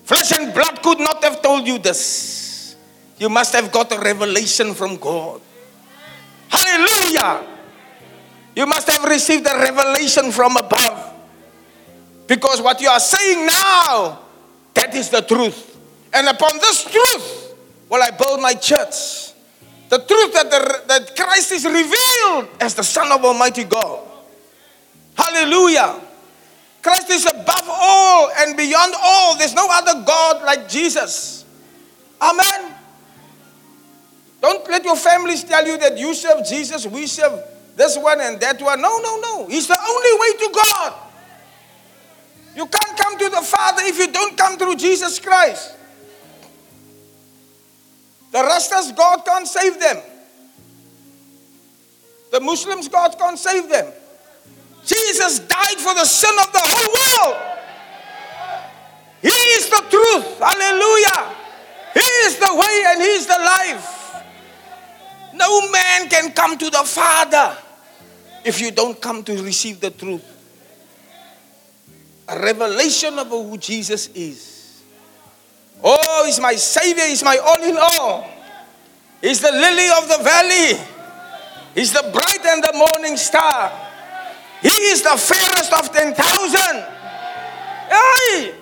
flesh 0.04 0.32
and 0.38 0.52
blood 0.52 0.82
could 0.82 0.98
not 0.98 1.22
have 1.22 1.40
told 1.42 1.66
you 1.66 1.78
this. 1.78 2.74
You 3.18 3.28
must 3.28 3.54
have 3.54 3.70
got 3.70 3.92
a 3.92 3.98
revelation 4.00 4.74
from 4.74 4.96
God. 4.96 5.40
Hallelujah. 6.48 7.57
You 8.58 8.66
must 8.66 8.90
have 8.90 9.04
received 9.04 9.46
a 9.46 9.56
revelation 9.56 10.32
from 10.32 10.56
above. 10.56 11.14
Because 12.26 12.60
what 12.60 12.80
you 12.80 12.88
are 12.88 12.98
saying 12.98 13.46
now, 13.46 14.18
that 14.74 14.92
is 14.96 15.10
the 15.10 15.20
truth. 15.20 15.78
And 16.12 16.26
upon 16.26 16.58
this 16.58 16.82
truth 16.82 17.54
will 17.88 18.02
I 18.02 18.10
build 18.10 18.40
my 18.40 18.54
church. 18.54 19.30
The 19.90 19.98
truth 19.98 20.32
that, 20.32 20.50
the, 20.50 20.82
that 20.88 21.14
Christ 21.14 21.52
is 21.52 21.64
revealed 21.66 22.48
as 22.60 22.74
the 22.74 22.82
Son 22.82 23.12
of 23.12 23.24
Almighty 23.24 23.62
God. 23.62 24.00
Hallelujah. 25.14 26.00
Christ 26.82 27.10
is 27.10 27.26
above 27.26 27.68
all 27.68 28.28
and 28.38 28.56
beyond 28.56 28.92
all. 29.00 29.38
There's 29.38 29.54
no 29.54 29.68
other 29.70 30.02
God 30.04 30.44
like 30.44 30.68
Jesus. 30.68 31.44
Amen. 32.20 32.74
Don't 34.42 34.68
let 34.68 34.84
your 34.84 34.96
families 34.96 35.44
tell 35.44 35.64
you 35.64 35.78
that 35.78 35.96
you 35.96 36.12
serve 36.12 36.44
Jesus, 36.44 36.88
we 36.88 37.06
serve 37.06 37.40
this 37.78 37.96
one 37.96 38.20
and 38.20 38.40
that 38.40 38.60
one. 38.60 38.82
No, 38.82 38.98
no, 38.98 39.20
no. 39.20 39.46
He's 39.46 39.68
the 39.68 39.78
only 39.78 40.20
way 40.20 40.32
to 40.46 40.52
God. 40.52 40.94
You 42.56 42.66
can't 42.66 42.98
come 42.98 43.16
to 43.18 43.28
the 43.28 43.40
Father 43.40 43.82
if 43.84 43.96
you 43.98 44.10
don't 44.10 44.36
come 44.36 44.58
through 44.58 44.74
Jesus 44.74 45.20
Christ. 45.20 45.76
The 48.32 48.38
Rastas, 48.38 48.94
God 48.96 49.24
can't 49.24 49.46
save 49.46 49.78
them. 49.78 49.96
The 52.32 52.40
Muslims, 52.40 52.88
God 52.88 53.16
can't 53.16 53.38
save 53.38 53.68
them. 53.68 53.92
Jesus 54.84 55.38
died 55.38 55.78
for 55.78 55.94
the 55.94 56.04
sin 56.04 56.34
of 56.40 56.52
the 56.52 56.60
whole 56.60 57.30
world. 57.30 57.42
He 59.22 59.28
is 59.28 59.70
the 59.70 59.84
truth. 59.88 60.38
Hallelujah. 60.40 61.36
He 61.94 62.00
is 62.26 62.38
the 62.38 62.54
way 62.54 62.84
and 62.88 63.00
He 63.00 63.08
is 63.08 63.26
the 63.26 63.38
life. 63.38 64.24
No 65.34 65.70
man 65.70 66.08
can 66.08 66.32
come 66.32 66.58
to 66.58 66.70
the 66.70 66.82
Father 66.84 67.56
if 68.48 68.60
you 68.60 68.70
don't 68.70 69.00
come 69.00 69.22
to 69.22 69.42
receive 69.42 69.78
the 69.80 69.90
truth. 69.90 70.24
a 72.28 72.38
revelation 72.40 73.18
of 73.18 73.28
who 73.28 73.56
Jesus 73.56 74.08
is. 74.08 74.82
Oh, 75.82 76.24
He's 76.26 76.40
my 76.40 76.54
Savior, 76.56 77.04
He's 77.04 77.24
my 77.24 77.36
all 77.38 77.62
in 77.62 77.76
all. 77.80 78.28
He's 79.20 79.40
the 79.40 79.50
lily 79.50 79.88
of 79.96 80.08
the 80.08 80.22
valley, 80.22 80.78
He's 81.74 81.92
the 81.92 82.02
bright 82.12 82.44
and 82.46 82.62
the 82.62 82.72
morning 82.76 83.16
star. 83.16 83.72
He 84.60 84.68
is 84.68 85.02
the 85.02 85.16
fairest 85.16 85.72
of 85.72 85.92
10,000. 85.92 86.60
Hey! 87.88 88.54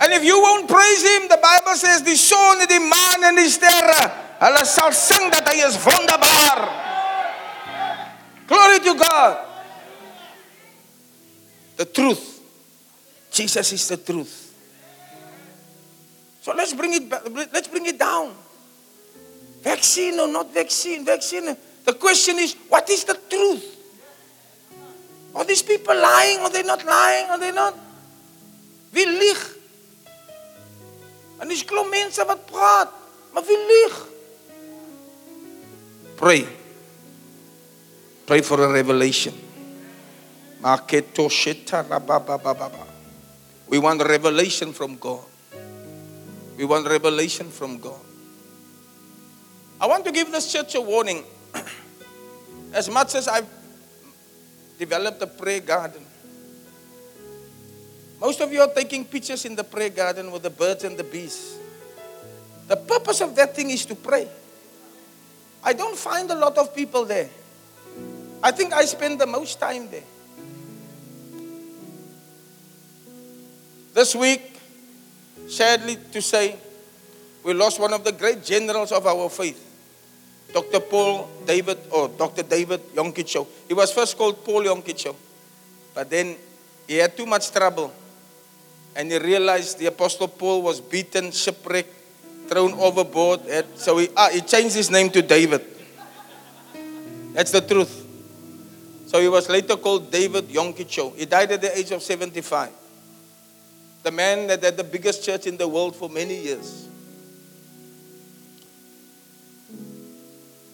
And 0.00 0.12
if 0.14 0.24
you 0.24 0.40
won't 0.40 0.68
praise 0.68 1.02
Him, 1.02 1.28
the 1.28 1.38
Bible 1.40 1.76
says, 1.76 2.02
son 2.18 2.60
en 2.60 2.66
die 2.66 2.80
maan 2.80 3.24
en 3.24 3.36
die 3.36 3.50
sterre, 3.50 4.00
hulle 4.40 4.64
sal 4.64 4.94
sing 4.96 5.28
dat 5.30 5.46
hy 5.52 5.60
is 5.66 5.76
wonderbaar. 5.84 6.89
Glory 8.50 8.80
to 8.82 8.94
God. 8.98 9.46
The 11.76 11.84
truth. 11.84 12.42
Jesus 13.30 13.72
is 13.72 13.86
the 13.86 13.96
truth. 13.96 14.50
So 16.42 16.52
let's 16.52 16.74
bring 16.74 16.92
it 16.94 17.08
back, 17.08 17.22
let's 17.54 17.68
bring 17.68 17.86
it 17.86 17.96
down. 17.96 18.34
Vaccine 19.62 20.18
or 20.18 20.26
not 20.26 20.52
vaccine, 20.52 21.04
vaccine. 21.04 21.54
The 21.84 21.94
question 21.94 22.40
is, 22.40 22.56
what 22.68 22.90
is 22.90 23.04
the 23.04 23.14
truth? 23.30 23.62
Are 25.36 25.44
these 25.44 25.62
people 25.62 25.94
lying? 25.94 26.40
Are 26.40 26.50
they 26.50 26.64
not 26.64 26.84
lying? 26.84 27.30
Are 27.30 27.38
they 27.38 27.52
not? 27.52 27.74
Wie 28.90 29.06
lieg? 29.06 29.56
En 31.38 31.48
dis 31.48 31.62
klomp 31.64 31.94
wat 32.26 32.46
praat, 32.50 32.90
maar 33.32 33.44
wie 33.46 33.56
lieg? 33.56 34.06
Pray. 36.16 36.59
Pray 38.30 38.42
for 38.42 38.62
a 38.62 38.72
revelation. 38.72 39.34
We 43.68 43.78
want 43.80 44.02
revelation 44.04 44.72
from 44.72 44.96
God. 44.98 45.24
We 46.56 46.64
want 46.64 46.86
revelation 46.86 47.50
from 47.50 47.78
God. 47.78 47.98
I 49.80 49.88
want 49.88 50.04
to 50.04 50.12
give 50.12 50.30
this 50.30 50.52
church 50.52 50.76
a 50.76 50.80
warning. 50.80 51.24
As 52.72 52.88
much 52.88 53.16
as 53.16 53.26
I've 53.26 53.48
developed 54.78 55.20
a 55.22 55.26
prayer 55.26 55.58
garden, 55.58 56.06
most 58.20 58.40
of 58.40 58.52
you 58.52 58.60
are 58.60 58.72
taking 58.72 59.04
pictures 59.06 59.44
in 59.44 59.56
the 59.56 59.64
prayer 59.64 59.90
garden 59.90 60.30
with 60.30 60.44
the 60.44 60.50
birds 60.50 60.84
and 60.84 60.96
the 60.96 61.02
bees. 61.02 61.58
The 62.68 62.76
purpose 62.76 63.22
of 63.22 63.34
that 63.34 63.56
thing 63.56 63.70
is 63.70 63.84
to 63.86 63.96
pray. 63.96 64.28
I 65.64 65.72
don't 65.72 65.98
find 65.98 66.30
a 66.30 66.36
lot 66.36 66.56
of 66.58 66.72
people 66.72 67.04
there. 67.04 67.28
I 68.42 68.50
think 68.52 68.72
I 68.72 68.84
spend 68.86 69.20
the 69.20 69.26
most 69.26 69.60
time 69.60 69.90
there. 69.90 70.04
This 73.92 74.14
week, 74.14 74.56
sadly 75.48 75.98
to 76.12 76.22
say, 76.22 76.56
we 77.44 77.52
lost 77.54 77.80
one 77.80 77.92
of 77.92 78.04
the 78.04 78.12
great 78.12 78.44
generals 78.44 78.92
of 78.92 79.06
our 79.06 79.28
faith, 79.28 79.60
Dr. 80.52 80.80
Paul 80.80 81.28
David, 81.44 81.78
or 81.90 82.08
Dr. 82.08 82.42
David 82.42 82.80
Yonggi 82.94 83.26
Cho. 83.26 83.46
He 83.68 83.74
was 83.74 83.92
first 83.92 84.16
called 84.16 84.44
Paul 84.44 84.64
Yonggi 84.64 84.96
Cho, 84.96 85.16
but 85.94 86.08
then 86.08 86.36
he 86.86 86.96
had 86.96 87.16
too 87.16 87.26
much 87.26 87.50
trouble. 87.50 87.92
And 88.96 89.10
he 89.10 89.18
realized 89.18 89.78
the 89.78 89.86
Apostle 89.86 90.28
Paul 90.28 90.62
was 90.62 90.80
beaten, 90.80 91.30
shipwrecked, 91.30 91.94
thrown 92.48 92.72
overboard. 92.74 93.40
So 93.76 93.98
he, 93.98 94.08
ah, 94.16 94.28
he 94.32 94.40
changed 94.40 94.74
his 94.74 94.90
name 94.90 95.10
to 95.10 95.22
David. 95.22 95.62
That's 97.32 97.52
the 97.52 97.60
truth. 97.60 98.09
So 99.10 99.20
he 99.20 99.26
was 99.26 99.48
later 99.48 99.76
called 99.76 100.12
David 100.12 100.46
Yonggi 100.50 100.86
Cho. 100.86 101.10
He 101.10 101.26
died 101.26 101.50
at 101.50 101.60
the 101.60 101.76
age 101.76 101.90
of 101.90 102.00
75. 102.00 102.70
The 104.04 104.12
man 104.12 104.46
that 104.46 104.62
had 104.62 104.76
the 104.76 104.84
biggest 104.84 105.24
church 105.24 105.48
in 105.48 105.56
the 105.56 105.66
world 105.66 105.96
for 105.96 106.08
many 106.08 106.40
years. 106.40 106.86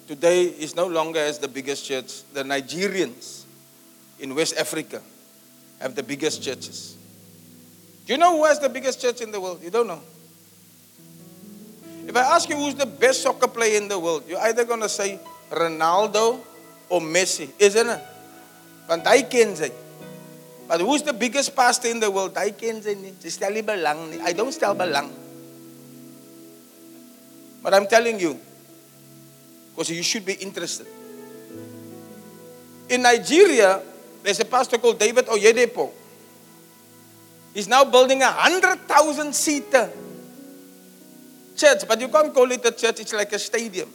Today 0.07 0.43
is 0.43 0.77
no 0.77 0.87
longer 0.87 1.19
as 1.19 1.39
the 1.39 1.49
biggest 1.49 1.87
church. 1.87 2.25
The 2.35 2.43
Nigerians 2.43 3.45
in 4.21 4.35
West 4.35 4.59
Africa 4.59 5.01
have 5.81 5.95
the 5.95 6.03
biggest 6.03 6.43
churches. 6.43 6.99
Do 8.05 8.13
you 8.13 8.19
know 8.19 8.37
who 8.37 8.45
has 8.45 8.59
the 8.61 8.69
biggest 8.69 9.01
church 9.01 9.23
in 9.23 9.31
the 9.31 9.41
world? 9.41 9.63
You 9.63 9.71
don't 9.71 9.87
know. 9.87 10.03
If 12.07 12.15
I 12.15 12.37
ask 12.37 12.51
you 12.51 12.57
who's 12.57 12.75
the 12.75 12.85
best 12.85 13.23
soccer 13.23 13.49
player 13.49 13.79
in 13.79 13.89
the 13.89 13.99
world, 13.99 14.25
you're 14.29 14.41
either 14.41 14.67
going 14.67 14.83
to 14.83 14.91
say 14.91 15.19
Ronaldo 15.51 16.41
or 16.91 17.01
Messi, 17.01 17.49
isn't 17.59 17.89
it? 17.89 18.03
Want 18.87 19.07
hy 19.07 19.23
ken 19.27 19.55
sy. 19.59 19.71
But 20.67 20.83
who's 20.83 21.03
the 21.03 21.15
biggest 21.15 21.55
pastor 21.55 21.89
in 21.89 22.01
the 22.01 22.11
world? 22.11 22.35
Hy 22.39 22.51
ken 22.59 22.83
sy 22.83 22.95
nie. 22.99 23.15
Sy 23.23 23.31
stel 23.35 23.55
nie 23.55 23.67
belang 23.67 24.11
nie. 24.11 24.21
I 24.23 24.35
don't 24.35 24.55
stel 24.55 24.75
belang. 24.75 25.11
But 27.63 27.75
I'm 27.75 27.87
telling 27.87 28.19
you, 28.21 28.39
because 29.71 29.91
you 29.91 30.03
should 30.03 30.25
be 30.25 30.35
interested. 30.35 30.87
In 32.89 33.03
Nigeria, 33.03 33.83
there's 34.23 34.39
a 34.39 34.45
pastor 34.45 34.79
called 34.79 34.99
David 34.99 35.27
Oyedepo. 35.27 35.91
He's 37.55 37.67
now 37.67 37.85
building 37.85 38.23
a 38.23 38.31
hundred 38.31 38.87
thousand 38.87 39.35
seater 39.35 39.91
church, 41.57 41.89
but 41.89 42.01
you 42.01 42.09
can't 42.09 42.33
call 42.33 42.51
it 42.53 42.65
a 42.65 42.71
church, 42.71 43.01
it's 43.01 43.13
like 43.13 43.33
a 43.33 43.39
stadium. 43.39 43.89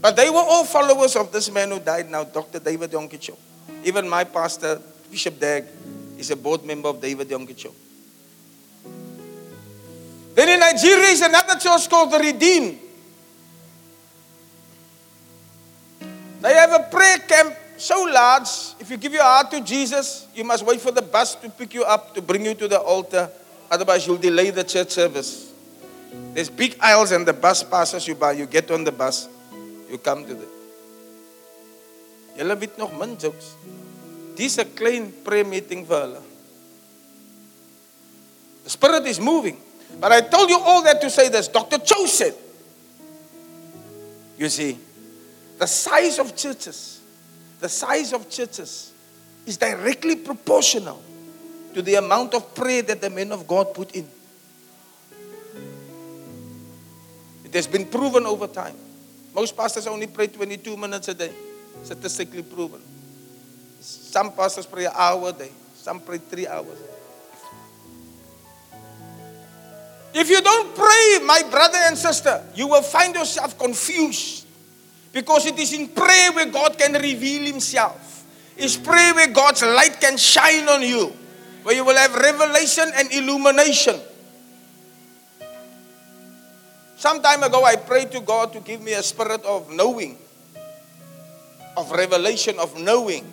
But 0.00 0.16
they 0.16 0.30
were 0.30 0.36
all 0.36 0.64
followers 0.64 1.14
of 1.16 1.30
this 1.30 1.50
man 1.50 1.70
who 1.70 1.78
died 1.78 2.10
now, 2.10 2.24
Dr. 2.24 2.58
David 2.58 2.90
Yonggi 2.90 3.20
Cho. 3.20 3.36
Even 3.84 4.08
my 4.08 4.24
pastor, 4.24 4.80
Bishop 5.10 5.38
Dag, 5.38 5.64
is 6.18 6.30
a 6.30 6.36
board 6.36 6.64
member 6.64 6.88
of 6.88 7.00
David 7.00 7.28
Yonggi 7.28 7.56
Cho. 7.56 7.74
Then 10.34 10.48
in 10.48 10.60
Nigeria 10.60 11.10
is 11.10 11.20
another 11.20 11.58
church 11.58 11.88
called 11.88 12.12
the 12.12 12.18
Redeemed. 12.18 12.78
They 16.40 16.54
have 16.54 16.72
a 16.72 16.88
prayer 16.90 17.18
camp 17.18 17.54
so 17.80 18.04
large, 18.04 18.76
if 18.78 18.90
you 18.90 18.98
give 18.98 19.14
your 19.14 19.22
heart 19.22 19.50
to 19.52 19.60
Jesus, 19.62 20.28
you 20.34 20.44
must 20.44 20.64
wait 20.66 20.80
for 20.82 20.90
the 20.92 21.00
bus 21.00 21.34
to 21.36 21.48
pick 21.48 21.72
you 21.72 21.82
up 21.82 22.14
to 22.14 22.20
bring 22.20 22.44
you 22.44 22.54
to 22.54 22.68
the 22.68 22.78
altar. 22.78 23.30
Otherwise, 23.70 24.06
you'll 24.06 24.18
delay 24.18 24.50
the 24.50 24.62
church 24.62 24.90
service. 24.90 25.50
There's 26.34 26.50
big 26.50 26.76
aisles 26.78 27.10
and 27.12 27.24
the 27.26 27.32
bus 27.32 27.62
passes 27.62 28.06
you 28.06 28.14
by. 28.14 28.32
You 28.32 28.44
get 28.44 28.70
on 28.70 28.84
the 28.84 28.92
bus, 28.92 29.28
you 29.90 29.98
come 29.98 30.24
to 30.26 30.34
the. 30.34 30.48
Julle 32.38 32.56
weet 32.58 32.76
nog 32.76 32.92
min 32.98 33.16
jokes. 33.18 33.54
Dis 34.36 34.56
'n 34.58 34.74
klein 34.74 35.12
prayer 35.22 35.44
meeting 35.44 35.84
vir 35.86 36.00
hulle. 36.00 36.22
The 38.64 38.70
spirit 38.70 39.06
is 39.06 39.18
moving. 39.18 39.58
But 39.98 40.12
I 40.12 40.20
told 40.20 40.48
you 40.48 40.58
all 40.58 40.82
that 40.82 41.00
to 41.00 41.10
say 41.10 41.28
this. 41.28 41.48
Dr. 41.48 41.78
Cho 41.78 42.06
said, 42.06 42.34
you 44.38 44.48
see, 44.48 44.78
the 45.58 45.66
size 45.66 46.18
of 46.18 46.36
churches, 46.36 47.00
the 47.58 47.68
size 47.68 48.12
of 48.12 48.30
churches 48.30 48.92
is 49.44 49.56
directly 49.56 50.16
proportional 50.16 51.02
to 51.74 51.82
the 51.82 51.96
amount 51.96 52.34
of 52.34 52.54
prayer 52.54 52.82
that 52.82 53.00
the 53.00 53.10
men 53.10 53.32
of 53.32 53.46
God 53.46 53.74
put 53.74 53.92
in. 53.92 54.08
It 57.44 57.54
has 57.54 57.66
been 57.66 57.86
proven 57.86 58.24
over 58.26 58.46
time. 58.46 58.76
Most 59.34 59.56
pastors 59.56 59.86
only 59.86 60.06
pray 60.06 60.26
22 60.26 60.76
minutes 60.76 61.08
a 61.08 61.14
day, 61.14 61.32
statistically 61.82 62.42
proven. 62.42 62.80
Some 63.80 64.32
pastors 64.32 64.66
pray 64.66 64.86
an 64.86 64.92
hour 64.94 65.28
a 65.28 65.32
day, 65.32 65.50
some 65.74 66.00
pray 66.00 66.18
three 66.18 66.46
hours. 66.46 66.78
If 70.12 70.28
you 70.28 70.40
don't 70.40 70.74
pray, 70.74 71.24
my 71.24 71.42
brother 71.48 71.78
and 71.84 71.96
sister, 71.96 72.44
you 72.54 72.66
will 72.66 72.82
find 72.82 73.14
yourself 73.14 73.56
confused. 73.58 74.46
Because 75.12 75.46
it 75.46 75.58
is 75.58 75.72
in 75.72 75.88
prayer 75.88 76.32
where 76.32 76.46
God 76.46 76.78
can 76.78 76.92
reveal 76.94 77.44
Himself. 77.44 78.24
It's 78.56 78.76
prayer 78.76 79.14
where 79.14 79.28
God's 79.28 79.62
light 79.62 80.00
can 80.00 80.16
shine 80.16 80.68
on 80.68 80.82
you, 80.82 81.12
where 81.62 81.74
you 81.74 81.84
will 81.84 81.96
have 81.96 82.14
revelation 82.14 82.90
and 82.94 83.12
illumination. 83.12 83.98
Some 87.00 87.22
time 87.22 87.42
ago, 87.42 87.64
I 87.64 87.76
prayed 87.76 88.12
to 88.12 88.20
God 88.20 88.52
to 88.52 88.60
give 88.60 88.82
me 88.82 88.92
a 88.92 89.02
spirit 89.02 89.42
of 89.46 89.72
knowing, 89.72 90.18
of 91.74 91.90
revelation, 91.92 92.58
of 92.58 92.78
knowing. 92.78 93.24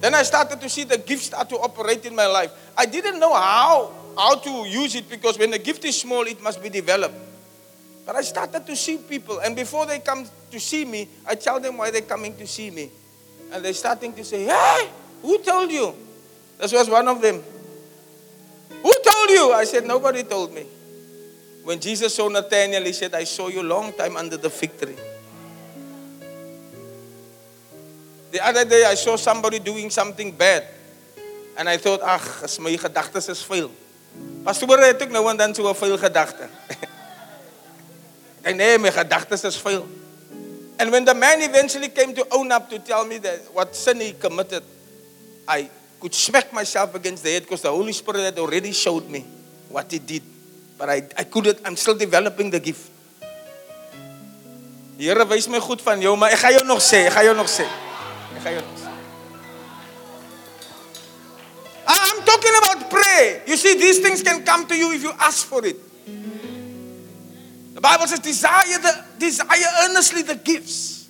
Then 0.00 0.14
I 0.14 0.22
started 0.22 0.60
to 0.60 0.68
see 0.68 0.84
the 0.84 0.96
gifts 0.96 1.24
start 1.24 1.48
to 1.48 1.58
operate 1.58 2.06
in 2.06 2.14
my 2.14 2.26
life. 2.26 2.52
I 2.78 2.86
didn't 2.86 3.18
know 3.18 3.34
how, 3.34 3.90
how 4.16 4.36
to 4.36 4.50
use 4.68 4.94
it 4.94 5.10
because 5.10 5.36
when 5.36 5.50
the 5.50 5.58
gift 5.58 5.84
is 5.84 6.00
small, 6.00 6.22
it 6.22 6.40
must 6.40 6.62
be 6.62 6.68
developed. 6.68 7.16
But 8.06 8.14
I 8.14 8.22
started 8.22 8.64
to 8.64 8.76
see 8.76 8.98
people, 8.98 9.40
and 9.40 9.56
before 9.56 9.84
they 9.84 9.98
come 9.98 10.24
to 10.52 10.60
see 10.60 10.84
me, 10.84 11.08
I 11.26 11.34
tell 11.34 11.58
them 11.58 11.76
why 11.76 11.90
they're 11.90 12.02
coming 12.02 12.36
to 12.36 12.46
see 12.46 12.70
me. 12.70 12.88
And 13.50 13.64
they're 13.64 13.72
starting 13.72 14.12
to 14.12 14.22
say, 14.22 14.44
Hey, 14.44 14.88
who 15.22 15.38
told 15.38 15.72
you? 15.72 15.92
This 16.60 16.72
was 16.72 16.88
one 16.88 17.08
of 17.08 17.20
them. 17.20 17.42
Who 18.80 18.94
told 19.02 19.30
you? 19.30 19.52
I 19.54 19.64
said, 19.64 19.84
Nobody 19.84 20.22
told 20.22 20.54
me. 20.54 20.66
When 21.70 21.78
Jesus 21.78 22.12
saw 22.16 22.26
Nathaniel, 22.26 22.82
he 22.82 22.92
said, 22.92 23.14
I 23.14 23.22
saw 23.22 23.46
you 23.46 23.62
long 23.62 23.92
time 23.92 24.16
under 24.16 24.36
the 24.36 24.50
fig 24.50 24.76
tree. 24.76 24.96
The 28.32 28.44
other 28.44 28.64
day, 28.64 28.84
I 28.84 28.94
saw 28.94 29.14
somebody 29.14 29.60
doing 29.60 29.88
something 29.88 30.32
bad. 30.32 30.66
And 31.56 31.68
I 31.68 31.76
thought, 31.76 32.02
ag, 32.02 32.42
as 32.42 32.58
my 32.58 32.74
gedagtes 32.74 33.28
is 33.30 33.46
vuil. 33.46 33.70
Pastoor 34.42 34.82
het 34.82 34.98
ek 34.98 35.14
nou 35.14 35.22
en 35.30 35.38
dan 35.38 35.54
so 35.54 35.62
'n 35.62 35.78
vuil 35.78 35.94
gedagte. 35.94 36.50
Ek 38.50 38.56
nee, 38.56 38.76
my 38.76 38.90
is 38.90 39.56
vuil. 39.62 39.86
And 40.80 40.90
when 40.90 41.04
the 41.04 41.14
man 41.14 41.40
eventually 41.40 41.90
came 41.94 42.12
to 42.18 42.26
own 42.32 42.50
up 42.50 42.68
to 42.70 42.80
tell 42.80 43.06
me 43.06 43.18
that 43.18 43.46
what 43.54 43.76
sin 43.76 44.00
he 44.00 44.14
committed, 44.18 44.64
I 45.46 45.70
could 46.00 46.14
smack 46.14 46.52
myself 46.52 46.96
against 46.96 47.22
the 47.22 47.30
head 47.30 47.42
because 47.42 47.62
the 47.62 47.70
Holy 47.70 47.92
Spirit 47.92 48.24
had 48.24 48.38
already 48.40 48.72
showed 48.72 49.08
me 49.08 49.24
what 49.70 49.86
he 49.92 50.00
did. 50.00 50.39
But 50.80 50.88
I, 50.88 51.02
I 51.14 51.24
couldn't, 51.24 51.60
I'm 51.66 51.76
still 51.76 51.94
developing 51.94 52.48
the 52.48 52.58
gift. 52.58 52.88
Die 54.96 55.08
Here 55.08 55.26
wys 55.28 55.44
my 55.52 55.60
goed 55.60 55.82
van 55.84 56.00
jou, 56.00 56.14
maar 56.16 56.32
ek 56.32 56.40
gaan 56.40 56.54
jou 56.56 56.62
nog 56.64 56.80
sê, 56.80 57.02
ek 57.04 57.12
gaan 57.18 57.26
jou 57.28 57.34
nog 57.36 57.50
sê. 57.52 57.66
Ek 58.32 58.40
gaan 58.40 58.54
jou 58.56 58.62
nog 58.64 58.78
sê. 58.80 58.94
Ah, 61.84 62.00
I'm 62.08 62.24
talking 62.24 62.56
about 62.62 62.88
prayer. 62.88 63.42
You 63.44 63.60
see, 63.60 63.76
these 63.76 64.00
things 64.00 64.24
can 64.24 64.40
come 64.40 64.64
to 64.72 64.76
you 64.76 64.96
if 64.96 65.04
you 65.04 65.12
ask 65.20 65.44
for 65.44 65.68
it. 65.68 65.76
The 67.76 67.80
Bible 67.84 68.08
says, 68.08 68.24
desire 68.24 68.80
the 68.80 69.04
desire 69.20 69.68
earnestly 69.84 70.24
the 70.24 70.40
gifts. 70.40 71.08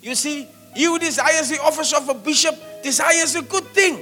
You 0.00 0.14
see, 0.16 0.48
he 0.72 0.84
who 0.88 0.98
desires 0.98 1.52
the 1.52 1.60
office 1.60 1.92
of 1.92 2.08
a 2.08 2.16
bishop 2.16 2.56
desires 2.82 3.36
a 3.36 3.42
good 3.44 3.68
thing. 3.76 4.00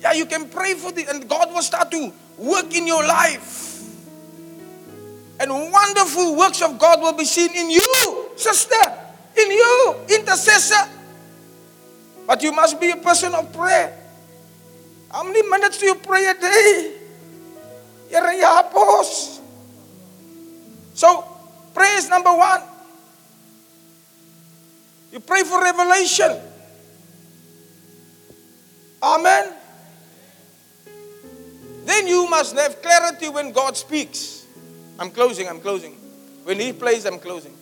Yeah, 0.00 0.16
you 0.16 0.24
can 0.24 0.48
pray 0.48 0.72
for 0.72 0.88
the 0.88 1.04
and 1.04 1.28
God 1.28 1.52
will 1.52 1.60
start 1.60 1.90
to 1.92 2.12
work 2.40 2.72
in 2.72 2.86
your 2.86 3.04
life. 3.04 3.75
And 5.38 5.50
wonderful 5.50 6.36
works 6.36 6.62
of 6.62 6.78
God 6.78 7.00
will 7.00 7.12
be 7.12 7.24
seen 7.24 7.54
in 7.54 7.70
you, 7.70 8.30
sister, 8.36 8.80
in 9.36 9.50
you, 9.50 9.94
intercessor. 10.08 10.88
But 12.26 12.42
you 12.42 12.52
must 12.52 12.80
be 12.80 12.90
a 12.90 12.96
person 12.96 13.34
of 13.34 13.52
prayer. 13.52 13.96
How 15.10 15.22
many 15.22 15.42
minutes 15.48 15.78
do 15.78 15.86
you 15.86 15.94
pray 15.94 16.26
a 16.26 16.34
day? 16.34 16.92
So, 20.94 21.24
prayer 21.74 21.98
is 21.98 22.08
number 22.08 22.32
one. 22.32 22.62
You 25.12 25.20
pray 25.20 25.42
for 25.42 25.62
revelation. 25.62 26.40
Amen. 29.02 29.52
Then 31.84 32.06
you 32.06 32.28
must 32.28 32.56
have 32.56 32.82
clarity 32.82 33.28
when 33.28 33.52
God 33.52 33.76
speaks. 33.76 34.45
I'm 34.98 35.10
closing, 35.10 35.48
I'm 35.48 35.60
closing. 35.60 35.92
When 36.44 36.60
He 36.60 36.72
plays, 36.72 37.04
I'm 37.04 37.18
closing. 37.18 37.52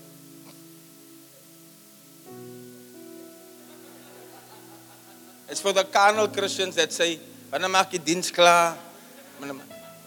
It's 5.49 5.61
for 5.61 5.73
the 5.73 5.85
carnal 5.85 6.29
Christians 6.29 6.75
that 6.77 6.93
say? 6.93 7.19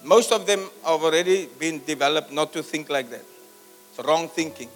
Most 0.04 0.32
of 0.32 0.46
them 0.46 0.70
have 0.84 1.04
already 1.04 1.48
been 1.60 1.82
developed 1.86 2.32
not 2.32 2.52
to 2.54 2.64
think 2.64 2.90
like 2.90 3.10
that. 3.10 3.24
It's 3.92 4.06
wrong 4.06 4.28
thinking. 4.28 4.70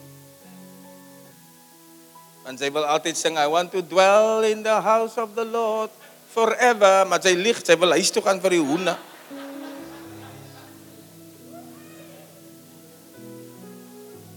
Want 2.41 2.57
sy 2.57 2.71
wil 2.73 2.87
altyd 2.89 3.15
sing 3.15 3.37
I 3.37 3.45
want 3.45 3.69
to 3.71 3.85
dwell 3.85 4.41
in 4.41 4.63
the 4.65 4.81
house 4.81 5.17
of 5.21 5.35
the 5.37 5.45
Lord 5.45 5.93
forever, 6.33 7.05
maar 7.05 7.21
sy 7.21 7.35
lieg, 7.37 7.59
sy 7.61 7.77
wil. 7.77 7.93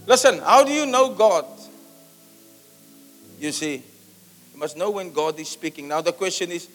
Listen, 0.07 0.39
how 0.39 0.63
do 0.63 0.71
you 0.71 0.85
know 0.85 1.09
God? 1.13 1.45
You 3.39 3.51
see, 3.51 3.75
you 4.53 4.59
must 4.59 4.77
know 4.77 4.91
when 4.91 5.11
God 5.11 5.39
is 5.39 5.49
speaking. 5.49 5.87
Now 5.87 6.01
the 6.01 6.13
question 6.13 6.51
is, 6.51 6.69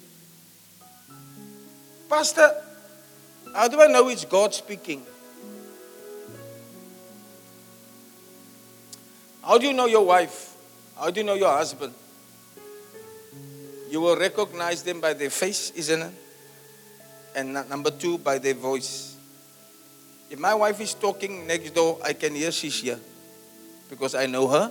Pastor, 2.09 2.51
how 3.55 3.69
do 3.69 3.81
I 3.81 3.87
know 3.87 4.09
it's 4.09 4.25
God 4.25 4.53
speaking? 4.53 5.03
How 9.43 9.59
do 9.59 9.67
you 9.67 9.73
know 9.73 9.87
your 9.87 10.05
wife? 10.05 10.57
How 10.99 11.11
do 11.11 11.21
you 11.21 11.27
know 11.27 11.35
your 11.35 11.53
husband? 11.53 11.95
You 13.91 14.01
will 14.01 14.17
recognize 14.17 14.83
them 14.83 15.01
by 15.01 15.15
their 15.15 15.31
face, 15.31 15.71
isn't 15.71 16.03
it? 16.03 16.13
And 17.37 17.55
number 17.55 17.91
two, 17.91 18.19
by 18.19 18.39
their 18.39 18.55
voice. 18.55 19.17
If 20.31 20.39
my 20.39 20.55
wife 20.55 20.81
is 20.81 20.95
talking 20.95 21.47
next 21.47 21.71
door, 21.71 21.99
I 22.05 22.13
can 22.13 22.35
hear 22.35 22.51
she's 22.51 22.81
here 22.81 22.99
because 23.91 24.15
I 24.15 24.27
know 24.27 24.47
her. 24.47 24.71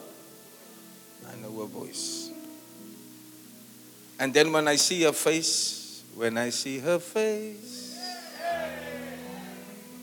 I 1.28 1.36
know 1.42 1.60
her 1.60 1.66
voice. 1.66 2.32
And 4.18 4.34
then 4.34 4.52
when 4.52 4.68
I 4.68 4.78
see 4.78 5.04
her 5.04 5.12
face, 5.12 6.04
when 6.16 6.38
I 6.38 6.50
see 6.50 6.80
her 6.80 6.98
face, 6.98 8.00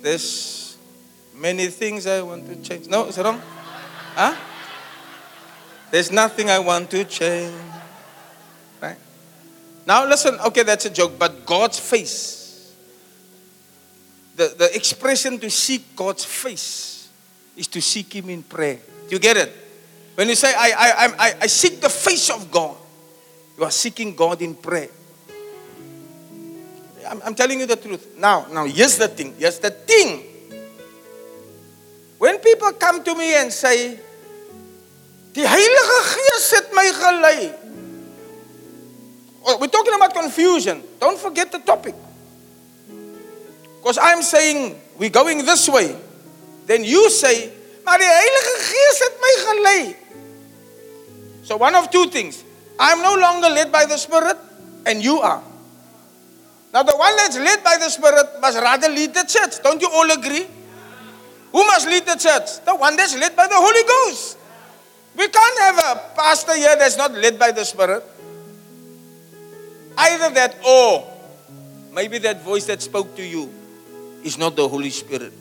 there's 0.03 0.77
many 1.35 1.67
things 1.67 2.07
I 2.07 2.23
want 2.23 2.47
to 2.47 2.57
change. 2.63 2.87
No, 2.87 3.07
is 3.07 3.19
it 3.19 3.25
wrong? 3.25 3.41
Huh? 4.15 4.37
There's 5.91 6.13
nothing 6.13 6.51
I 6.51 6.59
want 6.59 6.91
to 6.91 7.05
change. 7.05 7.55
Right? 8.81 8.97
Now 9.87 10.07
listen, 10.07 10.39
okay, 10.47 10.63
that's 10.63 10.85
a 10.85 10.91
joke, 10.91 11.19
but 11.19 11.45
God's 11.45 11.79
face, 11.79 12.75
the, 14.37 14.55
the 14.57 14.75
expression 14.75 15.39
to 15.39 15.51
seek 15.51 15.97
God's 15.97 16.25
face 16.25 17.09
is 17.57 17.67
to 17.69 17.81
seek 17.81 18.15
Him 18.15 18.31
in 18.31 18.43
prayer. 18.43 18.81
Do 19.09 19.15
you 19.15 19.19
get 19.19 19.37
it? 19.37 19.53
When 20.15 20.29
you 20.29 20.35
say, 20.35 20.53
I, 20.57 20.73
I, 20.77 21.07
I, 21.07 21.35
I 21.43 21.47
seek 21.47 21.81
the 21.81 21.89
face 21.89 22.31
of 22.31 22.51
God, 22.51 22.77
you 23.59 23.65
are 23.65 23.71
seeking 23.71 24.15
God 24.15 24.43
in 24.43 24.55
prayer. 24.55 24.89
I'm, 27.09 27.23
I'm 27.23 27.35
telling 27.35 27.61
you 27.61 27.67
the 27.67 27.77
truth. 27.77 28.17
Now, 28.19 28.47
now, 28.51 28.65
here's 28.65 28.99
the 28.99 29.09
thing. 29.09 29.35
Here's 29.39 29.59
the 29.59 29.71
thing. 29.71 30.23
When 32.19 32.39
people 32.39 32.73
come 32.73 33.05
to 33.05 33.15
me 33.15 33.35
and 33.37 33.53
say, 33.53 33.99
Die 35.37 35.45
Heilige 35.45 36.57
het 36.57 36.73
my 36.73 36.91
gelei. 36.97 37.53
Oh, 39.45 39.59
we're 39.61 39.69
talking 39.69 39.93
about 39.95 40.15
confusion. 40.15 40.83
Don't 40.99 41.19
forget 41.19 41.53
the 41.53 41.59
topic. 41.59 41.95
Because 43.79 43.99
I'm 44.01 44.23
saying 44.23 44.81
we're 44.99 45.11
going 45.11 45.45
this 45.45 45.69
way. 45.69 45.95
Then 46.65 46.85
you 46.85 47.11
say, 47.11 47.53
maar 47.87 48.03
die 48.03 48.11
Heilige 48.11 48.55
Gees 48.67 48.99
het 49.05 49.21
my 49.23 49.33
gelei. 49.45 49.83
So 51.47 51.57
one 51.63 51.79
of 51.79 51.89
two 51.95 52.11
things. 52.11 52.43
I'm 52.79 53.01
no 53.01 53.15
longer 53.15 53.49
led 53.49 53.71
by 53.71 53.87
the 53.87 53.97
Spirit 53.97 54.37
and 54.85 55.03
you 55.03 55.23
are. 55.23 55.41
Now 56.75 56.83
the 56.83 56.97
one 56.99 57.15
that's 57.17 57.39
led 57.39 57.63
by 57.63 57.79
the 57.79 57.89
Spirit 57.89 58.43
must 58.43 58.59
rather 58.59 58.91
lead 58.91 59.15
the 59.15 59.25
church. 59.25 59.63
Don't 59.63 59.81
you 59.81 59.89
all 59.89 60.11
agree? 60.11 60.47
Who 61.53 61.65
must 61.65 61.87
lead 61.87 62.05
the 62.05 62.19
church? 62.19 62.61
The 62.67 62.75
one 62.75 62.97
that's 62.97 63.15
led 63.15 63.37
by 63.37 63.47
the 63.47 63.57
Holy 63.57 63.85
Ghost. 63.87 64.37
We 65.17 65.29
can't 65.29 65.59
have 65.61 65.79
a 65.79 65.93
pastor 66.15 66.55
here 66.55 66.77
that's 66.77 66.99
not 66.99 67.13
led 67.15 67.39
by 67.39 67.53
the 67.53 67.65
Spirit. 67.65 68.03
Either 69.97 70.35
that 70.35 70.57
or 70.67 71.07
maybe 71.95 72.19
that 72.19 72.43
voice 72.43 72.67
that 72.67 72.83
spoke 72.83 73.17
to 73.17 73.25
you 73.25 73.49
is 74.23 74.37
not 74.37 74.57
the 74.57 74.69
Holy 74.69 74.91
Spirit. 74.91 75.33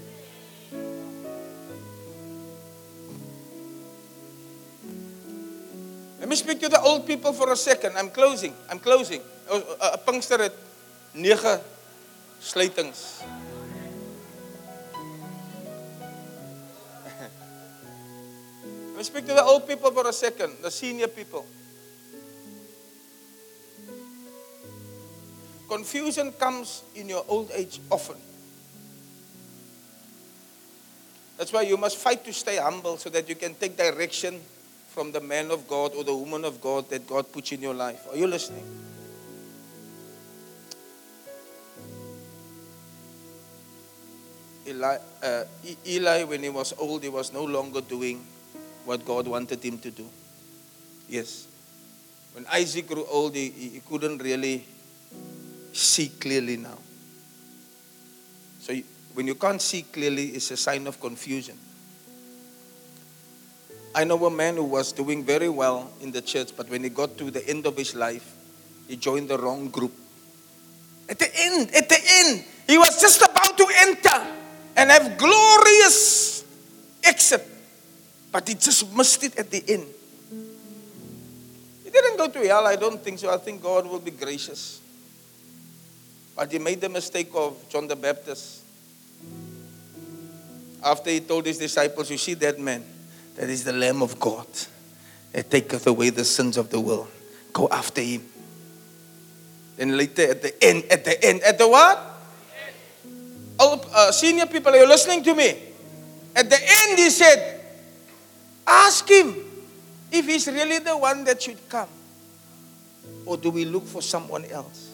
Let 6.26 6.30
me 6.30 6.38
speak 6.38 6.60
to 6.62 6.70
the 6.70 6.82
old 6.82 7.06
people 7.06 7.34
for 7.34 7.54
a 7.54 7.56
second. 7.56 7.96
I'm 7.96 8.10
closing. 8.10 8.56
I'm 8.68 8.80
closing. 8.80 9.22
Pinkster 10.08 10.40
het 10.40 10.54
9 11.14 11.62
sluitings. 12.42 13.22
Let 18.90 18.98
me 18.98 19.04
speak 19.04 19.28
to 19.28 19.36
the 19.36 19.44
old 19.44 19.68
people 19.68 19.92
for 19.92 20.08
a 20.10 20.14
second, 20.14 20.54
the 20.64 20.72
senior 20.72 21.10
people. 21.10 21.46
Confusion 25.70 26.32
comes 26.32 26.82
in 26.96 27.08
your 27.08 27.24
old 27.28 27.52
age 27.54 27.80
often. 27.92 28.18
That's 31.38 31.54
why 31.54 31.62
you 31.70 31.78
must 31.78 31.98
fight 31.98 32.26
to 32.26 32.34
stay 32.34 32.58
humble 32.58 32.98
so 32.98 33.12
that 33.12 33.30
you 33.30 33.36
can 33.36 33.54
take 33.54 33.78
direction 33.78 34.42
from 34.96 35.12
the 35.12 35.20
man 35.20 35.52
of 35.52 35.68
God 35.68 35.92
or 35.94 36.06
the 36.06 36.16
woman 36.16 36.46
of 36.46 36.62
God 36.62 36.90
that 36.90 37.06
God 37.06 37.30
puts 37.30 37.52
in 37.52 37.62
your 37.62 37.74
life. 37.74 38.08
Are 38.10 38.16
you 38.16 38.28
listening? 38.28 38.64
Eli, 44.66 44.98
uh, 45.22 45.44
Eli, 45.86 46.24
when 46.24 46.44
he 46.44 46.50
was 46.50 46.74
old, 46.80 47.04
he 47.04 47.10
was 47.10 47.34
no 47.34 47.44
longer 47.44 47.82
doing 47.82 48.26
what 48.86 49.06
God 49.06 49.28
wanted 49.28 49.62
him 49.62 49.80
to 49.80 49.92
do. 49.92 50.08
Yes. 51.10 51.46
When 52.32 52.46
Isaac 52.54 52.88
grew 52.88 53.06
old, 53.06 53.36
he, 53.36 53.50
he 53.50 53.82
couldn't 53.86 54.20
really 54.20 54.66
see 55.74 56.08
clearly 56.08 56.56
now. 56.56 56.78
So 58.62 58.74
when 59.14 59.28
you 59.28 59.36
can't 59.36 59.62
see 59.62 59.82
clearly, 59.82 60.28
it's 60.28 60.52
a 60.52 60.58
sign 60.58 60.88
of 60.88 61.02
confusion. 61.02 61.58
I 63.96 64.04
know 64.04 64.26
a 64.26 64.30
man 64.30 64.58
who 64.58 64.66
was 64.66 64.92
doing 64.92 65.24
very 65.24 65.48
well 65.48 65.90
in 66.02 66.12
the 66.12 66.22
church, 66.22 66.52
but 66.58 66.70
when 66.70 66.84
he 66.84 66.90
got 66.90 67.18
to 67.18 67.32
the 67.32 67.48
end 67.48 67.66
of 67.66 67.78
his 67.78 67.96
life, 67.96 68.36
he 68.90 68.98
joined 68.98 69.30
the 69.30 69.38
wrong 69.38 69.70
group. 69.70 69.94
At 71.08 71.18
the 71.18 71.32
end, 71.34 71.74
at 71.74 71.88
the 71.88 71.98
end, 72.06 72.44
he 72.68 72.78
was 72.78 73.00
just 73.00 73.22
about 73.22 73.58
to 73.58 73.66
enter 73.74 74.36
and 74.76 74.92
have 74.92 75.18
glorious 75.18 76.44
exit. 77.06 77.48
But 78.34 78.50
he 78.50 78.56
just 78.56 78.94
missed 78.94 79.24
it 79.24 79.38
at 79.38 79.50
the 79.50 79.64
end. 79.66 79.86
He 81.86 81.90
didn't 81.90 82.18
go 82.18 82.28
to 82.28 82.40
hell, 82.46 82.68
I 82.68 82.76
don't 82.76 83.02
think 83.02 83.20
so. 83.20 83.34
I 83.34 83.38
think 83.38 83.64
God 83.64 83.88
will 83.88 84.00
be 84.00 84.12
gracious. 84.12 84.82
But 86.36 86.52
he 86.52 86.60
made 86.60 86.82
the 86.82 86.90
mistake 86.90 87.30
of 87.34 87.70
John 87.70 87.88
the 87.88 87.96
Baptist. 87.96 88.62
After 90.84 91.10
he 91.12 91.22
told 91.22 91.46
his 91.46 91.58
disciples, 91.58 92.12
You 92.12 92.18
see 92.18 92.34
that 92.34 92.60
man? 92.60 92.84
That 93.36 93.50
is 93.50 93.64
the 93.64 93.74
Lamb 93.74 94.02
of 94.02 94.20
God 94.20 94.48
that 95.34 95.52
taketh 95.52 95.86
away 95.88 96.10
the 96.10 96.24
sins 96.24 96.58
of 96.58 96.70
the 96.70 96.80
world. 96.80 97.08
Go 97.52 97.68
after 97.70 98.02
him. 98.02 98.24
Then 99.76 99.98
later 99.98 100.32
at 100.32 100.42
the 100.42 100.64
end, 100.64 100.86
at 100.90 101.04
the 101.04 101.24
end, 101.24 101.42
at 101.44 101.58
the 101.58 101.68
what? 101.68 102.00
Old, 103.60 103.86
uh, 103.94 104.12
senior 104.12 104.46
people, 104.46 104.74
are 104.74 104.78
you 104.78 104.88
listening 104.88 105.24
to 105.24 105.34
me? 105.34 105.58
At 106.36 106.50
the 106.50 106.58
end, 106.60 107.00
he 107.00 107.10
said, 107.10 107.62
Ask 108.68 109.08
him 109.10 109.36
if 110.12 110.26
he's 110.26 110.48
really 110.48 110.80
the 110.80 110.98
one 110.98 111.24
that 111.26 111.42
should 111.42 111.70
come. 111.70 111.90
Or 113.26 113.38
do 113.38 113.52
we 113.52 113.66
look 113.66 113.86
for 113.86 114.02
someone 114.02 114.46
else? 114.46 114.92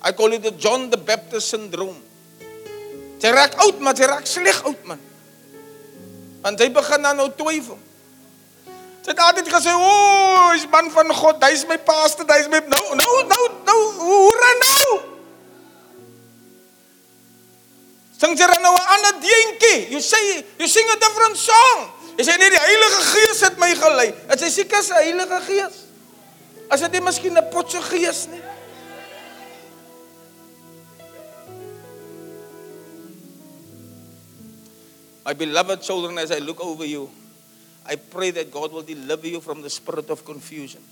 I 0.00 0.12
call 0.12 0.32
it 0.32 0.42
the 0.42 0.50
John 0.52 0.90
the 0.90 0.96
Baptist 0.96 1.50
syndrome. 1.50 2.00
Sy 3.22 3.30
raak 3.30 3.54
oud, 3.62 3.78
maar 3.78 3.94
sy 3.94 4.06
raak 4.10 4.26
sleg 4.26 4.56
man. 4.82 4.98
Want 6.42 6.60
hy 6.60 6.68
begin 6.74 7.02
dan 7.02 7.16
nou 7.16 7.30
twyfel. 7.36 7.78
Sy 9.02 9.10
het 9.10 9.18
altyd 9.18 9.48
gesê, 9.50 9.72
"O, 9.74 10.50
hy's 10.52 10.66
man 10.70 10.90
van 10.90 11.14
God, 11.14 11.42
hy's 11.42 11.66
my 11.66 11.78
pastor, 11.78 12.26
hy's 12.26 12.48
my 12.48 12.60
nou 12.66 12.94
nou 12.94 13.14
nou 13.26 13.48
nou 13.64 13.80
hoe 13.98 14.36
ran 14.40 14.58
nou?" 14.58 15.00
Sing 18.18 18.38
jy 18.38 18.46
nou 18.46 18.74
'n 18.74 18.86
ander 18.94 19.14
deentjie? 19.20 19.90
You 19.90 20.00
say 20.00 20.44
you 20.58 20.68
sing 20.68 20.88
a 20.90 20.96
different 20.96 21.36
song. 21.36 21.90
Jy 22.16 22.24
sê 22.24 22.38
nee, 22.38 22.50
die 22.50 22.60
Heilige 22.60 23.02
Gees 23.02 23.40
het 23.40 23.58
my 23.58 23.74
gelei. 23.74 24.14
Dit 24.28 24.40
is 24.42 24.54
seker 24.54 24.78
'n 24.78 24.94
Heilige 24.94 25.40
Gees. 25.46 25.74
As 26.68 26.80
dit 26.80 26.92
nie 26.92 27.00
miskien 27.00 27.36
'n 27.36 27.48
potse 27.50 27.82
gees 27.82 28.26
nie. 28.30 28.42
My 35.24 35.32
beloved 35.32 35.82
children, 35.82 36.18
as 36.18 36.32
I 36.32 36.38
look 36.38 36.60
over 36.60 36.84
you, 36.84 37.10
I 37.86 37.96
pray 37.96 38.30
that 38.32 38.50
God 38.50 38.72
will 38.72 38.82
deliver 38.82 39.26
you 39.26 39.40
from 39.40 39.62
the 39.62 39.70
spirit 39.70 40.10
of 40.10 40.24
confusion. 40.24 40.82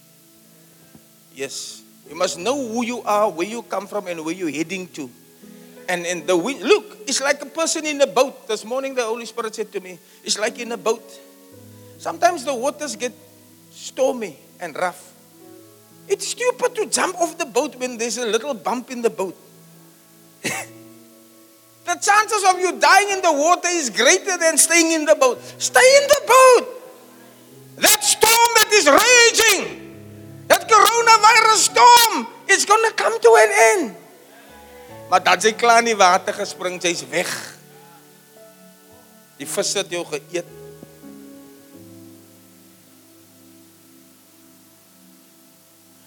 Yes. 1.34 1.82
You 2.08 2.16
must 2.16 2.38
know 2.38 2.56
who 2.68 2.84
you 2.84 3.02
are, 3.02 3.30
where 3.30 3.46
you 3.46 3.62
come 3.62 3.86
from, 3.86 4.06
and 4.06 4.24
where 4.24 4.34
you're 4.34 4.50
heading 4.50 4.88
to. 4.88 5.10
And 5.88 6.06
in 6.06 6.26
the 6.26 6.36
wind, 6.36 6.62
look, 6.62 6.98
it's 7.06 7.20
like 7.20 7.42
a 7.42 7.46
person 7.46 7.86
in 7.86 8.00
a 8.00 8.06
boat. 8.06 8.46
This 8.46 8.64
morning, 8.64 8.94
the 8.94 9.02
Holy 9.02 9.26
Spirit 9.26 9.54
said 9.54 9.72
to 9.72 9.80
me, 9.80 9.98
It's 10.24 10.38
like 10.38 10.58
in 10.58 10.70
a 10.72 10.76
boat. 10.76 11.02
Sometimes 11.98 12.44
the 12.44 12.54
waters 12.54 12.96
get 12.96 13.12
stormy 13.70 14.38
and 14.60 14.76
rough. 14.76 15.12
It's 16.08 16.28
stupid 16.28 16.74
to 16.76 16.86
jump 16.86 17.16
off 17.16 17.38
the 17.38 17.46
boat 17.46 17.76
when 17.76 17.98
there's 17.98 18.18
a 18.18 18.26
little 18.26 18.54
bump 18.54 18.90
in 18.90 19.02
the 19.02 19.10
boat. 19.10 19.36
The 21.90 21.98
chances 21.98 22.44
of 22.46 22.60
you 22.60 22.78
dying 22.78 23.10
in 23.10 23.20
the 23.20 23.32
water 23.32 23.66
is 23.66 23.90
greater 23.90 24.38
than 24.38 24.54
staying 24.56 24.92
in 24.92 25.04
the 25.04 25.16
boat. 25.16 25.42
Stay 25.58 25.82
in 25.82 26.06
the 26.06 26.20
boat. 26.22 26.64
That 27.82 27.98
storm 28.06 28.50
that 28.62 28.70
is 28.70 28.86
raging, 28.86 29.62
that 30.46 30.70
coronavirus 30.70 31.58
storm, 31.66 32.30
is 32.46 32.64
going 32.64 32.86
to 32.86 32.94
come 32.94 33.18
to 33.18 33.30
an 33.42 33.50
end. 33.74 33.96
Maar 35.10 35.18
dan 35.18 35.42
sy 35.42 35.50
klaar 35.58 35.82
in 35.82 35.90
die 35.90 35.96
water 35.98 36.30
gespring, 36.30 36.78
sy's 36.78 37.02
weg. 37.10 37.26
Die 39.42 39.48
vis 39.50 39.74
het 39.74 39.90
jou 39.90 40.04
geëet. 40.06 40.46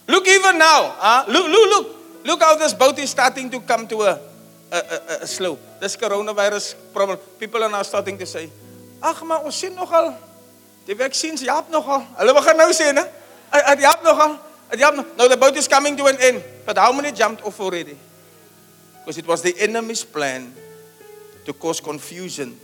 Look 0.07 0.31
even 0.31 0.55
now, 0.55 0.95
huh? 0.95 1.27
look, 1.27 1.51
look, 1.51 1.67
look, 1.75 1.88
look 2.23 2.39
how 2.39 2.55
this 2.55 2.71
boat 2.71 2.95
is 3.03 3.11
starting 3.11 3.51
to 3.51 3.59
come 3.59 3.84
to 3.91 4.07
a, 4.07 4.15
a, 4.71 4.79
a, 4.79 4.97
a 5.23 5.27
slope. 5.27 5.72
This 5.84 5.99
coronavirus 5.99 6.79
problem. 6.95 7.19
People 7.36 7.59
are 7.59 7.67
now 7.67 7.84
starting 7.84 8.15
to 8.15 8.23
say, 8.23 8.47
ag 9.03 9.19
maar 9.27 9.43
ons 9.43 9.51
sien 9.51 9.75
nogal 9.75 10.15
die 10.88 10.95
vaksins 10.95 11.43
help 11.43 11.67
nogal. 11.71 12.05
Hulle 12.15 12.31
begin 12.36 12.55
nou 12.59 12.71
sê, 12.71 12.91
né? 12.95 13.03
Dit 13.51 13.84
help 13.84 14.03
nogal. 14.03 14.38
Dit 14.71 14.79
help 14.79 14.95
nog. 14.95 15.07
Now 15.19 15.27
the 15.27 15.36
boat 15.36 15.59
is 15.59 15.67
coming 15.67 15.99
to 15.99 16.07
an 16.07 16.15
end. 16.23 16.39
But 16.63 16.79
how 16.79 16.95
many 16.95 17.11
jumped 17.11 17.43
off 17.43 17.59
already? 17.59 17.97
Because 18.99 19.19
it 19.19 19.27
was 19.27 19.43
the 19.43 19.51
enemy's 19.59 20.03
plan 20.07 20.55
to 21.43 21.51
cause 21.51 21.84
confusion, 21.84 22.55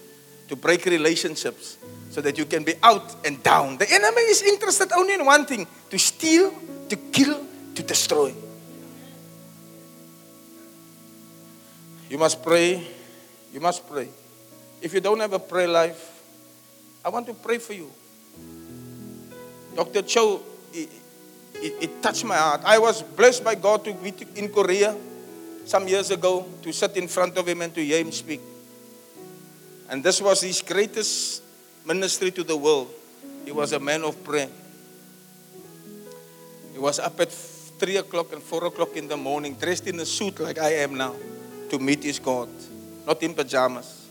to 0.48 0.56
break 0.56 0.86
relationships, 0.86 1.76
so 2.10 2.22
that 2.22 2.38
you 2.38 2.46
can 2.46 2.64
be 2.64 2.76
out 2.82 3.20
and 3.28 3.44
down. 3.44 3.76
The 3.78 3.92
enemy 3.92 4.32
is 4.32 4.44
interested 4.44 4.96
only 4.96 5.16
in 5.16 5.26
one 5.26 5.46
thing 5.46 5.68
to 5.92 6.00
steal, 6.00 6.56
to 6.88 6.96
kill, 6.96 7.44
to 7.76 7.84
destroy. 7.84 8.32
You 12.10 12.18
must 12.18 12.42
pray. 12.42 12.96
You 13.54 13.60
must 13.60 13.88
pray. 13.90 14.10
If 14.82 14.94
you 14.94 15.00
don't 15.00 15.20
have 15.20 15.34
a 15.34 15.40
prayer 15.40 15.68
life, 15.68 16.22
I 17.04 17.10
want 17.10 17.28
to 17.28 17.34
pray 17.34 17.58
for 17.58 17.74
you. 17.74 17.92
Dr. 19.76 20.02
Cho, 20.02 20.42
it, 20.74 20.90
it, 21.56 21.74
it 21.82 22.04
touched 22.04 22.26
my 22.26 22.36
heart. 22.36 22.62
I 22.66 22.78
was 22.80 23.02
blessed 23.02 23.44
by 23.44 23.56
God 23.56 23.84
to 23.86 23.94
be 23.94 24.14
in 24.36 24.50
Korea 24.50 24.96
some 25.66 25.88
years 25.88 26.12
ago 26.12 26.46
to 26.62 26.72
sit 26.74 26.98
in 26.98 27.08
front 27.08 27.38
of 27.38 27.48
him 27.48 27.62
and 27.62 27.74
to 27.76 27.84
hear 27.84 28.00
him 28.00 28.12
speak. 28.12 28.42
And 29.90 30.04
this 30.04 30.22
was 30.22 30.42
his 30.42 30.62
greatest 30.62 31.44
ministry 31.86 32.32
to 32.32 32.44
the 32.44 32.56
world. 32.56 32.90
He 33.46 33.52
was 33.52 33.74
a 33.74 33.80
man 33.80 34.04
of 34.04 34.24
prayer. 34.24 34.50
He 36.74 36.80
was 36.80 37.00
up 37.00 37.20
at 37.20 37.32
3 37.32 37.98
o'clock 37.98 38.34
and 38.34 38.42
4 38.42 38.66
o'clock 38.66 38.96
in 38.96 39.08
the 39.08 39.18
morning, 39.18 39.56
dressed 39.56 39.88
in 39.88 40.00
a 40.00 40.06
suit 40.06 40.40
like 40.40 40.60
I 40.60 40.74
am 40.84 40.96
now, 40.96 41.16
to 41.70 41.80
meet 41.80 42.04
his 42.04 42.20
God, 42.20 42.50
not 43.06 43.24
in 43.24 43.36
pajamas. 43.36 44.10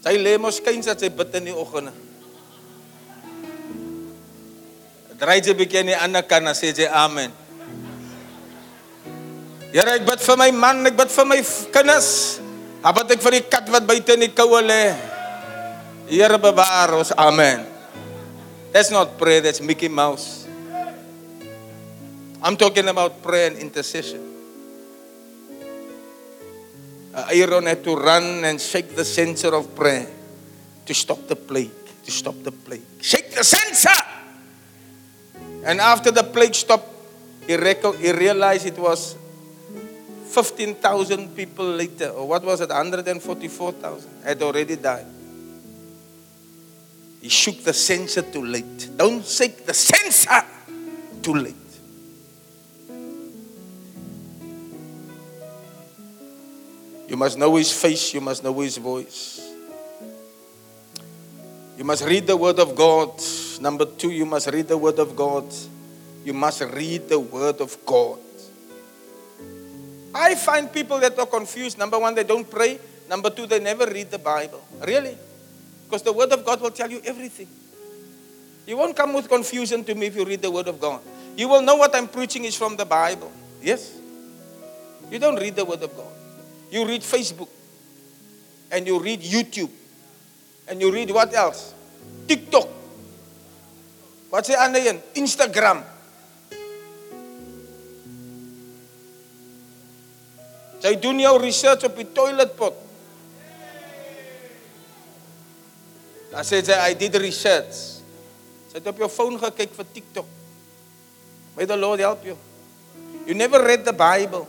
Sy 0.00 0.16
lê 0.16 0.36
mos 0.40 0.60
kyns 0.64 0.88
dat 0.88 1.02
sy 1.02 1.10
bid 1.12 1.34
in 1.36 1.50
die 1.50 1.56
oggende. 1.56 1.92
Draai 5.20 5.42
jy 5.44 5.52
bietjie 5.52 5.82
aan 5.82 5.90
die 5.92 5.98
ander 6.00 6.24
kant 6.24 6.48
en 6.48 6.56
sê 6.56 6.72
jy 6.72 6.88
amen. 6.88 7.34
Here, 9.70 9.98
ek 10.00 10.06
bid 10.08 10.22
vir 10.24 10.38
my 10.40 10.50
man, 10.50 10.80
ek 10.88 10.96
bid 10.98 11.12
vir 11.12 11.26
my 11.28 11.38
kinders. 11.74 12.40
Ek 12.80 12.96
bid 12.96 13.12
ek 13.14 13.20
vir 13.22 13.36
die 13.36 13.44
kat 13.52 13.68
wat 13.70 13.84
buite 13.86 14.16
in 14.16 14.24
die 14.24 14.32
koue 14.32 14.62
lê. 14.64 14.96
Here 16.08 16.40
bewaar 16.42 16.96
ons. 16.96 17.12
Amen. 17.14 17.68
That's 18.72 18.90
not 18.90 19.18
prayer, 19.20 19.44
that's 19.44 19.60
Mickey 19.60 19.92
Mouse. 19.92 20.48
I'm 22.42 22.56
talking 22.56 22.88
about 22.88 23.20
prayer 23.20 23.52
and 23.52 23.60
intercession. 23.60 24.29
Aaron 27.14 27.66
had 27.66 27.82
to 27.84 27.96
run 27.96 28.44
and 28.44 28.60
shake 28.60 28.94
the 28.94 29.04
censer 29.04 29.54
of 29.54 29.74
prayer 29.74 30.08
to 30.86 30.94
stop 30.94 31.26
the 31.26 31.36
plague, 31.36 31.70
to 32.04 32.10
stop 32.10 32.34
the 32.42 32.52
plague. 32.52 32.82
Shake 33.00 33.34
the 33.34 33.44
censer! 33.44 33.90
And 35.64 35.80
after 35.80 36.10
the 36.10 36.22
plague 36.22 36.54
stopped, 36.54 36.88
he, 37.46 37.54
he 37.54 38.12
realized 38.12 38.66
it 38.66 38.78
was 38.78 39.16
15,000 40.30 41.34
people 41.34 41.66
later, 41.66 42.10
or 42.10 42.28
what 42.28 42.44
was 42.44 42.60
it, 42.60 42.68
144,000 42.68 44.10
had 44.24 44.40
already 44.42 44.76
died. 44.76 45.06
He 47.20 47.28
shook 47.28 47.62
the 47.64 47.72
censer 47.74 48.22
too 48.22 48.44
late. 48.44 48.88
Don't 48.96 49.24
shake 49.26 49.66
the 49.66 49.74
censer 49.74 50.42
too 51.20 51.34
late. 51.34 51.54
You 57.10 57.16
must 57.16 57.36
know 57.36 57.56
his 57.56 57.72
face, 57.72 58.14
you 58.14 58.20
must 58.20 58.44
know 58.44 58.54
his 58.60 58.76
voice. 58.76 59.42
You 61.76 61.82
must 61.82 62.04
read 62.04 62.24
the 62.24 62.36
word 62.36 62.60
of 62.60 62.76
God. 62.76 63.20
Number 63.60 63.84
two, 63.84 64.12
you 64.12 64.24
must 64.24 64.46
read 64.46 64.68
the 64.68 64.78
word 64.78 65.00
of 65.00 65.16
God. 65.16 65.44
You 66.24 66.32
must 66.32 66.60
read 66.60 67.08
the 67.08 67.18
word 67.18 67.60
of 67.60 67.76
God. 67.84 68.20
I 70.14 70.36
find 70.36 70.72
people 70.72 71.00
that 71.00 71.18
are 71.18 71.26
confused. 71.26 71.78
Number 71.78 71.98
one, 71.98 72.14
they 72.14 72.22
don't 72.22 72.48
pray. 72.48 72.78
Number 73.08 73.28
two, 73.28 73.46
they 73.46 73.58
never 73.58 73.86
read 73.86 74.08
the 74.08 74.18
Bible. 74.18 74.62
Really? 74.86 75.18
Because 75.86 76.02
the 76.02 76.12
word 76.12 76.30
of 76.30 76.44
God 76.44 76.60
will 76.60 76.70
tell 76.70 76.88
you 76.88 77.00
everything. 77.04 77.48
You 78.68 78.76
won't 78.76 78.94
come 78.94 79.14
with 79.14 79.28
confusion 79.28 79.82
to 79.82 79.96
me 79.96 80.06
if 80.06 80.14
you 80.14 80.24
read 80.24 80.42
the 80.42 80.50
word 80.50 80.68
of 80.68 80.80
God. 80.80 81.00
You 81.36 81.48
will 81.48 81.62
know 81.62 81.74
what 81.74 81.92
I'm 81.92 82.06
preaching 82.06 82.44
is 82.44 82.54
from 82.54 82.76
the 82.76 82.84
Bible. 82.84 83.32
Yes? 83.60 83.98
You 85.10 85.18
don't 85.18 85.40
read 85.40 85.56
the 85.56 85.64
word 85.64 85.82
of 85.82 85.96
God. 85.96 86.09
You 86.70 86.86
read 86.86 87.02
Facebook. 87.02 87.48
And 88.70 88.86
you 88.86 88.98
read 88.98 89.20
YouTube. 89.20 89.70
And 90.68 90.80
you 90.80 90.92
read 90.92 91.10
what 91.10 91.34
else? 91.34 91.74
TikTok. 92.26 92.68
Wat 94.30 94.46
sê 94.46 94.54
ander 94.54 94.86
een? 94.86 95.00
Instagram. 95.18 95.82
Sy 100.80 100.94
doen 101.02 101.18
jou 101.20 101.34
research 101.42 101.88
op 101.90 101.98
die 101.98 102.06
toiletpot. 102.14 102.76
Dan 106.30 106.46
sê 106.46 106.62
sy 106.62 106.78
I 106.78 106.94
did 106.94 107.18
research. 107.18 107.74
Sy 108.70 108.78
het 108.78 108.86
op 108.86 109.02
jou 109.02 109.10
foon 109.10 109.34
gekyk 109.42 109.74
vir 109.74 109.90
TikTok. 109.98 110.30
May 111.58 111.66
the 111.66 111.76
Lord 111.76 111.98
help 111.98 112.22
you. 112.24 112.38
You 113.26 113.34
never 113.34 113.58
read 113.58 113.82
the 113.84 113.92
Bible. 113.92 114.46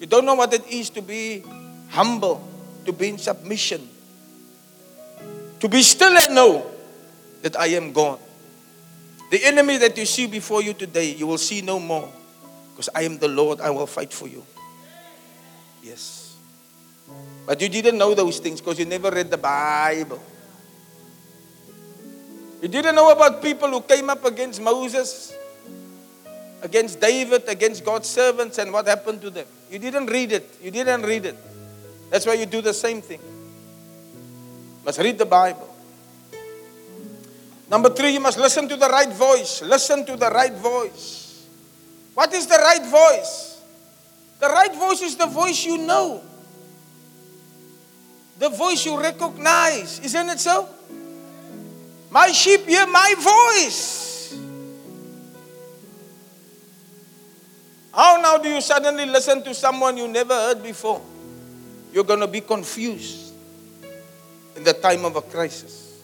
You 0.00 0.06
don't 0.06 0.24
know 0.24 0.34
what 0.34 0.52
it 0.52 0.66
is 0.68 0.90
to 0.90 1.02
be 1.02 1.44
humble, 1.90 2.46
to 2.84 2.92
be 2.92 3.08
in 3.08 3.18
submission. 3.18 3.88
To 5.60 5.68
be 5.68 5.82
still 5.82 6.16
and 6.16 6.34
know 6.34 6.66
that 7.42 7.58
I 7.58 7.68
am 7.68 7.92
God. 7.92 8.18
The 9.30 9.44
enemy 9.44 9.78
that 9.78 9.96
you 9.96 10.04
see 10.04 10.26
before 10.26 10.62
you 10.62 10.74
today, 10.74 11.14
you 11.14 11.26
will 11.26 11.38
see 11.38 11.62
no 11.62 11.78
more. 11.78 12.12
Because 12.70 12.88
I 12.94 13.02
am 13.02 13.18
the 13.18 13.28
Lord, 13.28 13.60
I 13.60 13.70
will 13.70 13.86
fight 13.86 14.12
for 14.12 14.28
you. 14.28 14.44
Yes. 15.82 16.36
But 17.46 17.60
you 17.60 17.68
didn't 17.68 17.98
know 17.98 18.14
those 18.14 18.38
things 18.38 18.60
because 18.60 18.78
you 18.78 18.84
never 18.84 19.10
read 19.10 19.30
the 19.30 19.38
Bible. 19.38 20.20
You 22.62 22.68
didn't 22.68 22.94
know 22.94 23.12
about 23.12 23.42
people 23.42 23.68
who 23.68 23.82
came 23.82 24.08
up 24.08 24.24
against 24.24 24.60
Moses, 24.60 25.34
against 26.64 27.00
David, 27.00 27.46
against 27.46 27.84
God's 27.84 28.08
servants, 28.08 28.58
and 28.58 28.72
what 28.72 28.86
happened 28.86 29.20
to 29.20 29.30
them. 29.30 29.46
You 29.70 29.78
didn't 29.78 30.06
read 30.06 30.32
it. 30.32 30.58
You 30.62 30.70
didn't 30.70 31.02
read 31.02 31.26
it. 31.26 31.36
That's 32.10 32.26
why 32.26 32.34
you 32.34 32.46
do 32.46 32.62
the 32.62 32.74
same 32.74 33.02
thing. 33.02 33.20
Must 34.84 34.98
read 34.98 35.18
the 35.18 35.26
Bible. 35.26 35.68
Number 37.70 37.90
three, 37.90 38.10
you 38.10 38.20
must 38.20 38.38
listen 38.38 38.68
to 38.68 38.76
the 38.76 38.88
right 38.88 39.12
voice. 39.12 39.62
Listen 39.62 40.04
to 40.06 40.16
the 40.16 40.30
right 40.30 40.54
voice. 40.54 41.46
What 42.14 42.32
is 42.32 42.46
the 42.46 42.56
right 42.56 42.84
voice? 42.84 43.60
The 44.40 44.48
right 44.48 44.74
voice 44.74 45.02
is 45.02 45.16
the 45.16 45.26
voice 45.26 45.64
you 45.64 45.78
know, 45.78 46.22
the 48.38 48.48
voice 48.48 48.84
you 48.84 49.00
recognize. 49.00 50.00
Isn't 50.00 50.28
it 50.28 50.40
so? 50.40 50.68
My 52.10 52.28
sheep 52.28 52.66
hear 52.66 52.86
my 52.86 53.14
voice. 53.18 54.13
How 57.94 58.20
now 58.20 58.38
do 58.38 58.48
you 58.48 58.60
suddenly 58.60 59.06
listen 59.06 59.44
to 59.44 59.54
someone 59.54 59.96
you 59.96 60.08
never 60.08 60.34
heard 60.34 60.62
before? 60.62 61.00
You're 61.92 62.02
going 62.02 62.20
to 62.20 62.26
be 62.26 62.40
confused 62.40 63.32
in 64.56 64.64
the 64.64 64.72
time 64.72 65.04
of 65.04 65.14
a 65.14 65.22
crisis. 65.22 66.02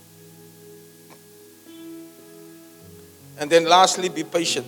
And 3.38 3.50
then 3.50 3.64
lastly, 3.64 4.08
be 4.08 4.22
patient. 4.22 4.66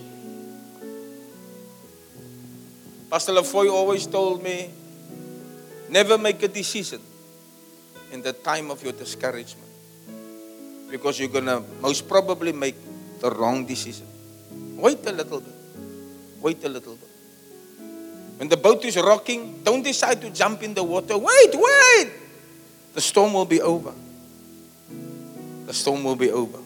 Pastor 3.08 3.32
Lafoy 3.32 3.70
always 3.70 4.06
told 4.06 4.42
me 4.42 4.70
never 5.90 6.18
make 6.18 6.42
a 6.42 6.48
decision 6.48 7.00
in 8.10 8.22
the 8.22 8.32
time 8.32 8.70
of 8.70 8.82
your 8.82 8.94
discouragement 8.94 9.68
because 10.90 11.20
you're 11.20 11.28
going 11.28 11.44
to 11.44 11.62
most 11.80 12.08
probably 12.08 12.52
make 12.52 12.74
the 13.20 13.30
wrong 13.30 13.64
decision. 13.64 14.06
Wait 14.76 15.06
a 15.06 15.12
little 15.12 15.40
bit. 15.40 15.54
Wait 16.40 16.64
a 16.64 16.68
little 16.68 16.96
bit. 16.96 17.11
When 18.42 18.48
the 18.48 18.56
boat 18.56 18.84
is 18.84 18.96
rocking, 18.96 19.62
don't 19.62 19.84
decide 19.84 20.20
to 20.22 20.30
jump 20.30 20.64
in 20.64 20.74
the 20.74 20.82
water. 20.82 21.16
Wait, 21.16 21.50
wait. 21.54 22.10
The 22.92 23.00
storm 23.00 23.34
will 23.34 23.44
be 23.44 23.60
over. 23.60 23.92
The 25.66 25.72
storm 25.72 26.02
will 26.02 26.16
be 26.16 26.28
over. 26.32 26.58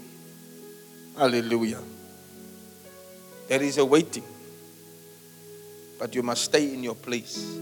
Hallelujah. 1.19 1.83
There 3.47 3.63
is 3.63 3.77
a 3.77 3.85
waiting. 3.85 4.25
But 5.99 6.15
you 6.15 6.23
must 6.23 6.45
stay 6.45 6.73
in 6.73 6.83
your 6.83 6.95
place. 6.95 7.59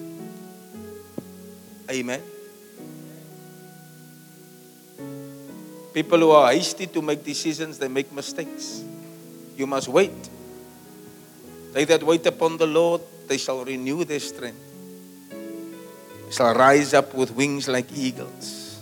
Amen. 1.90 2.22
People 5.92 6.20
who 6.20 6.30
are 6.30 6.52
hasty 6.52 6.86
to 6.86 7.02
make 7.02 7.24
decisions, 7.24 7.78
they 7.78 7.88
make 7.88 8.12
mistakes. 8.12 8.84
You 9.56 9.66
must 9.66 9.88
wait. 9.88 10.12
They 11.74 11.84
that 11.86 12.04
wait 12.04 12.24
upon 12.24 12.56
the 12.56 12.68
Lord, 12.68 13.02
they 13.26 13.36
shall 13.36 13.64
renew 13.64 14.04
their 14.04 14.20
strength. 14.20 14.62
They 15.30 16.30
shall 16.30 16.54
rise 16.54 16.94
up 16.94 17.12
with 17.14 17.32
wings 17.34 17.66
like 17.66 17.90
eagles. 17.92 18.80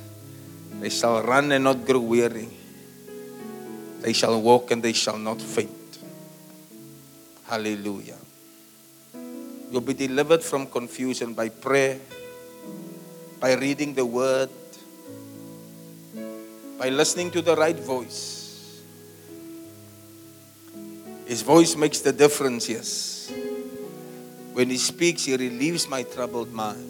They 0.79 0.91
shall 0.91 1.23
run 1.23 1.51
and 1.53 1.65
not 1.65 1.87
grow 1.87 2.01
weary. 2.01 2.49
They 4.03 4.13
shall 4.13 4.41
walk 4.43 4.71
and 4.73 4.83
they 4.83 4.93
shall 4.93 5.17
not 5.17 5.41
faint. 5.41 5.71
Hallelujah. 7.47 8.19
You'll 9.71 9.81
be 9.81 9.95
delivered 9.95 10.43
from 10.43 10.67
confusion 10.67 11.33
by 11.33 11.49
prayer, 11.49 11.99
by 13.41 13.55
reading 13.55 13.95
the 13.95 14.05
word, 14.05 14.51
by 16.79 16.91
listening 16.91 17.31
to 17.31 17.41
the 17.41 17.57
right 17.57 17.79
voice. 17.79 18.32
His 21.33 21.41
voice 21.41 21.77
makes 21.77 22.01
the 22.01 22.13
difference, 22.13 22.69
yes. 22.69 23.33
When 24.53 24.69
he 24.69 24.77
speaks, 24.77 25.25
he 25.25 25.33
relieves 25.35 25.89
my 25.89 26.03
troubled 26.03 26.53
mind. 26.53 26.85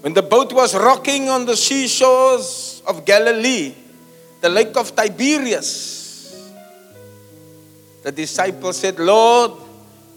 When 0.00 0.14
the 0.14 0.22
boat 0.22 0.50
was 0.54 0.74
rocking 0.74 1.28
on 1.28 1.44
the 1.44 1.58
seashores 1.58 2.82
of 2.86 3.04
Galilee, 3.04 3.74
the 4.40 4.48
lake 4.48 4.74
of 4.78 4.96
Tiberias, 4.96 6.50
the 8.02 8.12
disciples 8.12 8.78
said, 8.78 8.98
Lord, 8.98 9.60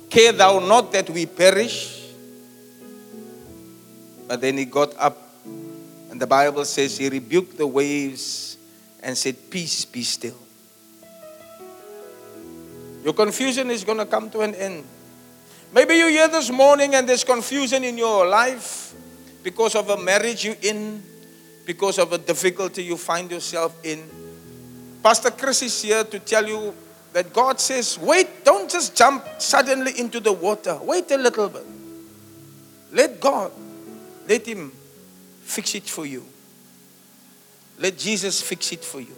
care 0.09 0.31
thou 0.31 0.59
not 0.59 0.93
that 0.93 1.09
we 1.09 1.25
perish? 1.25 2.13
But 4.25 4.39
then 4.39 4.57
he 4.57 4.63
got 4.63 4.95
up, 4.97 5.17
and 6.09 6.15
the 6.15 6.27
Bible 6.27 6.63
says 6.63 6.97
he 6.97 7.09
rebuked 7.09 7.57
the 7.57 7.67
waves 7.67 8.55
and 9.01 9.17
said, 9.17 9.35
Peace, 9.51 9.83
be 9.83 10.03
still. 10.03 10.42
Your 13.03 13.13
confusion 13.13 13.69
is 13.69 13.83
going 13.83 13.97
to 13.97 14.05
come 14.05 14.29
to 14.31 14.39
an 14.41 14.55
end. 14.55 14.85
Maybe 15.73 15.95
you're 15.95 16.09
here 16.09 16.27
this 16.27 16.49
morning 16.51 16.95
and 16.95 17.07
there's 17.07 17.23
confusion 17.23 17.83
in 17.83 17.97
your 17.97 18.27
life 18.27 18.93
because 19.43 19.75
of 19.75 19.89
a 19.89 19.97
marriage 19.97 20.45
you're 20.45 20.55
in, 20.61 21.03
because 21.65 21.99
of 21.99 22.13
a 22.13 22.17
difficulty 22.17 22.83
you 22.83 22.95
find 22.95 23.29
yourself 23.29 23.75
in. 23.83 24.03
Pastor 25.03 25.31
Chris 25.31 25.63
is 25.63 25.81
here 25.81 26.03
to 26.05 26.19
tell 26.19 26.47
you 26.47 26.73
that 27.11 27.33
God 27.33 27.59
says, 27.59 27.99
wait, 27.99 28.45
don't 28.45 28.69
just 28.69 28.95
jump 28.95 29.25
suddenly 29.37 29.99
into 29.99 30.19
the 30.19 30.31
water. 30.31 30.79
Wait 30.81 31.11
a 31.11 31.17
little 31.17 31.49
bit. 31.49 31.65
Let 32.91 33.19
God, 33.19 33.51
let 34.27 34.45
Him 34.47 34.71
fix 35.41 35.75
it 35.75 35.89
for 35.89 36.05
you. 36.05 36.23
Let 37.79 37.97
Jesus 37.97 38.41
fix 38.41 38.71
it 38.71 38.83
for 38.83 39.01
you. 39.01 39.15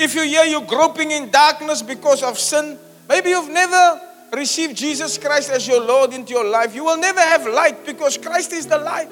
If 0.00 0.14
you 0.14 0.22
hear 0.22 0.44
you 0.44 0.62
groping 0.62 1.10
in 1.10 1.30
darkness 1.30 1.82
because 1.82 2.22
of 2.22 2.38
sin, 2.38 2.78
maybe 3.06 3.28
you've 3.28 3.50
never 3.50 4.00
received 4.32 4.74
Jesus 4.74 5.18
Christ 5.18 5.50
as 5.50 5.68
your 5.68 5.84
Lord 5.84 6.14
into 6.14 6.32
your 6.32 6.48
life. 6.48 6.74
You 6.74 6.84
will 6.84 6.96
never 6.96 7.20
have 7.20 7.46
light 7.46 7.84
because 7.84 8.16
Christ 8.16 8.50
is 8.54 8.66
the 8.66 8.78
light. 8.78 9.10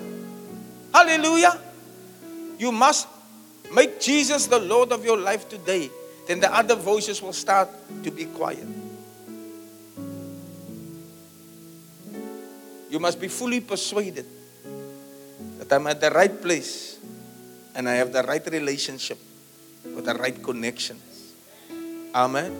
Hallelujah. 0.95 1.61
You 2.59 2.73
must 2.73 3.07
make 3.71 4.01
Jesus 4.01 4.47
the 4.47 4.59
Lord 4.59 4.91
of 4.91 5.05
your 5.05 5.19
life 5.19 5.47
today. 5.47 5.91
Then 6.27 6.41
the 6.41 6.49
other 6.51 6.75
voices 6.75 7.21
will 7.21 7.35
start 7.35 7.69
to 8.03 8.11
be 8.11 8.25
quiet. 8.25 8.67
You 12.89 12.99
must 12.99 13.21
be 13.21 13.29
fully 13.29 13.61
persuaded 13.61 14.25
that 15.59 15.71
I'm 15.71 15.87
at 15.87 16.01
the 16.01 16.09
right 16.09 16.41
place 16.41 16.99
and 17.75 17.87
I 17.87 17.97
have 17.97 18.11
the 18.11 18.23
right 18.23 18.47
relationship 18.51 19.19
with 19.95 20.05
the 20.05 20.15
right 20.15 20.43
connections. 20.43 21.35
Amen. 22.15 22.53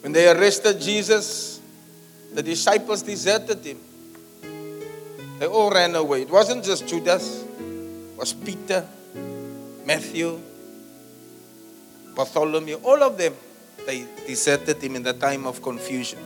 When 0.00 0.12
they 0.12 0.30
arrested 0.30 0.80
Jesus, 0.80 1.60
the 2.32 2.42
disciples 2.42 3.02
deserted 3.02 3.64
him. 3.64 3.78
They 5.38 5.46
all 5.46 5.70
ran 5.70 5.94
away. 5.94 6.22
It 6.22 6.30
wasn't 6.30 6.64
just 6.64 6.86
Judas, 6.86 7.42
it 7.42 8.18
was 8.18 8.32
Peter, 8.32 8.86
Matthew, 9.86 10.40
Bartholomew, 12.14 12.80
all 12.84 13.02
of 13.02 13.16
them. 13.16 13.34
They 13.86 14.06
deserted 14.26 14.82
him 14.82 14.96
in 14.96 15.02
the 15.02 15.14
time 15.14 15.46
of 15.46 15.62
confusion. 15.62 16.18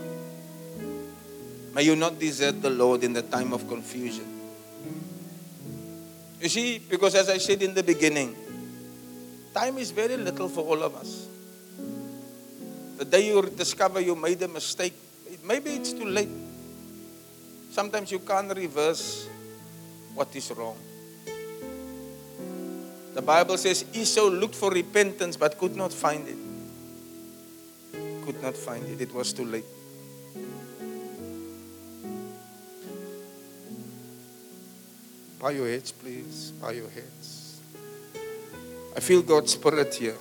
May 1.74 1.82
you 1.82 1.96
not 1.96 2.18
desert 2.18 2.62
the 2.62 2.70
Lord 2.70 3.04
in 3.04 3.12
the 3.12 3.22
time 3.22 3.52
of 3.52 3.68
confusion. 3.68 4.26
You 6.44 6.50
see, 6.50 6.78
because 6.78 7.14
as 7.14 7.30
I 7.30 7.38
said 7.38 7.62
in 7.62 7.72
the 7.72 7.82
beginning, 7.82 8.36
time 9.54 9.78
is 9.78 9.90
very 9.90 10.18
little 10.18 10.50
for 10.50 10.60
all 10.60 10.82
of 10.82 10.94
us. 10.94 11.26
The 12.98 13.06
day 13.06 13.28
you 13.28 13.40
discover 13.48 13.98
you 13.98 14.14
made 14.14 14.42
a 14.42 14.48
mistake, 14.48 14.92
maybe 15.42 15.70
it's 15.70 15.94
too 15.94 16.04
late. 16.04 16.28
Sometimes 17.70 18.12
you 18.12 18.18
can't 18.18 18.54
reverse 18.54 19.26
what 20.14 20.36
is 20.36 20.50
wrong. 20.50 20.76
The 23.14 23.22
Bible 23.22 23.56
says 23.56 23.86
Esau 23.94 24.28
looked 24.28 24.54
for 24.54 24.70
repentance 24.70 25.38
but 25.38 25.56
could 25.56 25.74
not 25.74 25.94
find 25.94 26.28
it. 26.28 26.36
Could 28.26 28.42
not 28.42 28.54
find 28.54 28.86
it. 28.90 29.00
It 29.00 29.14
was 29.14 29.32
too 29.32 29.46
late. 29.46 29.64
Bow 35.44 35.50
your 35.50 35.68
heads, 35.68 35.92
please. 35.92 36.52
Bow 36.52 36.70
your 36.70 36.88
heads. 36.88 37.60
I 38.96 39.00
feel 39.00 39.20
God's 39.20 39.52
Spirit 39.52 39.94
here. 39.94 40.16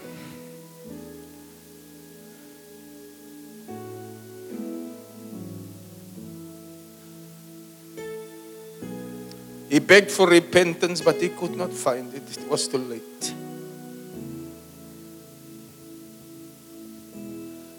He 9.70 9.80
begged 9.80 10.12
for 10.12 10.28
repentance, 10.28 11.00
but 11.00 11.22
he 11.22 11.30
could 11.30 11.56
not 11.56 11.72
find 11.72 12.14
it. 12.14 12.24
It 12.38 12.50
was 12.50 12.68
too 12.68 12.80
late. 12.80 13.34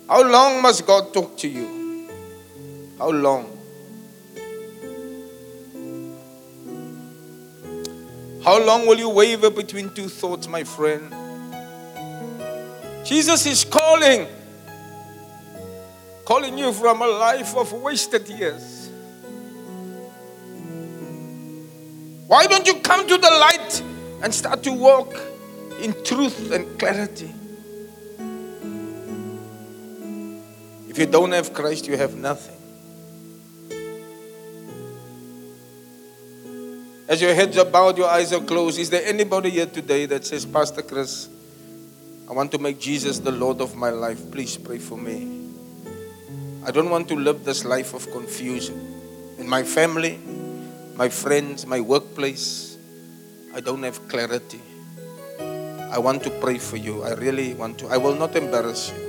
How 0.08 0.22
long 0.22 0.62
must 0.62 0.86
God 0.86 1.12
talk 1.12 1.36
to 1.36 1.48
you? 1.48 2.08
How 2.98 3.10
long? 3.10 3.53
How 8.44 8.62
long 8.62 8.86
will 8.86 8.98
you 8.98 9.08
waver 9.08 9.48
between 9.48 9.88
two 9.94 10.06
thoughts, 10.06 10.46
my 10.48 10.64
friend? 10.64 11.14
Jesus 13.02 13.46
is 13.46 13.64
calling, 13.64 14.26
calling 16.26 16.58
you 16.58 16.70
from 16.74 17.00
a 17.00 17.06
life 17.06 17.56
of 17.56 17.72
wasted 17.72 18.28
years. 18.28 18.90
Why 22.26 22.46
don't 22.46 22.66
you 22.66 22.80
come 22.80 23.08
to 23.08 23.16
the 23.16 23.30
light 23.30 23.82
and 24.22 24.34
start 24.34 24.62
to 24.64 24.72
walk 24.72 25.18
in 25.80 25.94
truth 26.04 26.50
and 26.52 26.78
clarity? 26.78 27.32
If 30.86 30.98
you 30.98 31.06
don't 31.06 31.32
have 31.32 31.54
Christ, 31.54 31.86
you 31.86 31.96
have 31.96 32.14
nothing. 32.14 32.53
As 37.06 37.20
your 37.20 37.34
heads 37.34 37.58
are 37.58 37.66
bowed, 37.66 37.98
your 37.98 38.08
eyes 38.08 38.32
are 38.32 38.40
closed, 38.40 38.78
is 38.78 38.88
there 38.88 39.04
anybody 39.04 39.50
here 39.50 39.66
today 39.66 40.06
that 40.06 40.24
says, 40.24 40.46
Pastor 40.46 40.80
Chris, 40.80 41.28
I 42.28 42.32
want 42.32 42.50
to 42.52 42.58
make 42.58 42.80
Jesus 42.80 43.18
the 43.18 43.30
Lord 43.30 43.60
of 43.60 43.76
my 43.76 43.90
life? 43.90 44.30
Please 44.30 44.56
pray 44.56 44.78
for 44.78 44.96
me. 44.96 45.50
I 46.64 46.70
don't 46.70 46.88
want 46.88 47.08
to 47.08 47.14
live 47.14 47.44
this 47.44 47.62
life 47.66 47.92
of 47.92 48.10
confusion. 48.10 48.80
In 49.38 49.46
my 49.46 49.62
family, 49.64 50.18
my 50.96 51.10
friends, 51.10 51.66
my 51.66 51.78
workplace, 51.78 52.78
I 53.54 53.60
don't 53.60 53.82
have 53.82 54.08
clarity. 54.08 54.62
I 55.92 55.98
want 55.98 56.22
to 56.22 56.30
pray 56.40 56.56
for 56.56 56.78
you. 56.78 57.02
I 57.02 57.12
really 57.14 57.52
want 57.52 57.78
to. 57.80 57.88
I 57.88 57.98
will 57.98 58.14
not 58.14 58.34
embarrass 58.34 58.90
you. 58.90 59.03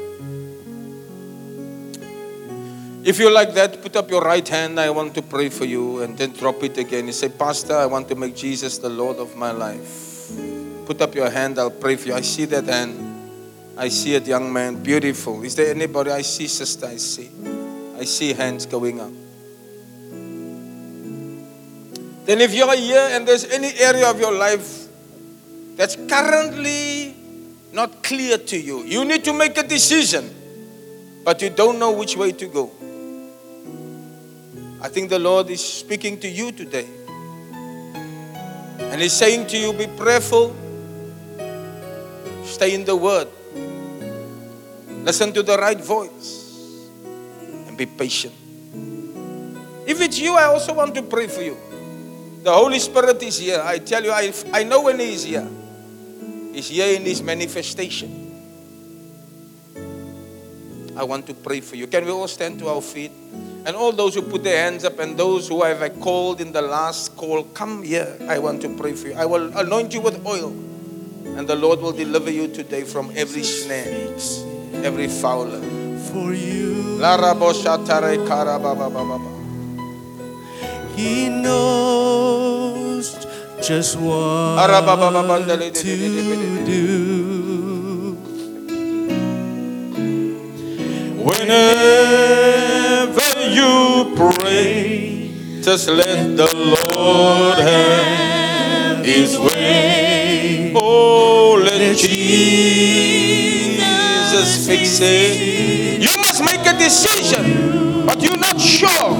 If 3.05 3.19
you're 3.19 3.31
like 3.31 3.53
that, 3.53 3.83
put 3.83 3.95
up 3.95 4.09
your 4.09 4.21
right 4.21 4.47
hand. 4.47 4.79
I 4.79 4.89
want 4.89 5.13
to 5.13 5.21
pray 5.21 5.49
for 5.49 5.63
you. 5.63 6.01
And 6.01 6.17
then 6.17 6.33
drop 6.33 6.63
it 6.63 6.75
again. 6.79 7.05
You 7.05 7.13
say, 7.13 7.29
Pastor, 7.29 7.77
I 7.77 7.85
want 7.85 8.09
to 8.09 8.15
make 8.15 8.35
Jesus 8.35 8.79
the 8.79 8.89
Lord 8.89 9.17
of 9.17 9.35
my 9.35 9.51
life. 9.51 10.31
Put 10.87 10.99
up 11.03 11.13
your 11.13 11.29
hand. 11.29 11.59
I'll 11.59 11.69
pray 11.69 11.97
for 11.97 12.07
you. 12.07 12.15
I 12.15 12.21
see 12.21 12.45
that 12.45 12.65
hand. 12.65 12.97
I 13.77 13.89
see 13.89 14.15
it, 14.15 14.25
young 14.25 14.51
man. 14.51 14.81
Beautiful. 14.81 15.43
Is 15.43 15.53
there 15.53 15.69
anybody? 15.69 16.09
I 16.09 16.23
see, 16.23 16.47
sister. 16.47 16.87
I 16.87 16.95
see. 16.95 17.29
I 17.95 18.05
see 18.05 18.33
hands 18.33 18.65
going 18.65 18.99
up. 18.99 19.11
Then, 22.25 22.41
if 22.41 22.55
you're 22.55 22.75
here 22.75 23.07
and 23.11 23.27
there's 23.27 23.45
any 23.51 23.71
area 23.77 24.09
of 24.09 24.19
your 24.19 24.31
life 24.31 24.87
that's 25.75 25.95
currently 25.95 27.15
not 27.71 28.01
clear 28.01 28.39
to 28.39 28.57
you, 28.59 28.81
you 28.81 29.05
need 29.05 29.23
to 29.25 29.33
make 29.33 29.59
a 29.59 29.63
decision, 29.63 30.27
but 31.23 31.43
you 31.43 31.51
don't 31.51 31.77
know 31.77 31.91
which 31.91 32.17
way 32.17 32.31
to 32.31 32.47
go. 32.47 32.71
I 34.81 34.89
think 34.89 35.09
the 35.09 35.19
Lord 35.19 35.49
is 35.49 35.63
speaking 35.63 36.19
to 36.19 36.27
you 36.27 36.51
today. 36.51 36.87
And 38.79 39.01
He's 39.01 39.13
saying 39.13 39.47
to 39.47 39.57
you, 39.57 39.73
be 39.73 39.87
prayerful, 39.87 40.55
stay 42.43 42.73
in 42.73 42.85
the 42.85 42.95
Word, 42.95 43.27
listen 45.03 45.33
to 45.33 45.43
the 45.43 45.57
right 45.57 45.79
voice, 45.79 46.89
and 47.67 47.77
be 47.77 47.85
patient. 47.85 48.33
If 49.85 50.01
it's 50.01 50.19
you, 50.19 50.35
I 50.35 50.45
also 50.45 50.73
want 50.73 50.95
to 50.95 51.03
pray 51.03 51.27
for 51.27 51.41
you. 51.41 51.57
The 52.43 52.53
Holy 52.53 52.79
Spirit 52.79 53.21
is 53.23 53.37
here. 53.39 53.61
I 53.63 53.79
tell 53.79 54.03
you, 54.03 54.11
I, 54.11 54.31
I 54.53 54.63
know 54.63 54.81
when 54.83 54.99
He 54.99 55.13
is 55.13 55.23
here. 55.25 55.47
He's 56.53 56.69
here 56.69 56.95
in 56.95 57.03
His 57.03 57.21
manifestation. 57.21 58.24
I 60.97 61.03
want 61.03 61.27
to 61.27 61.33
pray 61.33 61.59
for 61.59 61.75
you. 61.75 61.87
Can 61.87 62.05
we 62.05 62.11
all 62.11 62.27
stand 62.27 62.59
to 62.59 62.69
our 62.69 62.81
feet? 62.81 63.11
And 63.65 63.75
all 63.75 63.91
those 63.91 64.15
who 64.15 64.21
put 64.21 64.43
their 64.43 64.63
hands 64.63 64.85
up 64.85 64.99
and 64.99 65.17
those 65.17 65.47
who 65.49 65.63
have 65.63 65.99
called 65.99 66.39
in 66.39 66.51
the 66.51 66.61
last 66.61 67.17
call, 67.17 67.43
come 67.43 67.83
here. 67.83 68.15
I 68.29 68.39
want 68.39 68.61
to 68.61 68.69
pray 68.69 68.93
for 68.93 69.07
you. 69.09 69.15
I 69.15 69.25
will 69.25 69.57
anoint 69.57 69.93
you 69.93 70.01
with 70.01 70.25
oil. 70.25 70.49
And 71.35 71.47
the 71.47 71.55
Lord 71.55 71.81
will 71.81 71.91
deliver 71.91 72.31
you 72.31 72.47
today 72.47 72.83
from 72.83 73.11
every 73.15 73.43
snare, 73.43 74.13
every 74.85 75.07
fowler. 75.07 75.59
For 76.11 76.33
you. 76.33 76.97
He 80.95 81.27
knows 81.27 83.11
just 83.61 83.97
what 83.99 84.69
to 85.73 86.65
do. 86.65 87.34
Whenever 91.25 91.49
you 93.49 94.13
pray, 94.15 95.31
just 95.63 95.87
let 95.89 96.37
the 96.37 96.45
Lord 96.55 97.57
have 97.57 99.03
His 99.03 99.35
way. 99.39 100.71
Oh, 100.75 101.59
let 101.65 101.97
Jesus 101.97 102.13
fix 104.67 104.99
it. 105.01 105.99
You 105.99 106.15
must 106.17 106.43
make 106.45 106.63
a 106.67 106.77
decision, 106.77 108.05
but 108.05 108.21
you're 108.21 108.37
not 108.37 108.61
sure. 108.61 109.17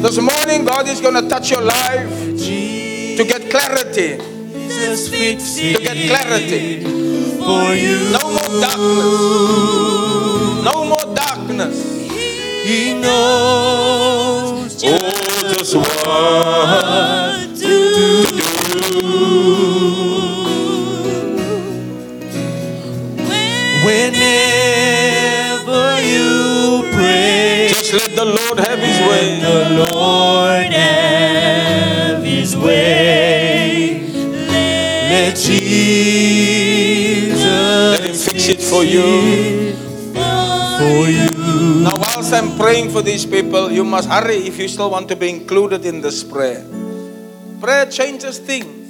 This 0.00 0.18
morning, 0.18 0.64
God 0.64 0.88
is 0.88 1.02
going 1.02 1.22
to 1.22 1.28
touch 1.28 1.50
your 1.50 1.60
life 1.60 2.08
to 2.38 3.24
get 3.28 3.50
clarity. 3.50 4.16
To 4.16 5.78
get 5.82 6.08
clarity. 6.08 6.80
for 7.44 7.74
you. 7.74 8.10
No 8.10 8.30
more 8.32 8.60
darkness. 8.60 10.04
No 10.64 10.84
more 10.86 10.93
He 12.64 12.94
knows 13.00 14.82
Oh, 14.84 15.54
just 15.54 15.76
what 15.76 17.58
to 17.58 17.60
do. 17.60 18.24
Whenever 24.64 26.00
you 26.02 26.82
pray, 26.94 27.68
Just 27.68 27.92
let 27.92 28.16
the 28.16 28.24
Lord 28.24 28.58
have 28.60 28.78
His 28.78 28.98
way. 29.08 29.40
the 29.40 29.86
Lord 29.92 30.72
have 30.72 32.22
His 32.24 32.56
way. 32.56 34.00
Let 34.94 35.36
Jesus 35.36 37.44
Let 37.44 38.00
Him 38.04 38.14
fix 38.14 38.48
it 38.48 38.60
for 38.62 38.84
you. 38.84 39.63
For 40.78 41.08
you. 41.08 41.28
Now, 41.82 41.96
whilst 41.96 42.32
I'm 42.32 42.56
praying 42.56 42.90
for 42.90 43.02
these 43.02 43.26
people, 43.26 43.70
you 43.70 43.84
must 43.84 44.08
hurry 44.08 44.36
if 44.46 44.58
you 44.58 44.68
still 44.68 44.90
want 44.90 45.08
to 45.08 45.16
be 45.16 45.28
included 45.28 45.84
in 45.84 46.00
this 46.00 46.24
prayer. 46.24 46.64
Prayer 47.60 47.86
changes 47.86 48.38
things. 48.38 48.82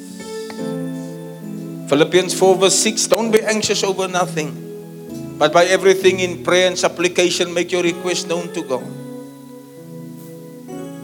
Philippians 1.88 2.32
4, 2.38 2.56
verse 2.56 2.78
6 2.78 3.06
Don't 3.08 3.30
be 3.30 3.40
anxious 3.42 3.84
over 3.84 4.08
nothing, 4.08 5.36
but 5.38 5.52
by 5.52 5.66
everything 5.66 6.20
in 6.20 6.42
prayer 6.42 6.68
and 6.68 6.78
supplication, 6.78 7.52
make 7.52 7.70
your 7.70 7.82
request 7.82 8.28
known 8.28 8.52
to 8.54 8.62
God. 8.62 8.86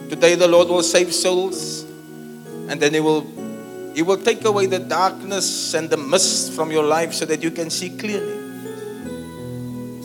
Today, 0.09 0.35
the 0.35 0.49
Lord 0.49 0.69
will 0.69 0.83
save 0.83 1.15
souls, 1.15 1.85
and 2.69 2.81
then 2.81 2.95
He 2.95 3.01
will 3.01 3.27
He 3.95 4.03
will 4.03 4.19
take 4.19 4.45
away 4.45 4.67
the 4.67 4.79
darkness 4.79 5.75
and 5.75 5.91
the 5.91 5.97
mist 5.97 6.53
from 6.53 6.71
your 6.71 6.85
life 6.85 7.13
so 7.13 7.27
that 7.27 7.43
you 7.43 7.51
can 7.51 7.71
see 7.71 7.91
clearly. 7.91 8.40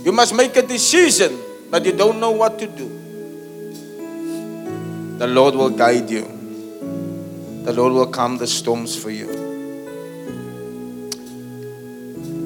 You 0.06 0.12
must 0.12 0.36
make 0.36 0.56
a 0.56 0.62
decision, 0.62 1.36
but 1.72 1.84
you 1.84 1.92
don't 1.92 2.20
know 2.20 2.30
what 2.30 2.60
to 2.60 2.68
do. 2.68 2.88
The 5.18 5.26
Lord 5.26 5.56
will 5.56 5.72
guide 5.72 6.12
you. 6.12 6.22
The 7.64 7.74
Lord 7.74 7.94
will 7.94 8.06
calm 8.06 8.38
the 8.38 8.46
storms 8.46 8.96
for 8.96 9.10
you. 9.10 9.32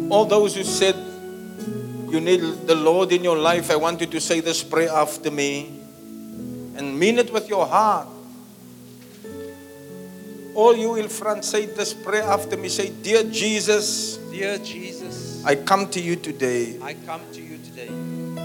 All 0.10 0.24
those 0.24 0.56
who 0.56 0.64
said 0.64 0.96
you 2.10 2.22
need 2.22 2.40
the 2.66 2.76
Lord 2.76 3.12
in 3.12 3.26
your 3.26 3.38
life, 3.38 3.70
I 3.70 3.76
want 3.76 4.00
you 4.00 4.08
to 4.08 4.22
say 4.22 4.40
this 4.40 4.64
prayer 4.64 4.90
after 4.90 5.30
me 5.30 5.68
and 6.78 6.98
mean 6.98 7.20
it 7.20 7.34
with 7.34 7.50
your 7.50 7.68
heart. 7.68 8.08
All 10.56 10.78
you 10.78 10.96
in 10.96 11.10
front, 11.10 11.44
say 11.44 11.66
this 11.66 11.94
prayer 11.94 12.24
after 12.24 12.56
me. 12.56 12.70
Say, 12.70 12.90
Dear 12.90 13.24
Jesus, 13.24 14.18
Dear 14.32 14.58
Jesus, 14.60 15.29
I 15.46 15.56
come 15.56 15.90
to 15.92 16.02
you 16.02 16.16
today 16.16 16.78
I 16.82 16.94
come 17.06 17.22
to 17.34 17.42
you 17.42 17.58
today 17.60 17.90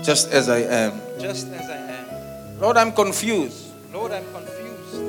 just 0.04 0.30
as 0.32 0.48
I 0.48 0.58
am. 0.60 1.00
just 1.18 1.48
as 1.48 1.68
I 1.68 1.76
am. 1.76 2.60
Lord, 2.60 2.76
I'm 2.76 2.92
confused. 2.92 3.72
Lord, 3.92 4.12
I'm 4.12 4.24
confused. 4.32 5.00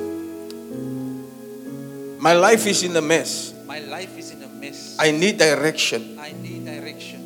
My 2.20 2.34
life 2.34 2.66
is 2.66 2.84
in 2.84 2.96
a 2.96 3.02
mess. 3.02 3.54
My 3.68 3.80
life 3.80 4.18
is 4.18 4.32
in 4.32 4.42
a 4.42 4.48
mess. 4.48 4.98
I 5.00 5.12
need 5.12 5.38
direction. 5.38 6.18
I 6.18 6.32
need 6.32 6.66
direction. 6.66 7.22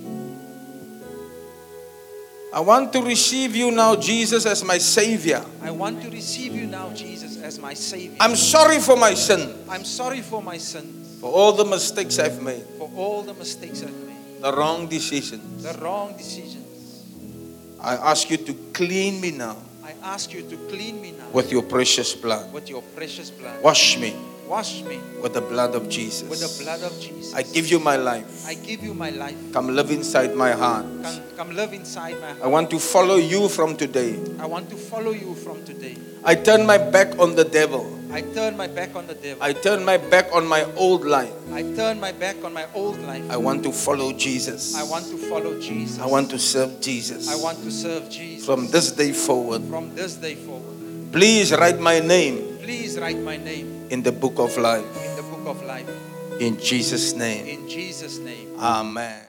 I 2.52 2.60
want 2.61 2.91
to 2.94 3.02
receive 3.03 3.56
you 3.56 3.69
now, 3.72 3.95
Jesus, 3.95 4.45
as 4.48 4.64
my 4.64 4.80
Savior. 4.80 5.45
I 5.61 5.69
want 5.69 6.02
to 6.02 6.10
receive 6.10 6.56
you 6.56 6.65
now, 6.65 6.91
Jesus, 6.94 7.38
as 7.41 7.60
my 7.60 7.76
Savior. 7.76 8.18
I'm 8.19 8.36
sorry 8.36 8.80
for 8.80 8.98
my 8.98 9.14
sin, 9.14 9.53
I'm 9.69 9.86
sorry 9.86 10.22
for 10.22 10.41
my 10.41 10.57
sins, 10.57 11.19
for 11.22 11.31
all 11.31 11.52
the 11.53 11.65
mistakes 11.65 12.18
I've 12.18 12.41
made, 12.41 12.64
for 12.80 12.90
all 12.95 13.22
the 13.22 13.36
mistakes 13.36 13.84
I've 13.84 13.94
made, 13.94 14.09
the 14.41 14.52
wrong 14.56 14.88
decisions. 14.88 15.64
the 15.64 15.78
wrong 15.80 16.16
decisions. 16.18 17.06
I 17.82 17.95
ask 17.95 18.30
you 18.30 18.38
to 18.38 18.53
clean 18.74 19.22
me 19.22 19.32
now 19.32 19.57
I 19.84 19.94
ask 20.03 20.34
you 20.34 20.44
to 20.44 20.57
clean 20.70 21.02
me 21.02 21.11
now 21.18 21.30
with 21.34 21.52
your 21.52 21.64
precious 21.64 22.14
blood. 22.14 22.53
with 22.53 22.70
your 22.70 22.84
precious 22.95 23.32
blood. 23.32 23.64
Wash 23.64 23.98
me 23.98 24.14
Wash 24.50 24.82
me 24.82 25.00
with 25.22 25.36
the 25.36 25.42
blood 25.42 25.76
of 25.76 25.90
Jesus. 25.90 26.28
with 26.28 26.42
the 26.42 26.64
blood 26.64 26.82
of 26.82 27.00
Jesus. 27.00 27.36
I 27.36 27.44
give 27.44 27.68
you 27.68 27.78
my 27.78 27.98
life. 27.98 28.48
I 28.48 28.56
give 28.56 28.84
you 28.84 28.96
my 28.96 29.12
life. 29.12 29.38
Come 29.54 29.76
live 29.76 29.92
inside 29.92 30.34
my 30.36 30.54
heart. 30.54 30.88
Come, 31.04 31.22
come 31.38 31.56
live 31.56 31.72
inside 31.72 32.20
my 32.20 32.30
heart. 32.30 32.42
I 32.42 32.48
want 32.48 32.72
to 32.72 32.80
follow 32.80 33.18
you 33.18 33.48
from 33.48 33.78
today. 33.78 34.18
I 34.40 34.48
want 34.48 34.72
to 34.72 34.76
follow 34.76 35.12
you 35.12 35.36
from 35.36 35.64
today. 35.66 35.98
I 36.26 36.34
turn 36.34 36.66
my 36.66 36.80
back 36.80 37.20
on 37.20 37.36
the 37.36 37.44
devil. 37.44 37.86
I 38.12 38.22
turn 38.22 38.58
my 38.58 38.66
back 38.66 38.96
on 38.96 39.06
the 39.06 39.14
devil. 39.14 39.44
I 39.44 39.54
turn 39.54 39.86
my 39.86 39.98
back 39.98 40.34
on 40.34 40.48
my 40.48 40.64
old 40.74 41.06
life. 41.06 41.32
I 41.54 41.62
turn 41.62 42.00
my 42.00 42.12
back 42.12 42.44
on 42.44 42.52
my 42.52 42.66
old 42.74 42.98
life. 43.06 43.30
I 43.30 43.38
want 43.38 43.64
to 43.66 43.72
follow 43.72 44.14
Jesus. 44.14 44.74
I 44.76 44.82
want 44.82 45.06
to 45.14 45.18
follow 45.30 45.60
Jesus. 45.62 46.00
I 46.00 46.08
want 46.08 46.32
to 46.32 46.40
serve 46.40 46.82
Jesus. 46.82 47.30
I 47.30 47.36
want 47.36 47.62
to 47.62 47.70
serve 47.70 48.10
Jesus. 48.10 48.48
From 48.48 48.66
this 48.72 48.92
day 48.94 49.12
forward, 49.12 49.62
From 49.70 49.94
this 49.94 50.16
day 50.16 50.34
forward. 50.34 51.12
please 51.12 51.54
write 51.54 51.80
my 51.80 52.00
name 52.00 52.58
Please 52.64 52.98
write 52.98 53.18
my 53.18 53.38
name 53.38 53.79
in 53.90 54.03
the 54.03 54.11
book 54.11 54.40
of 54.40 54.57
life. 54.57 54.86
in 55.06 55.16
the 55.16 55.24
book 55.24 55.48
of 55.48 55.64
life. 55.64 55.90
In 56.40 56.57
Jesus' 56.57 57.14
name. 57.14 57.45
In 57.48 57.68
Jesus' 57.68 58.18
name. 58.20 58.56
Amen. 58.60 59.29